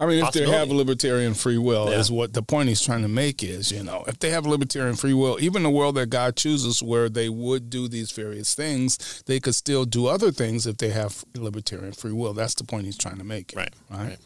I 0.00 0.06
mean, 0.06 0.24
if 0.24 0.32
they 0.32 0.48
have 0.50 0.70
libertarian 0.70 1.34
free 1.34 1.56
will, 1.58 1.88
Yeah. 1.90 2.00
is 2.00 2.10
what 2.10 2.32
the 2.32 2.42
point 2.42 2.68
he's 2.68 2.80
trying 2.80 3.02
to 3.02 3.08
make 3.08 3.44
is, 3.44 3.70
you 3.70 3.84
know, 3.84 4.02
if 4.08 4.18
they 4.18 4.30
have 4.30 4.44
libertarian 4.44 4.96
free 4.96 5.14
will, 5.14 5.38
even 5.40 5.62
the 5.62 5.70
world 5.70 5.94
that 5.94 6.06
God 6.10 6.34
chooses 6.36 6.82
where 6.82 7.08
they 7.08 7.28
would 7.28 7.70
do 7.70 7.86
these 7.86 8.10
various 8.10 8.54
things, 8.54 8.98
they 9.26 9.38
could 9.38 9.54
still 9.54 9.84
do 9.84 10.06
other 10.08 10.32
things 10.32 10.66
if 10.66 10.78
they 10.78 10.90
have 10.90 11.24
libertarian 11.36 11.92
free 11.92 12.10
will. 12.12 12.32
That's 12.34 12.54
the 12.54 12.64
point 12.64 12.86
he's 12.86 12.98
trying 12.98 13.18
to 13.18 13.24
make. 13.24 13.52
Right, 13.54 13.72
Right. 13.88 14.08
right. 14.08 14.18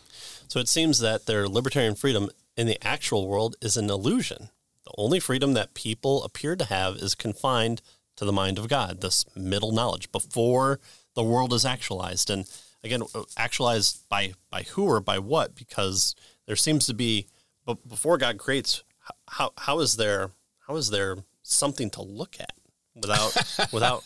So 0.49 0.59
it 0.59 0.69
seems 0.69 1.01
that 1.01 1.27
their 1.27 1.47
libertarian 1.47 1.95
freedom 1.97 2.31
in 2.57 2.67
the 2.67 2.83
actual 2.87 3.29
world 3.29 3.57
is 3.61 3.77
an 3.77 3.91
illusion. 3.91 4.49
The 4.85 4.93
only 4.97 5.21
freedom 5.21 5.53
that 5.53 5.75
people 5.75 6.25
appear 6.25 6.57
to 6.57 6.65
have 6.65 6.97
is 6.97 7.15
confined 7.15 7.83
to 8.17 8.25
the 8.25 8.33
mind 8.33 8.59
of 8.59 8.69
God, 8.69 9.03
this 9.03 9.27
middle 9.37 9.71
knowledge 9.73 10.11
before 10.13 10.81
the 11.15 11.23
world 11.23 11.53
is 11.53 11.67
actualized. 11.67 12.31
And 12.31 12.47
again, 12.85 13.03
uh, 13.15 13.23
actualized 13.37 14.09
by 14.09 14.35
by 14.51 14.63
who 14.63 14.85
or 14.85 15.01
by 15.01 15.19
what? 15.19 15.55
Because 15.55 16.15
there 16.47 16.57
seems 16.57 16.87
to 16.87 16.95
be, 16.95 17.27
but 17.65 17.89
before 17.89 18.19
God 18.19 18.39
creates, 18.39 18.83
how 19.29 19.53
how 19.57 19.81
is 19.81 19.97
there 19.97 20.31
how 20.67 20.77
is 20.77 20.91
there 20.91 21.19
something 21.43 21.91
to 21.91 22.03
look 22.03 22.37
at? 22.41 22.53
without 23.01 23.37
without 23.73 24.03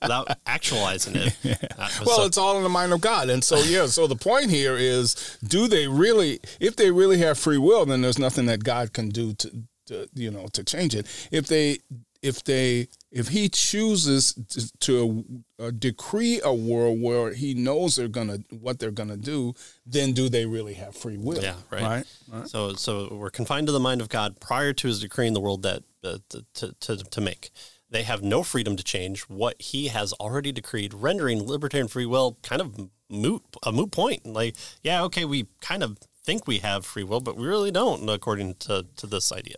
without 0.00 0.38
actualizing 0.46 1.16
it. 1.16 1.36
Yeah. 1.42 1.56
Uh, 1.76 1.88
well, 2.06 2.18
so, 2.18 2.24
it's 2.26 2.38
all 2.38 2.56
in 2.56 2.62
the 2.62 2.68
mind 2.68 2.92
of 2.92 3.00
God, 3.00 3.28
and 3.28 3.42
so 3.42 3.56
yeah. 3.58 3.86
So 3.86 4.06
the 4.06 4.16
point 4.16 4.50
here 4.50 4.76
is, 4.76 5.38
do 5.42 5.66
they 5.66 5.88
really? 5.88 6.38
If 6.60 6.76
they 6.76 6.90
really 6.90 7.18
have 7.18 7.36
free 7.36 7.58
will, 7.58 7.84
then 7.84 8.00
there's 8.00 8.18
nothing 8.18 8.46
that 8.46 8.62
God 8.62 8.92
can 8.92 9.08
do 9.08 9.34
to, 9.34 9.64
to 9.86 10.08
you 10.14 10.30
know 10.30 10.46
to 10.52 10.62
change 10.62 10.94
it. 10.94 11.06
If 11.32 11.48
they 11.48 11.78
if 12.22 12.44
they 12.44 12.88
if 13.10 13.28
he 13.28 13.48
chooses 13.48 14.32
to, 14.48 14.78
to 14.78 15.24
uh, 15.58 15.70
decree 15.76 16.40
a 16.42 16.54
world 16.54 17.02
where 17.02 17.34
he 17.34 17.52
knows 17.52 17.96
they're 17.96 18.08
gonna 18.08 18.38
what 18.50 18.78
they're 18.78 18.90
gonna 18.90 19.16
do, 19.16 19.54
then 19.84 20.12
do 20.12 20.28
they 20.28 20.46
really 20.46 20.74
have 20.74 20.96
free 20.96 21.18
will? 21.18 21.42
Yeah, 21.42 21.56
right. 21.70 21.82
Right. 21.82 22.06
right. 22.32 22.48
So 22.48 22.74
so 22.74 23.14
we're 23.14 23.30
confined 23.30 23.66
to 23.66 23.72
the 23.72 23.80
mind 23.80 24.00
of 24.00 24.08
God 24.08 24.40
prior 24.40 24.72
to 24.72 24.88
his 24.88 25.00
decreeing 25.00 25.34
the 25.34 25.40
world 25.40 25.62
that 25.62 25.82
uh, 26.04 26.18
to, 26.54 26.72
to 26.80 26.96
to 26.96 27.20
make. 27.20 27.50
They 27.90 28.04
have 28.04 28.22
no 28.22 28.42
freedom 28.42 28.76
to 28.76 28.82
change 28.82 29.22
what 29.22 29.60
he 29.60 29.88
has 29.88 30.14
already 30.14 30.50
decreed, 30.50 30.94
rendering 30.94 31.46
libertarian 31.46 31.88
free 31.88 32.06
will 32.06 32.38
kind 32.42 32.62
of 32.62 32.88
moot 33.10 33.42
a 33.62 33.72
moot 33.72 33.90
point. 33.90 34.24
Like, 34.24 34.56
yeah, 34.82 35.02
okay, 35.02 35.26
we 35.26 35.46
kind 35.60 35.82
of 35.82 35.98
think 36.24 36.46
we 36.46 36.58
have 36.58 36.86
free 36.86 37.04
will, 37.04 37.20
but 37.20 37.36
we 37.36 37.46
really 37.46 37.70
don't, 37.70 38.08
according 38.08 38.54
to 38.60 38.86
to 38.96 39.06
this 39.06 39.32
idea. 39.32 39.56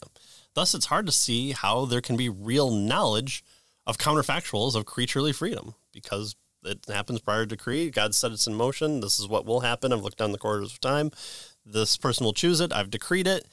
Thus, 0.54 0.74
it's 0.74 0.86
hard 0.86 1.06
to 1.06 1.12
see 1.12 1.52
how 1.52 1.84
there 1.84 2.00
can 2.00 2.16
be 2.16 2.28
real 2.28 2.70
knowledge 2.70 3.44
of 3.86 3.98
counterfactuals 3.98 4.74
of 4.74 4.86
creaturely 4.86 5.32
freedom 5.32 5.74
because 5.92 6.36
it 6.64 6.80
happens 6.88 7.20
prior 7.20 7.42
to 7.42 7.46
decree. 7.46 7.90
God 7.90 8.14
set 8.14 8.32
it 8.32 8.46
in 8.46 8.54
motion. 8.54 9.00
This 9.00 9.18
is 9.18 9.28
what 9.28 9.44
will 9.44 9.60
happen. 9.60 9.92
I've 9.92 10.02
looked 10.02 10.18
down 10.18 10.32
the 10.32 10.38
corridors 10.38 10.72
of 10.72 10.80
time. 10.80 11.10
This 11.66 11.96
person 11.96 12.24
will 12.24 12.32
choose 12.32 12.60
it. 12.60 12.72
I've 12.72 12.90
decreed 12.90 13.26
it. 13.26 13.46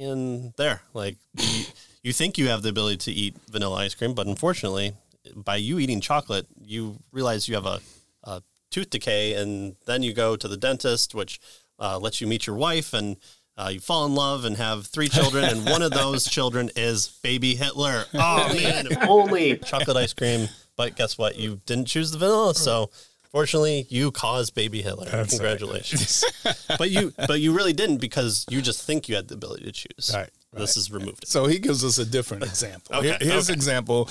And 0.00 0.54
there, 0.56 0.82
like, 0.94 1.16
you, 1.36 1.64
you 2.02 2.12
think 2.12 2.38
you 2.38 2.48
have 2.48 2.62
the 2.62 2.70
ability 2.70 2.96
to 2.98 3.12
eat 3.12 3.36
vanilla 3.50 3.76
ice 3.76 3.94
cream, 3.94 4.14
but 4.14 4.26
unfortunately, 4.26 4.94
by 5.34 5.56
you 5.56 5.78
eating 5.78 6.00
chocolate, 6.00 6.46
you 6.62 6.96
realize 7.12 7.48
you 7.48 7.54
have 7.54 7.66
a, 7.66 7.80
a 8.24 8.42
tooth 8.70 8.90
decay, 8.90 9.34
and 9.34 9.76
then 9.86 10.02
you 10.02 10.14
go 10.14 10.36
to 10.36 10.48
the 10.48 10.56
dentist, 10.56 11.14
which 11.14 11.38
uh, 11.78 11.98
lets 11.98 12.20
you 12.20 12.26
meet 12.26 12.46
your 12.46 12.56
wife, 12.56 12.94
and 12.94 13.16
uh, 13.56 13.68
you 13.72 13.80
fall 13.80 14.06
in 14.06 14.14
love 14.14 14.44
and 14.44 14.56
have 14.56 14.86
three 14.86 15.08
children, 15.08 15.44
and 15.44 15.66
one 15.66 15.82
of 15.82 15.90
those 15.90 16.24
children 16.30 16.70
is 16.76 17.08
baby 17.22 17.54
Hitler. 17.54 18.04
Oh 18.14 18.52
man, 18.54 18.86
only 19.08 19.56
chocolate 19.58 19.96
ice 19.96 20.12
cream. 20.12 20.48
But 20.76 20.96
guess 20.96 21.18
what? 21.18 21.36
You 21.36 21.60
didn't 21.66 21.86
choose 21.86 22.10
the 22.10 22.18
vanilla, 22.18 22.54
so 22.54 22.90
fortunately, 23.30 23.86
you 23.88 24.10
caused 24.10 24.54
baby 24.54 24.82
Hitler. 24.82 25.06
That's 25.06 25.30
Congratulations. 25.30 26.24
but 26.78 26.90
you, 26.90 27.12
but 27.26 27.40
you 27.40 27.52
really 27.52 27.72
didn't 27.72 27.98
because 27.98 28.46
you 28.48 28.62
just 28.62 28.82
think 28.82 29.08
you 29.08 29.16
had 29.16 29.28
the 29.28 29.34
ability 29.34 29.64
to 29.64 29.72
choose. 29.72 30.12
Right. 30.14 30.30
This 30.52 30.76
is 30.76 30.90
removed. 30.90 31.28
So 31.28 31.46
he 31.46 31.58
gives 31.60 31.84
us 31.84 31.98
a 31.98 32.04
different 32.04 32.42
example. 32.42 32.96
okay, 32.96 33.16
His 33.20 33.48
okay. 33.48 33.54
example, 33.54 34.08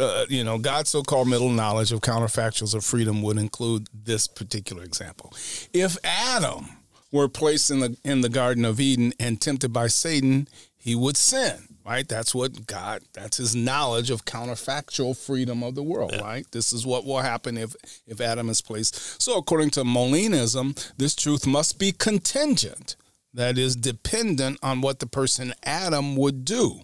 uh, 0.00 0.26
you 0.28 0.42
know, 0.42 0.58
God's 0.58 0.90
so-called 0.90 1.28
middle 1.28 1.50
knowledge 1.50 1.92
of 1.92 2.00
counterfactuals 2.00 2.74
of 2.74 2.84
freedom 2.84 3.22
would 3.22 3.38
include 3.38 3.88
this 3.94 4.26
particular 4.26 4.82
example. 4.82 5.32
If 5.72 5.96
Adam 6.02 6.75
were 7.12 7.28
placed 7.28 7.70
in 7.70 7.80
the 7.80 7.96
in 8.04 8.20
the 8.20 8.28
Garden 8.28 8.64
of 8.64 8.80
Eden 8.80 9.12
and 9.18 9.40
tempted 9.40 9.72
by 9.72 9.86
Satan, 9.86 10.48
he 10.76 10.94
would 10.94 11.16
sin. 11.16 11.68
Right? 11.84 12.08
That's 12.08 12.34
what 12.34 12.66
God. 12.66 13.02
That's 13.12 13.36
his 13.36 13.54
knowledge 13.54 14.10
of 14.10 14.24
counterfactual 14.24 15.16
freedom 15.16 15.62
of 15.62 15.76
the 15.76 15.84
world. 15.84 16.10
Yeah. 16.14 16.20
Right? 16.20 16.46
This 16.50 16.72
is 16.72 16.84
what 16.84 17.04
will 17.04 17.20
happen 17.20 17.56
if 17.56 17.76
if 18.06 18.20
Adam 18.20 18.48
is 18.48 18.60
placed. 18.60 19.22
So, 19.22 19.38
according 19.38 19.70
to 19.70 19.84
Molinism, 19.84 20.92
this 20.96 21.14
truth 21.14 21.46
must 21.46 21.78
be 21.78 21.92
contingent. 21.92 22.96
That 23.32 23.58
is 23.58 23.76
dependent 23.76 24.58
on 24.62 24.80
what 24.80 24.98
the 24.98 25.06
person 25.06 25.52
Adam 25.62 26.16
would 26.16 26.44
do. 26.44 26.80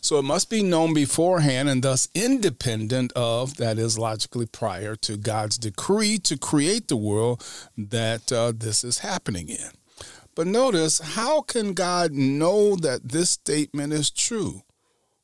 So 0.00 0.18
it 0.18 0.22
must 0.22 0.48
be 0.48 0.62
known 0.62 0.94
beforehand 0.94 1.68
and 1.68 1.82
thus 1.82 2.08
independent 2.14 3.12
of, 3.14 3.56
that 3.56 3.78
is, 3.78 3.98
logically 3.98 4.46
prior 4.46 4.94
to 4.96 5.16
God's 5.16 5.58
decree 5.58 6.18
to 6.20 6.38
create 6.38 6.88
the 6.88 6.96
world 6.96 7.44
that 7.76 8.30
uh, 8.32 8.52
this 8.56 8.84
is 8.84 8.98
happening 8.98 9.48
in. 9.48 9.70
But 10.34 10.46
notice, 10.46 11.00
how 11.00 11.42
can 11.42 11.72
God 11.72 12.12
know 12.12 12.76
that 12.76 13.08
this 13.08 13.30
statement 13.30 13.92
is 13.92 14.10
true? 14.10 14.62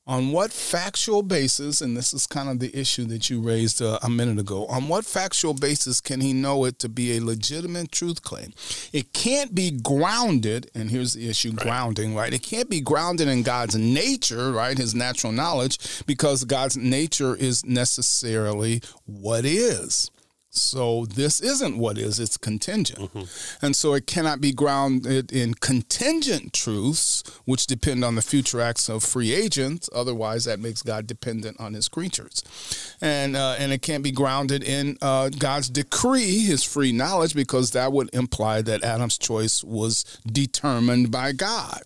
On 0.06 0.32
what 0.32 0.52
factual 0.52 1.22
basis, 1.22 1.80
and 1.80 1.96
this 1.96 2.12
is 2.12 2.26
kind 2.26 2.48
of 2.48 2.58
the 2.58 2.76
issue 2.78 3.04
that 3.04 3.30
you 3.30 3.40
raised 3.40 3.80
uh, 3.80 3.98
a 4.02 4.10
minute 4.10 4.38
ago, 4.38 4.66
on 4.66 4.88
what 4.88 5.04
factual 5.04 5.54
basis 5.54 6.00
can 6.00 6.20
he 6.20 6.32
know 6.32 6.64
it 6.64 6.78
to 6.78 6.88
be 6.88 7.16
a 7.16 7.24
legitimate 7.24 7.90
truth 7.90 8.22
claim? 8.22 8.52
It 8.92 9.12
can't 9.12 9.54
be 9.54 9.70
grounded, 9.70 10.70
and 10.74 10.90
here's 10.90 11.14
the 11.14 11.28
issue 11.28 11.50
right. 11.50 11.58
grounding, 11.58 12.14
right? 12.14 12.34
It 12.34 12.42
can't 12.42 12.68
be 12.68 12.80
grounded 12.80 13.28
in 13.28 13.42
God's 13.42 13.76
nature, 13.76 14.52
right? 14.52 14.76
His 14.76 14.94
natural 14.94 15.32
knowledge, 15.32 16.04
because 16.04 16.44
God's 16.44 16.76
nature 16.76 17.34
is 17.34 17.64
necessarily 17.64 18.82
what 19.06 19.44
is. 19.44 20.10
So 20.56 21.06
this 21.06 21.40
isn't 21.40 21.78
what 21.78 21.98
is, 21.98 22.20
it's 22.20 22.36
contingent. 22.36 22.98
Mm-hmm. 23.12 23.64
And 23.64 23.74
so 23.74 23.94
it 23.94 24.06
cannot 24.06 24.40
be 24.40 24.52
grounded 24.52 25.32
in 25.32 25.54
contingent 25.54 26.52
truths, 26.52 27.22
which 27.44 27.66
depend 27.66 28.04
on 28.04 28.14
the 28.14 28.22
future 28.22 28.60
acts 28.60 28.88
of 28.88 29.02
free 29.02 29.32
agents. 29.32 29.90
Otherwise, 29.92 30.44
that 30.44 30.60
makes 30.60 30.82
God 30.82 31.06
dependent 31.06 31.58
on 31.60 31.74
his 31.74 31.88
creatures. 31.88 32.42
And, 33.00 33.36
uh, 33.36 33.56
and 33.58 33.72
it 33.72 33.82
can't 33.82 34.04
be 34.04 34.12
grounded 34.12 34.62
in 34.62 34.96
uh, 35.02 35.30
God's 35.30 35.70
decree, 35.70 36.40
his 36.40 36.62
free 36.62 36.92
knowledge, 36.92 37.34
because 37.34 37.72
that 37.72 37.92
would 37.92 38.10
imply 38.12 38.62
that 38.62 38.84
Adam's 38.84 39.18
choice 39.18 39.64
was 39.64 40.04
determined 40.26 41.10
by 41.10 41.32
God. 41.32 41.82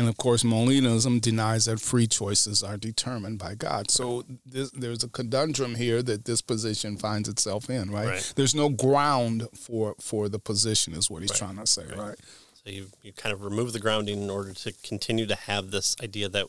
And 0.00 0.08
of 0.08 0.16
course, 0.16 0.42
Molinism 0.42 1.20
denies 1.20 1.66
that 1.66 1.78
free 1.78 2.06
choices 2.06 2.62
are 2.62 2.78
determined 2.78 3.38
by 3.38 3.54
God. 3.54 3.90
So 3.90 4.24
this, 4.46 4.70
there's 4.70 5.04
a 5.04 5.08
conundrum 5.08 5.74
here 5.74 6.02
that 6.02 6.24
this 6.24 6.40
position 6.40 6.96
finds 6.96 7.28
itself 7.28 7.68
in, 7.68 7.90
right? 7.90 8.08
right? 8.08 8.32
There's 8.34 8.54
no 8.54 8.70
ground 8.70 9.46
for 9.54 9.94
for 10.00 10.30
the 10.30 10.38
position, 10.38 10.94
is 10.94 11.10
what 11.10 11.20
he's 11.20 11.32
right. 11.32 11.38
trying 11.38 11.58
to 11.58 11.66
say, 11.66 11.84
right. 11.84 11.98
right? 11.98 12.18
So 12.54 12.70
you 12.70 12.86
you 13.02 13.12
kind 13.12 13.34
of 13.34 13.44
remove 13.44 13.74
the 13.74 13.78
grounding 13.78 14.22
in 14.22 14.30
order 14.30 14.54
to 14.54 14.72
continue 14.82 15.26
to 15.26 15.34
have 15.34 15.70
this 15.70 15.94
idea 16.02 16.30
that, 16.30 16.46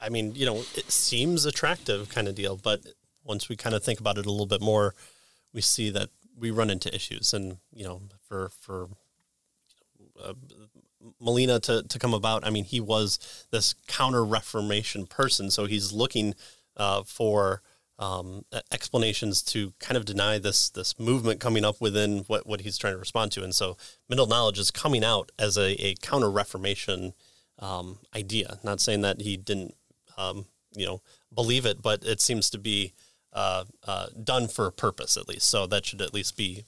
I 0.00 0.08
mean, 0.08 0.34
you 0.34 0.44
know, 0.44 0.56
it 0.74 0.90
seems 0.90 1.44
attractive 1.44 2.08
kind 2.08 2.26
of 2.26 2.34
deal, 2.34 2.56
but 2.56 2.80
once 3.22 3.48
we 3.48 3.54
kind 3.54 3.76
of 3.76 3.84
think 3.84 4.00
about 4.00 4.18
it 4.18 4.26
a 4.26 4.32
little 4.32 4.46
bit 4.46 4.60
more, 4.60 4.96
we 5.54 5.60
see 5.60 5.90
that 5.90 6.08
we 6.36 6.50
run 6.50 6.70
into 6.70 6.92
issues, 6.92 7.32
and 7.32 7.58
you 7.72 7.84
know, 7.84 8.00
for 8.26 8.48
for 8.48 8.88
uh, 10.20 10.34
Molina 11.20 11.60
to, 11.60 11.82
to 11.82 11.98
come 11.98 12.14
about, 12.14 12.46
I 12.46 12.50
mean, 12.50 12.64
he 12.64 12.80
was 12.80 13.46
this 13.50 13.74
counter 13.86 14.24
Reformation 14.24 15.06
person. 15.06 15.50
So 15.50 15.66
he's 15.66 15.92
looking 15.92 16.34
uh, 16.76 17.02
for 17.02 17.62
um, 17.98 18.46
explanations 18.72 19.42
to 19.42 19.74
kind 19.78 19.98
of 19.98 20.06
deny 20.06 20.38
this 20.38 20.70
this 20.70 20.98
movement 20.98 21.38
coming 21.38 21.64
up 21.66 21.80
within 21.80 22.20
what, 22.20 22.46
what 22.46 22.62
he's 22.62 22.78
trying 22.78 22.94
to 22.94 22.98
respond 22.98 23.30
to. 23.32 23.44
And 23.44 23.54
so 23.54 23.76
middle 24.08 24.26
knowledge 24.26 24.58
is 24.58 24.70
coming 24.70 25.04
out 25.04 25.30
as 25.38 25.58
a, 25.58 25.72
a 25.84 25.94
counter 25.96 26.30
Reformation 26.30 27.12
um, 27.58 27.98
idea. 28.16 28.58
Not 28.64 28.80
saying 28.80 29.02
that 29.02 29.20
he 29.20 29.36
didn't, 29.36 29.74
um, 30.16 30.46
you 30.74 30.86
know, 30.86 31.02
believe 31.34 31.66
it, 31.66 31.82
but 31.82 32.02
it 32.02 32.22
seems 32.22 32.48
to 32.50 32.58
be 32.58 32.94
uh, 33.34 33.64
uh, 33.86 34.06
done 34.24 34.48
for 34.48 34.66
a 34.66 34.72
purpose 34.72 35.18
at 35.18 35.28
least. 35.28 35.48
So 35.48 35.66
that 35.66 35.84
should 35.84 36.00
at 36.00 36.14
least 36.14 36.38
be 36.38 36.64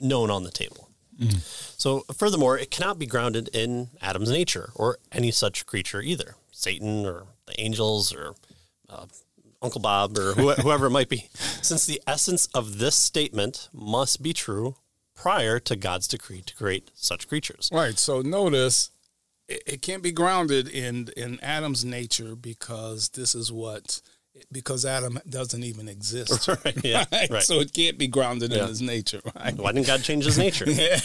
known 0.00 0.30
on 0.30 0.42
the 0.42 0.50
table. 0.50 0.88
Mm-hmm. 1.20 1.38
So, 1.76 2.00
furthermore, 2.14 2.58
it 2.58 2.70
cannot 2.70 2.98
be 2.98 3.06
grounded 3.06 3.48
in 3.52 3.88
Adam's 4.00 4.30
nature 4.30 4.70
or 4.74 4.98
any 5.12 5.30
such 5.30 5.66
creature 5.66 6.00
either 6.00 6.36
Satan 6.50 7.06
or 7.06 7.26
the 7.46 7.58
angels 7.60 8.12
or 8.12 8.34
uh, 8.88 9.06
Uncle 9.62 9.80
Bob 9.80 10.16
or 10.18 10.34
wh- 10.34 10.58
whoever 10.62 10.86
it 10.86 10.90
might 10.90 11.08
be, 11.08 11.28
since 11.62 11.86
the 11.86 12.02
essence 12.06 12.46
of 12.54 12.78
this 12.78 12.96
statement 12.96 13.68
must 13.72 14.22
be 14.22 14.32
true 14.32 14.76
prior 15.14 15.58
to 15.60 15.76
God's 15.76 16.06
decree 16.06 16.42
to 16.42 16.54
create 16.54 16.90
such 16.94 17.28
creatures. 17.28 17.70
Right. 17.72 17.98
So, 17.98 18.20
notice 18.20 18.90
it, 19.48 19.62
it 19.66 19.82
can't 19.82 20.02
be 20.02 20.12
grounded 20.12 20.68
in, 20.68 21.08
in 21.16 21.40
Adam's 21.40 21.84
nature 21.84 22.36
because 22.36 23.10
this 23.10 23.34
is 23.34 23.50
what 23.50 24.00
because 24.52 24.84
Adam 24.84 25.18
doesn't 25.28 25.62
even 25.62 25.88
exist. 25.88 26.48
Right. 26.64 26.84
Yeah. 26.84 27.04
Right? 27.12 27.30
right. 27.30 27.42
So 27.42 27.60
it 27.60 27.72
can't 27.72 27.98
be 27.98 28.06
grounded 28.06 28.52
yeah. 28.52 28.62
in 28.62 28.68
his 28.68 28.80
nature. 28.80 29.20
Right. 29.34 29.54
Why 29.56 29.72
didn't 29.72 29.86
God 29.86 30.02
change 30.02 30.24
his 30.24 30.38
nature? 30.38 30.64
yeah. 30.70 30.98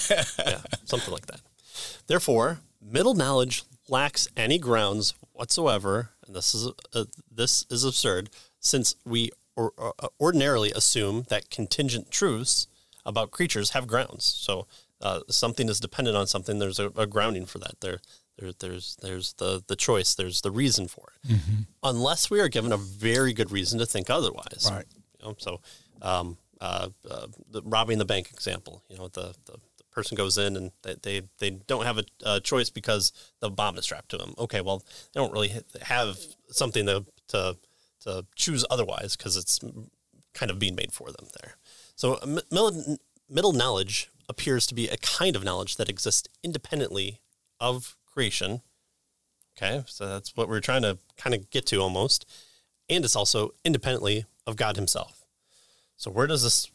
yeah. 0.45 0.61
Something 0.85 1.11
like 1.11 1.25
that. 1.27 1.41
Therefore, 2.07 2.59
middle 2.81 3.13
knowledge 3.13 3.63
lacks 3.89 4.27
any 4.37 4.57
grounds 4.57 5.13
whatsoever, 5.33 6.11
and 6.25 6.35
this 6.35 6.53
is 6.53 6.71
uh, 6.93 7.05
this 7.29 7.65
is 7.69 7.83
absurd, 7.83 8.29
since 8.59 8.95
we 9.05 9.31
or, 9.55 9.73
uh, 9.77 10.07
ordinarily 10.19 10.71
assume 10.71 11.25
that 11.29 11.49
contingent 11.49 12.11
truths 12.11 12.67
about 13.05 13.31
creatures 13.31 13.71
have 13.71 13.87
grounds. 13.87 14.23
So 14.23 14.67
uh, 15.01 15.21
something 15.29 15.67
is 15.69 15.79
dependent 15.79 16.15
on 16.15 16.27
something. 16.27 16.59
There's 16.59 16.79
a, 16.79 16.89
a 16.95 17.07
grounding 17.07 17.45
for 17.45 17.59
that. 17.59 17.81
There, 17.81 17.99
there, 18.41 18.51
there's 18.59 18.97
there's 19.01 19.33
the 19.33 19.63
the 19.67 19.75
choice. 19.75 20.15
There's 20.15 20.41
the 20.41 20.51
reason 20.51 20.87
for 20.87 21.13
it. 21.23 21.33
Mm-hmm. 21.33 21.61
Unless 21.83 22.29
we 22.29 22.39
are 22.39 22.49
given 22.49 22.71
a 22.71 22.77
very 22.77 23.33
good 23.33 23.51
reason 23.51 23.79
to 23.79 23.85
think 23.85 24.09
otherwise. 24.09 24.67
Right. 24.69 24.85
You 25.19 25.27
know, 25.27 25.35
so 25.37 25.61
um, 26.01 26.37
uh, 26.59 26.89
uh, 27.09 27.27
the 27.49 27.61
robbing 27.63 27.99
the 27.99 28.05
bank 28.05 28.31
example. 28.33 28.83
You 28.89 28.97
know, 28.97 29.07
the, 29.07 29.35
the, 29.45 29.53
the 29.77 29.83
person 29.91 30.15
goes 30.15 30.37
in 30.37 30.55
and 30.55 30.71
they 30.81 30.95
they, 31.01 31.21
they 31.39 31.49
don't 31.51 31.85
have 31.85 31.99
a, 31.99 32.03
a, 32.25 32.39
choice 32.39 32.69
because 32.69 33.11
the 33.39 33.49
bomb 33.49 33.77
is 33.77 33.83
strapped 33.83 34.09
to 34.09 34.17
them. 34.17 34.33
Okay, 34.37 34.61
well 34.61 34.83
they 35.13 35.19
don't 35.19 35.31
really 35.31 35.53
have 35.83 36.17
something 36.49 36.85
to 36.87 37.05
to 37.29 37.57
to 38.01 38.25
choose 38.35 38.65
otherwise 38.71 39.15
because 39.15 39.37
it's 39.37 39.59
kind 40.33 40.49
of 40.49 40.57
being 40.57 40.75
made 40.75 40.91
for 40.91 41.11
them 41.11 41.27
there. 41.41 41.55
So 41.95 42.17
middle, 42.25 42.97
middle 43.29 43.53
knowledge 43.53 44.09
appears 44.27 44.65
to 44.65 44.73
be 44.73 44.87
a 44.87 44.97
kind 44.97 45.35
of 45.35 45.43
knowledge 45.43 45.75
that 45.75 45.89
exists 45.89 46.27
independently 46.41 47.19
of 47.59 47.95
creation. 48.11 48.61
Okay, 49.57 49.83
so 49.87 50.07
that's 50.07 50.35
what 50.35 50.47
we're 50.47 50.59
trying 50.59 50.81
to 50.83 50.97
kind 51.17 51.35
of 51.35 51.49
get 51.49 51.65
to 51.67 51.77
almost. 51.77 52.25
And 52.89 53.05
it's 53.05 53.15
also 53.15 53.51
independently 53.63 54.25
of 54.47 54.55
God 54.55 54.75
Himself. 54.75 55.25
So, 55.97 56.09
where 56.09 56.27
does 56.27 56.43
this 56.43 56.71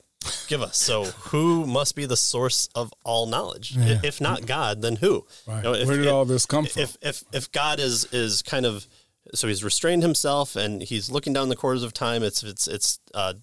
give 0.47 0.63
us? 0.63 0.77
So, 0.77 1.05
who 1.05 1.67
must 1.67 1.97
be 1.97 2.07
the 2.07 2.17
source 2.17 2.69
of 2.75 2.93
all 3.05 3.27
knowledge? 3.27 3.77
Yeah. 3.77 4.01
If 4.03 4.21
not 4.21 4.47
God, 4.47 4.83
then 4.83 4.97
who? 4.97 5.27
Right. 5.47 5.59
You 5.59 5.63
know, 5.63 5.75
if, 5.75 5.89
where 5.89 5.97
did 5.97 6.07
if, 6.07 6.13
all 6.13 6.25
this 6.25 6.47
come 6.47 6.67
from? 6.67 6.83
If, 6.83 6.97
if, 7.03 7.25
if 7.33 7.53
God 7.53 7.81
is, 7.81 8.05
is 8.13 8.43
kind 8.43 8.65
of, 8.65 8.87
so 9.35 9.49
he's 9.49 9.65
restrained 9.65 10.03
himself 10.03 10.55
and 10.55 10.83
he's 10.83 11.11
looking 11.11 11.33
down 11.33 11.49
the 11.49 11.57
corridors 11.57 11.83
of 11.83 11.93
time, 11.93 12.23
it's, 12.23 12.43
it's, 12.43 12.69
it's 12.69 13.01
uh, 13.15 13.35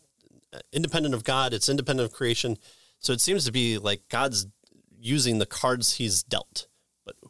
independent 0.71 1.13
of 1.13 1.23
God, 1.23 1.53
it's 1.53 1.67
independent 1.67 2.09
of 2.09 2.15
creation. 2.15 2.57
So, 2.99 3.11
it 3.11 3.21
seems 3.21 3.45
to 3.45 3.51
be 3.51 3.77
like 3.77 4.07
God's 4.09 4.47
using 4.99 5.39
the 5.39 5.45
cards 5.45 5.95
he's 5.95 6.23
dealt 6.23 6.67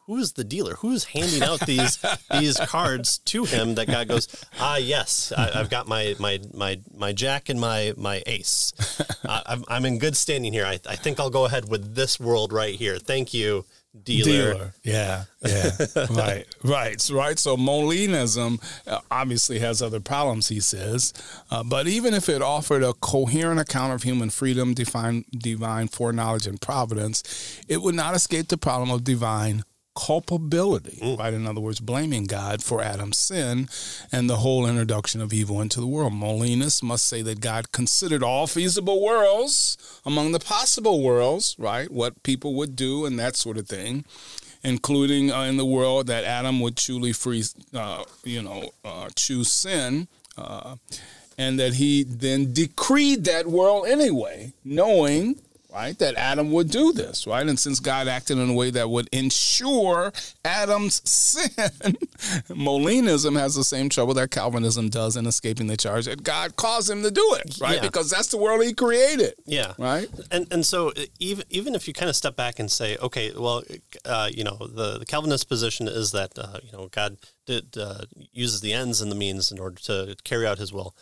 but 0.05 0.13
who's 0.13 0.33
the 0.33 0.43
dealer? 0.43 0.75
Who's 0.75 1.05
handing 1.05 1.43
out 1.43 1.59
these 1.61 2.03
these 2.31 2.59
cards 2.59 3.19
to 3.19 3.45
him 3.45 3.75
that 3.75 3.87
God 3.87 4.07
goes, 4.07 4.27
ah, 4.59 4.77
yes, 4.77 5.31
I, 5.35 5.51
have 5.51 5.69
got 5.69 5.87
my 5.87 6.15
my 6.19 6.39
my 6.53 6.79
my 6.95 7.13
jack 7.13 7.49
and 7.49 7.59
my 7.59 7.93
my 7.97 8.23
ace. 8.25 8.73
Uh, 9.25 9.41
I'm, 9.45 9.63
I'm 9.67 9.85
in 9.85 9.99
good 9.99 10.17
standing 10.17 10.53
here. 10.53 10.65
I, 10.65 10.79
I 10.87 10.95
think 10.95 11.19
I'll 11.19 11.29
go 11.29 11.45
ahead 11.45 11.69
with 11.69 11.95
this 11.95 12.19
world 12.19 12.51
right 12.51 12.75
here. 12.75 12.97
Thank 12.99 13.33
you, 13.33 13.65
dealer. 14.01 14.53
dealer. 14.53 14.73
Yeah, 14.83 15.25
yeah, 15.45 15.71
right, 16.11 16.45
right, 16.63 17.09
right. 17.11 17.39
So 17.39 17.55
Molinism 17.55 18.61
uh, 18.87 18.99
obviously 19.11 19.59
has 19.59 19.81
other 19.81 19.99
problems, 19.99 20.49
he 20.49 20.59
says, 20.59 21.13
uh, 21.51 21.63
but 21.63 21.87
even 21.87 22.13
if 22.13 22.29
it 22.29 22.41
offered 22.41 22.83
a 22.83 22.93
coherent 22.93 23.59
account 23.59 23.93
of 23.93 24.03
human 24.03 24.29
freedom, 24.29 24.73
divine, 24.73 25.25
divine 25.31 25.87
foreknowledge, 25.87 26.47
and 26.47 26.59
providence, 26.59 27.61
it 27.67 27.81
would 27.81 27.95
not 27.95 28.15
escape 28.15 28.49
the 28.49 28.57
problem 28.57 28.91
of 28.91 29.03
divine 29.03 29.63
culpability, 29.95 30.99
mm. 31.01 31.17
right? 31.17 31.33
In 31.33 31.45
other 31.47 31.61
words, 31.61 31.79
blaming 31.79 32.25
God 32.25 32.63
for 32.63 32.81
Adam's 32.81 33.17
sin 33.17 33.67
and 34.11 34.29
the 34.29 34.37
whole 34.37 34.65
introduction 34.65 35.21
of 35.21 35.33
evil 35.33 35.61
into 35.61 35.79
the 35.79 35.87
world. 35.87 36.13
Molinists 36.13 36.83
must 36.83 37.07
say 37.07 37.21
that 37.21 37.41
God 37.41 37.71
considered 37.71 38.23
all 38.23 38.47
feasible 38.47 39.03
worlds 39.03 39.77
among 40.05 40.31
the 40.31 40.39
possible 40.39 41.01
worlds, 41.03 41.55
right? 41.57 41.91
What 41.91 42.23
people 42.23 42.55
would 42.55 42.75
do 42.75 43.05
and 43.05 43.19
that 43.19 43.35
sort 43.35 43.57
of 43.57 43.67
thing. 43.67 44.05
Including 44.65 45.29
uh, 45.29 45.41
in 45.41 45.57
the 45.57 45.65
world 45.65 46.07
that 46.07 46.23
Adam 46.23 46.61
would 46.61 46.77
truly 46.77 47.11
free, 47.11 47.43
uh, 47.73 48.05
you 48.23 48.41
know, 48.41 48.69
uh, 48.85 49.09
choose 49.13 49.51
sin, 49.51 50.07
uh, 50.37 50.77
and 51.37 51.59
that 51.59 51.73
he 51.73 52.03
then 52.03 52.53
decreed 52.53 53.25
that 53.25 53.47
world 53.47 53.85
anyway, 53.87 54.53
knowing 54.63 55.41
right? 55.73 55.97
That 55.97 56.15
Adam 56.15 56.51
would 56.51 56.69
do 56.69 56.93
this, 56.93 57.25
right? 57.25 57.47
And 57.47 57.59
since 57.59 57.79
God 57.79 58.07
acted 58.07 58.37
in 58.37 58.49
a 58.49 58.53
way 58.53 58.69
that 58.71 58.89
would 58.89 59.09
ensure 59.11 60.13
Adam's 60.45 61.01
sin, 61.09 61.49
Molinism 62.49 63.37
has 63.39 63.55
the 63.55 63.63
same 63.63 63.89
trouble 63.89 64.13
that 64.15 64.31
Calvinism 64.31 64.89
does 64.89 65.17
in 65.17 65.25
escaping 65.25 65.67
the 65.67 65.77
charge 65.77 66.05
that 66.05 66.23
God 66.23 66.55
caused 66.55 66.89
him 66.89 67.01
to 67.03 67.11
do 67.11 67.35
it, 67.39 67.57
right? 67.59 67.75
Yeah. 67.75 67.81
Because 67.81 68.09
that's 68.09 68.29
the 68.29 68.37
world 68.37 68.63
he 68.63 68.73
created. 68.73 69.33
Yeah. 69.45 69.73
Right? 69.77 70.09
And 70.31 70.47
and 70.51 70.65
so 70.65 70.93
even 71.19 71.45
even 71.49 71.75
if 71.75 71.87
you 71.87 71.93
kind 71.93 72.09
of 72.09 72.15
step 72.15 72.35
back 72.35 72.59
and 72.59 72.71
say, 72.71 72.97
okay, 72.97 73.31
well, 73.35 73.63
uh, 74.05 74.29
you 74.31 74.43
know, 74.43 74.57
the, 74.57 74.99
the 74.99 75.05
Calvinist 75.05 75.47
position 75.47 75.87
is 75.87 76.11
that, 76.11 76.37
uh, 76.37 76.59
you 76.63 76.71
know, 76.71 76.87
God 76.91 77.17
did, 77.45 77.77
uh, 77.77 78.05
uses 78.31 78.61
the 78.61 78.73
ends 78.73 79.01
and 79.01 79.11
the 79.11 79.15
means 79.15 79.51
in 79.51 79.59
order 79.59 79.79
to 79.83 80.15
carry 80.23 80.45
out 80.45 80.57
his 80.57 80.71
will. 80.71 80.95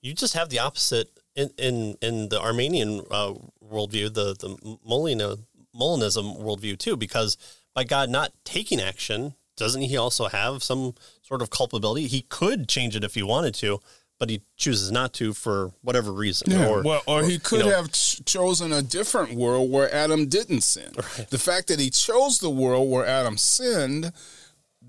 You 0.00 0.14
just 0.14 0.34
have 0.34 0.48
the 0.48 0.58
opposite 0.58 1.10
in 1.34 1.50
in, 1.58 1.96
in 2.00 2.28
the 2.28 2.40
Arminian 2.40 3.00
uh, 3.10 3.34
worldview, 3.64 4.12
the 4.12 4.34
the 4.34 4.56
Molinism 4.86 6.40
worldview 6.40 6.78
too, 6.78 6.96
because 6.96 7.36
by 7.74 7.84
God 7.84 8.10
not 8.10 8.32
taking 8.44 8.80
action, 8.80 9.34
doesn't 9.56 9.82
He 9.82 9.96
also 9.96 10.28
have 10.28 10.62
some 10.62 10.94
sort 11.22 11.42
of 11.42 11.50
culpability? 11.50 12.06
He 12.06 12.22
could 12.22 12.68
change 12.68 12.96
it 12.96 13.04
if 13.04 13.14
he 13.14 13.22
wanted 13.22 13.54
to, 13.54 13.80
but 14.18 14.30
he 14.30 14.42
chooses 14.56 14.92
not 14.92 15.12
to 15.14 15.32
for 15.32 15.72
whatever 15.82 16.12
reason. 16.12 16.50
Yeah, 16.50 16.68
or, 16.68 16.82
well, 16.82 17.02
or 17.06 17.24
he 17.24 17.38
could 17.38 17.60
you 17.60 17.70
know, 17.70 17.76
have 17.76 17.90
ch- 17.92 18.24
chosen 18.24 18.72
a 18.72 18.82
different 18.82 19.34
world 19.34 19.70
where 19.70 19.92
Adam 19.92 20.28
didn't 20.28 20.60
sin. 20.60 20.92
Right. 20.96 21.28
The 21.30 21.38
fact 21.38 21.68
that 21.68 21.80
he 21.80 21.90
chose 21.90 22.38
the 22.38 22.50
world 22.50 22.90
where 22.90 23.06
Adam 23.06 23.36
sinned 23.36 24.12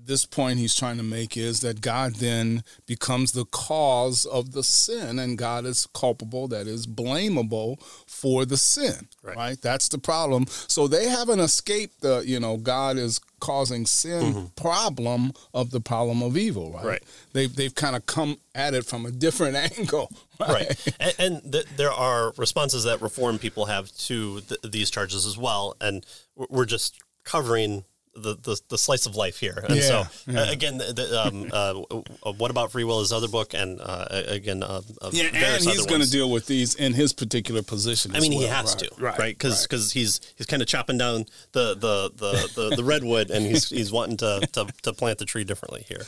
this 0.06 0.24
point 0.24 0.58
he's 0.58 0.74
trying 0.74 0.96
to 0.96 1.02
make 1.02 1.36
is 1.36 1.60
that 1.60 1.80
God 1.80 2.16
then 2.16 2.62
becomes 2.86 3.32
the 3.32 3.44
cause 3.44 4.24
of 4.24 4.52
the 4.52 4.62
sin, 4.62 5.18
and 5.18 5.38
God 5.38 5.64
is 5.64 5.88
culpable, 5.94 6.48
that 6.48 6.66
is 6.66 6.86
blamable 6.86 7.80
for 8.06 8.44
the 8.44 8.56
sin. 8.56 9.08
Right. 9.22 9.36
right? 9.36 9.60
That's 9.60 9.88
the 9.88 9.98
problem. 9.98 10.46
So 10.48 10.86
they 10.86 11.08
haven't 11.08 11.40
escaped 11.40 12.00
the, 12.00 12.22
you 12.24 12.40
know, 12.40 12.56
God 12.56 12.96
is 12.96 13.20
causing 13.40 13.84
sin 13.84 14.22
mm-hmm. 14.22 14.46
problem 14.56 15.32
of 15.52 15.70
the 15.70 15.80
problem 15.80 16.22
of 16.22 16.36
evil, 16.36 16.72
right? 16.72 16.84
Right. 16.84 17.02
They've, 17.32 17.54
they've 17.54 17.74
kind 17.74 17.94
of 17.94 18.06
come 18.06 18.38
at 18.54 18.74
it 18.74 18.86
from 18.86 19.04
a 19.04 19.10
different 19.10 19.56
angle. 19.78 20.10
Right. 20.40 20.50
right. 20.50 20.96
And, 21.00 21.14
and 21.18 21.52
th- 21.52 21.66
there 21.76 21.92
are 21.92 22.32
responses 22.36 22.84
that 22.84 23.02
reform 23.02 23.38
people 23.38 23.66
have 23.66 23.92
to 23.98 24.40
th- 24.40 24.60
these 24.62 24.90
charges 24.90 25.26
as 25.26 25.36
well. 25.36 25.76
And 25.80 26.06
we're 26.36 26.64
just 26.64 27.02
covering 27.24 27.84
the, 28.16 28.36
the, 28.36 28.60
the 28.68 28.78
slice 28.78 29.06
of 29.06 29.16
life 29.16 29.38
here. 29.38 29.64
And 29.66 29.76
yeah, 29.76 29.82
so 29.82 30.02
yeah. 30.26 30.40
Uh, 30.40 30.50
again, 30.50 30.78
the, 30.78 31.22
um, 31.26 31.50
uh, 31.52 32.32
what 32.32 32.50
about 32.50 32.72
free 32.72 32.84
will? 32.84 33.00
His 33.00 33.12
other 33.12 33.28
book, 33.28 33.54
and 33.54 33.80
uh, 33.80 34.06
again, 34.10 34.62
uh, 34.62 34.82
uh 35.02 35.10
yeah, 35.12 35.24
and 35.32 35.64
he's 35.64 35.86
going 35.86 36.00
to 36.00 36.10
deal 36.10 36.30
with 36.30 36.46
these 36.46 36.74
in 36.74 36.94
his 36.94 37.12
particular 37.12 37.62
position. 37.62 38.14
I 38.14 38.20
mean, 38.20 38.32
well. 38.32 38.40
he 38.40 38.46
has 38.46 38.74
right, 38.74 38.78
to, 38.78 39.04
right? 39.04 39.38
Because 39.38 39.66
because 39.66 39.88
right. 39.88 40.00
he's 40.00 40.20
he's 40.36 40.46
kind 40.46 40.62
of 40.62 40.68
chopping 40.68 40.98
down 40.98 41.26
the 41.52 41.74
the 41.74 42.10
the, 42.14 42.52
the, 42.70 42.76
the 42.76 42.84
redwood, 42.84 43.30
and 43.30 43.46
he's 43.46 43.68
he's 43.68 43.92
wanting 43.92 44.16
to, 44.18 44.46
to 44.52 44.66
to 44.82 44.92
plant 44.92 45.18
the 45.18 45.24
tree 45.24 45.44
differently 45.44 45.84
here. 45.88 46.06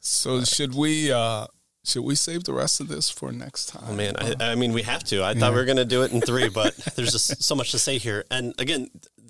so 0.00 0.42
should 0.42 0.74
we? 0.74 1.12
Uh, 1.12 1.46
should 1.84 2.02
we 2.02 2.14
save 2.14 2.44
the 2.44 2.54
rest 2.54 2.80
of 2.80 2.88
this 2.88 3.10
for 3.10 3.30
next 3.30 3.66
time? 3.66 3.84
Oh, 3.88 3.92
man, 3.92 4.16
I, 4.16 4.52
I, 4.52 4.54
mean, 4.54 4.72
we 4.72 4.82
have 4.82 5.04
to. 5.04 5.20
I 5.20 5.32
yeah. 5.32 5.40
thought 5.40 5.52
we 5.52 5.58
were 5.58 5.66
going 5.66 5.76
to 5.76 5.84
do 5.84 6.02
it 6.02 6.12
in 6.12 6.22
three, 6.22 6.48
but 6.48 6.74
there's 6.96 7.12
just 7.12 7.42
so 7.42 7.54
much 7.54 7.72
to 7.72 7.78
say 7.78 7.98
here. 7.98 8.24
And 8.30 8.54
again, 8.58 8.88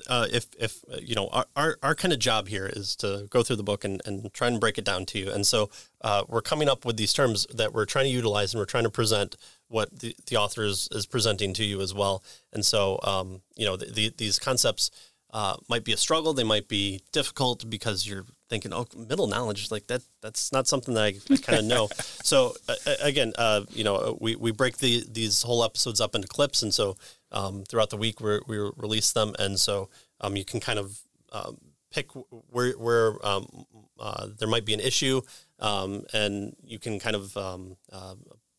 uh, 0.09 0.27
if 0.33 0.47
if 0.59 0.85
uh, 0.93 0.97
you 1.03 1.15
know 1.15 1.29
our, 1.29 1.47
our, 1.57 1.79
our 1.83 1.95
kind 1.95 2.13
of 2.13 2.19
job 2.19 2.49
here 2.49 2.67
is 2.67 2.97
to 2.97 3.27
go 3.31 3.43
through 3.43 3.57
the 3.57 3.63
book 3.63 3.85
and, 3.85 4.01
and 4.05 4.33
try 4.33 4.49
and 4.49 4.61
break 4.61 4.79
it 4.79 4.85
down 4.85 5.07
to 5.07 5.19
you. 5.19 5.31
And 5.31 5.47
so 5.47 5.71
uh, 6.01 6.25
we're 6.29 6.43
coming 6.43 6.69
up 6.69 6.85
with 6.85 6.97
these 6.97 7.13
terms 7.13 7.47
that 7.55 7.73
we're 7.73 7.87
trying 7.87 8.07
to 8.07 8.11
utilize 8.11 8.53
and 8.53 8.61
we're 8.61 8.67
trying 8.67 8.85
to 8.85 8.91
present 8.91 9.37
what 9.69 9.99
the, 9.99 10.15
the 10.27 10.37
author 10.37 10.63
is, 10.65 10.89
is 10.93 11.07
presenting 11.07 11.55
to 11.55 11.65
you 11.65 11.81
as 11.81 11.95
well. 11.95 12.23
And 12.53 12.65
so 12.65 13.01
um, 13.03 13.43
you 13.57 13.67
know 13.67 13.77
the, 13.77 13.87
the, 13.87 14.15
these 14.17 14.39
concepts 14.39 14.91
uh, 15.33 15.57
might 15.69 15.85
be 15.85 15.93
a 15.93 15.97
struggle. 15.97 16.33
They 16.33 16.45
might 16.45 16.69
be 16.69 17.01
difficult 17.13 17.69
because 17.69 18.07
you're 18.07 18.25
thinking 18.51 18.75
oh 18.75 18.87
middle 18.95 19.27
knowledge 19.27 19.71
like 19.71 19.87
that 19.87 20.03
that's 20.21 20.53
not 20.53 20.69
something 20.69 20.93
that 20.93 21.03
i, 21.03 21.15
I 21.33 21.37
kind 21.39 21.59
of 21.59 21.65
know 21.65 21.89
so 22.23 22.55
again 23.03 23.33
uh, 23.39 23.63
you 23.71 23.85
know 23.85 24.19
we, 24.21 24.37
we 24.37 24.53
break 24.53 24.77
the 24.77 25.03
these 25.11 25.43
whole 25.43 25.65
episodes 25.65 26.01
up 26.01 26.15
into 26.15 26.29
clips. 26.29 26.63
And 26.63 26.75
so 26.75 26.97
um, 27.35 27.65
throughout 27.65 27.91
the 27.91 27.97
week 27.99 28.21
we 28.21 28.41
we 28.47 28.57
release 28.77 29.13
them, 29.13 29.35
and 29.39 29.61
so 29.61 29.91
um, 30.21 30.37
you 30.37 30.45
can 30.45 30.61
kind 30.61 30.79
of 30.79 30.99
um, 31.33 31.59
pick 31.91 32.11
where 32.51 32.73
where 32.73 33.27
um, 33.27 33.67
uh, 34.01 34.29
there 34.39 34.49
might 34.49 34.65
be 34.65 34.73
an 34.73 34.81
issue, 34.81 35.21
um, 35.61 36.05
and 36.15 36.57
you 36.65 36.79
can 36.79 36.99
kind 36.99 37.17
of 37.17 37.37
um, 37.37 37.77
uh, 37.93 38.15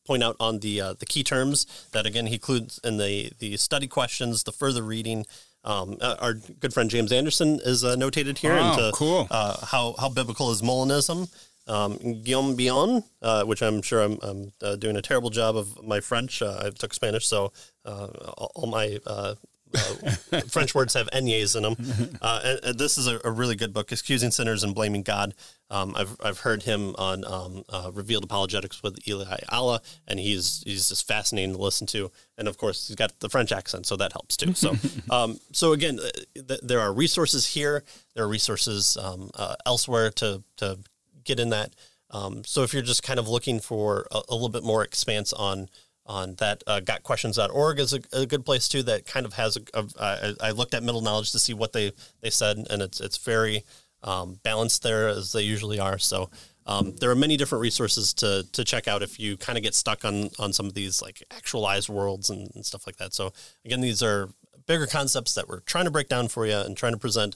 point 0.06 0.24
out 0.24 0.36
on 0.40 0.60
the 0.60 0.80
uh, 0.80 0.94
the 0.94 1.06
key 1.06 1.24
terms 1.24 1.66
that 1.92 2.06
again 2.06 2.28
he 2.28 2.36
includes 2.36 2.80
in 2.84 2.98
the 2.98 3.32
the 3.40 3.58
study 3.58 3.88
questions, 3.88 4.44
the 4.44 4.52
further 4.52 4.84
reading. 4.84 5.26
Um, 5.64 5.98
uh, 6.00 6.16
our 6.20 6.36
good 6.36 6.76
friend 6.76 6.92
James 6.92 7.12
Anderson 7.12 7.60
is 7.64 7.84
uh, 7.84 7.96
notated 7.96 8.38
here 8.38 8.54
oh, 8.54 8.70
into 8.70 8.92
cool. 8.94 9.28
uh, 9.32 9.66
how 9.66 9.96
how 10.00 10.10
biblical 10.10 10.52
is 10.52 10.62
Molinism, 10.62 11.28
um, 11.68 12.22
Guillaume 12.22 12.56
Bignon, 12.56 13.04
uh, 13.22 13.44
which 13.44 13.62
I'm 13.62 13.82
sure 13.82 14.02
I'm, 14.02 14.20
I'm 14.22 14.52
uh, 14.62 14.76
doing 14.76 14.96
a 14.96 15.02
terrible 15.02 15.30
job 15.30 15.56
of 15.56 15.84
my 15.84 16.00
French. 16.00 16.42
Uh, 16.42 16.62
I 16.66 16.70
took 16.70 16.94
Spanish, 16.94 17.28
so 17.28 17.52
uh, 17.86 18.08
all 18.56 18.68
my 18.68 19.00
uh, 19.06 19.36
uh, 19.74 20.42
French 20.48 20.76
words 20.76 20.94
have 20.94 21.10
ennies 21.12 21.56
in 21.56 21.64
them. 21.64 21.76
And, 22.22 22.60
and, 22.64 22.80
this 22.80 22.98
is 22.98 23.08
a, 23.08 23.20
a, 23.26 23.32
really 23.32 23.56
good 23.56 23.74
book, 23.74 23.92
Excusing 23.92 24.32
Sinners 24.32 24.64
and 24.64 24.76
Blaming 24.76 25.04
God. 25.04 25.34
Um, 25.70 25.96
I've, 25.98 26.16
I've 26.24 26.40
heard 26.40 26.64
him 26.64 26.96
on 26.98 27.26
um, 27.26 27.64
Revealed 27.94 28.24
Apologetics 28.24 28.84
with 28.84 29.00
Eli 29.08 29.26
Ayala, 29.50 29.82
and 30.08 30.20
he's 30.20 30.64
he's 30.66 30.88
just 30.90 31.08
fascinating 31.08 31.56
to 31.56 31.62
listen 31.62 31.88
to. 31.88 32.12
And 32.38 32.48
of 32.48 32.58
course, 32.58 32.88
he's 32.88 32.96
got 32.96 33.20
the 33.20 33.30
French 33.30 33.52
accent, 33.52 33.88
so 33.88 33.96
that 33.96 34.14
helps 34.14 34.38
too. 34.38 34.54
So, 34.54 34.76
um, 35.10 35.40
so 35.52 35.74
again, 35.74 36.00
th- 36.36 36.60
there 36.62 36.80
are 36.80 36.94
resources 36.94 37.48
here. 37.48 37.84
There 38.14 38.26
are 38.26 38.30
resources 38.30 38.96
um, 39.02 39.32
elsewhere 39.66 40.12
to 40.12 40.44
to 40.58 40.78
get 41.26 41.40
in 41.40 41.50
that. 41.50 41.76
Um, 42.12 42.44
so 42.46 42.64
if 42.64 42.74
you're 42.74 42.84
just 42.84 43.04
kind 43.04 43.20
of 43.20 43.28
looking 43.28 43.60
for 43.60 44.08
a, 44.12 44.22
a 44.30 44.34
little 44.34 44.50
bit 44.50 44.64
more 44.64 44.84
expanse 44.84 45.34
on 45.34 45.70
on 46.08 46.36
that, 46.36 46.64
uh, 46.68 46.80
gotquestions.org 46.82 47.80
is 47.80 47.92
a, 47.94 48.00
a, 48.14 48.28
good 48.28 48.46
place 48.46 48.68
too. 48.68 48.84
That 48.84 49.08
kind 49.08 49.26
of 49.26 49.34
has 49.34 49.58
a, 49.74 49.86
a. 49.98 50.36
I 50.40 50.52
looked 50.52 50.76
at 50.76 50.84
middle 50.84 51.02
knowledge 51.02 51.32
to 51.32 51.40
see 51.40 51.54
what 51.54 51.74
they 51.74 51.92
they 52.22 52.30
said, 52.30 52.58
and 52.70 52.82
it's 52.82 53.02
it's 53.02 53.18
very 53.18 53.64
um, 54.04 54.40
balanced 54.44 54.84
there 54.84 55.08
as 55.08 55.32
they 55.32 55.42
usually 55.42 55.80
are. 55.80 55.98
So 55.98 56.30
um, 56.68 56.96
there 57.00 57.10
are 57.10 57.16
many 57.16 57.38
different 57.38 57.64
resources 57.64 58.14
to 58.16 58.46
to 58.52 58.64
check 58.64 58.88
out 58.88 59.02
if 59.02 59.20
you 59.20 59.36
kind 59.36 59.58
of 59.58 59.64
get 59.64 59.74
stuck 59.74 60.06
on 60.06 60.30
on 60.38 60.54
some 60.54 60.68
of 60.68 60.76
these 60.76 61.02
like 61.02 61.24
actualized 61.32 61.90
worlds 61.90 62.30
and, 62.30 62.52
and 62.54 62.66
stuff 62.66 62.86
like 62.86 62.98
that. 62.98 63.14
So 63.14 63.34
again, 63.66 63.82
these 63.82 64.04
are 64.04 64.30
bigger 64.68 64.88
concepts 64.88 65.34
that 65.36 65.48
we're 65.48 65.60
trying 65.62 65.86
to 65.86 65.92
break 65.92 66.08
down 66.08 66.28
for 66.28 66.46
you 66.46 66.56
and 66.56 66.78
trying 66.78 66.94
to 66.94 67.00
present 67.00 67.36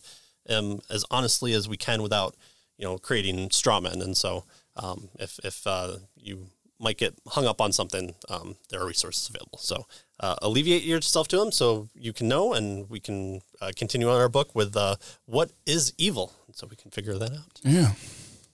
um, 0.50 0.80
as 0.90 1.06
honestly 1.12 1.54
as 1.54 1.68
we 1.68 1.78
can 1.78 2.02
without 2.02 2.36
you 2.80 2.86
know 2.86 2.98
creating 2.98 3.52
straw 3.52 3.80
men. 3.80 4.02
And 4.02 4.18
so 4.18 4.46
um, 4.76 5.10
if 5.20 5.40
if 5.44 5.68
uh, 5.68 5.98
you 6.16 6.48
might 6.80 6.98
get 6.98 7.14
hung 7.28 7.46
up 7.46 7.60
on 7.62 7.72
something, 7.74 8.16
um, 8.30 8.56
there 8.70 8.82
are 8.82 8.88
resources 8.88 9.30
available. 9.30 9.60
So 9.60 9.86
uh, 10.22 10.36
alleviate 10.42 10.84
yourself 10.84 11.28
to 11.28 11.38
them 11.38 11.52
so 11.52 11.90
you 11.94 12.14
can 12.14 12.28
know, 12.28 12.54
and 12.54 12.90
we 12.90 13.00
can 13.00 13.42
uh, 13.62 13.72
continue 13.76 14.10
on 14.10 14.20
our 14.20 14.30
book 14.30 14.56
with 14.56 14.76
uh, 14.76 14.96
what 15.26 15.52
is 15.66 15.94
evil, 15.98 16.34
so 16.54 16.68
we 16.68 16.78
can 16.78 16.90
figure 16.90 17.18
that 17.18 17.32
out. 17.34 17.60
Yeah. 17.64 17.92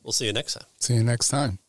We'll 0.04 0.12
see 0.12 0.26
you 0.26 0.34
next 0.34 0.56
time. 0.56 0.66
See 0.80 0.96
you 0.96 1.04
next 1.04 1.30
time. 1.30 1.60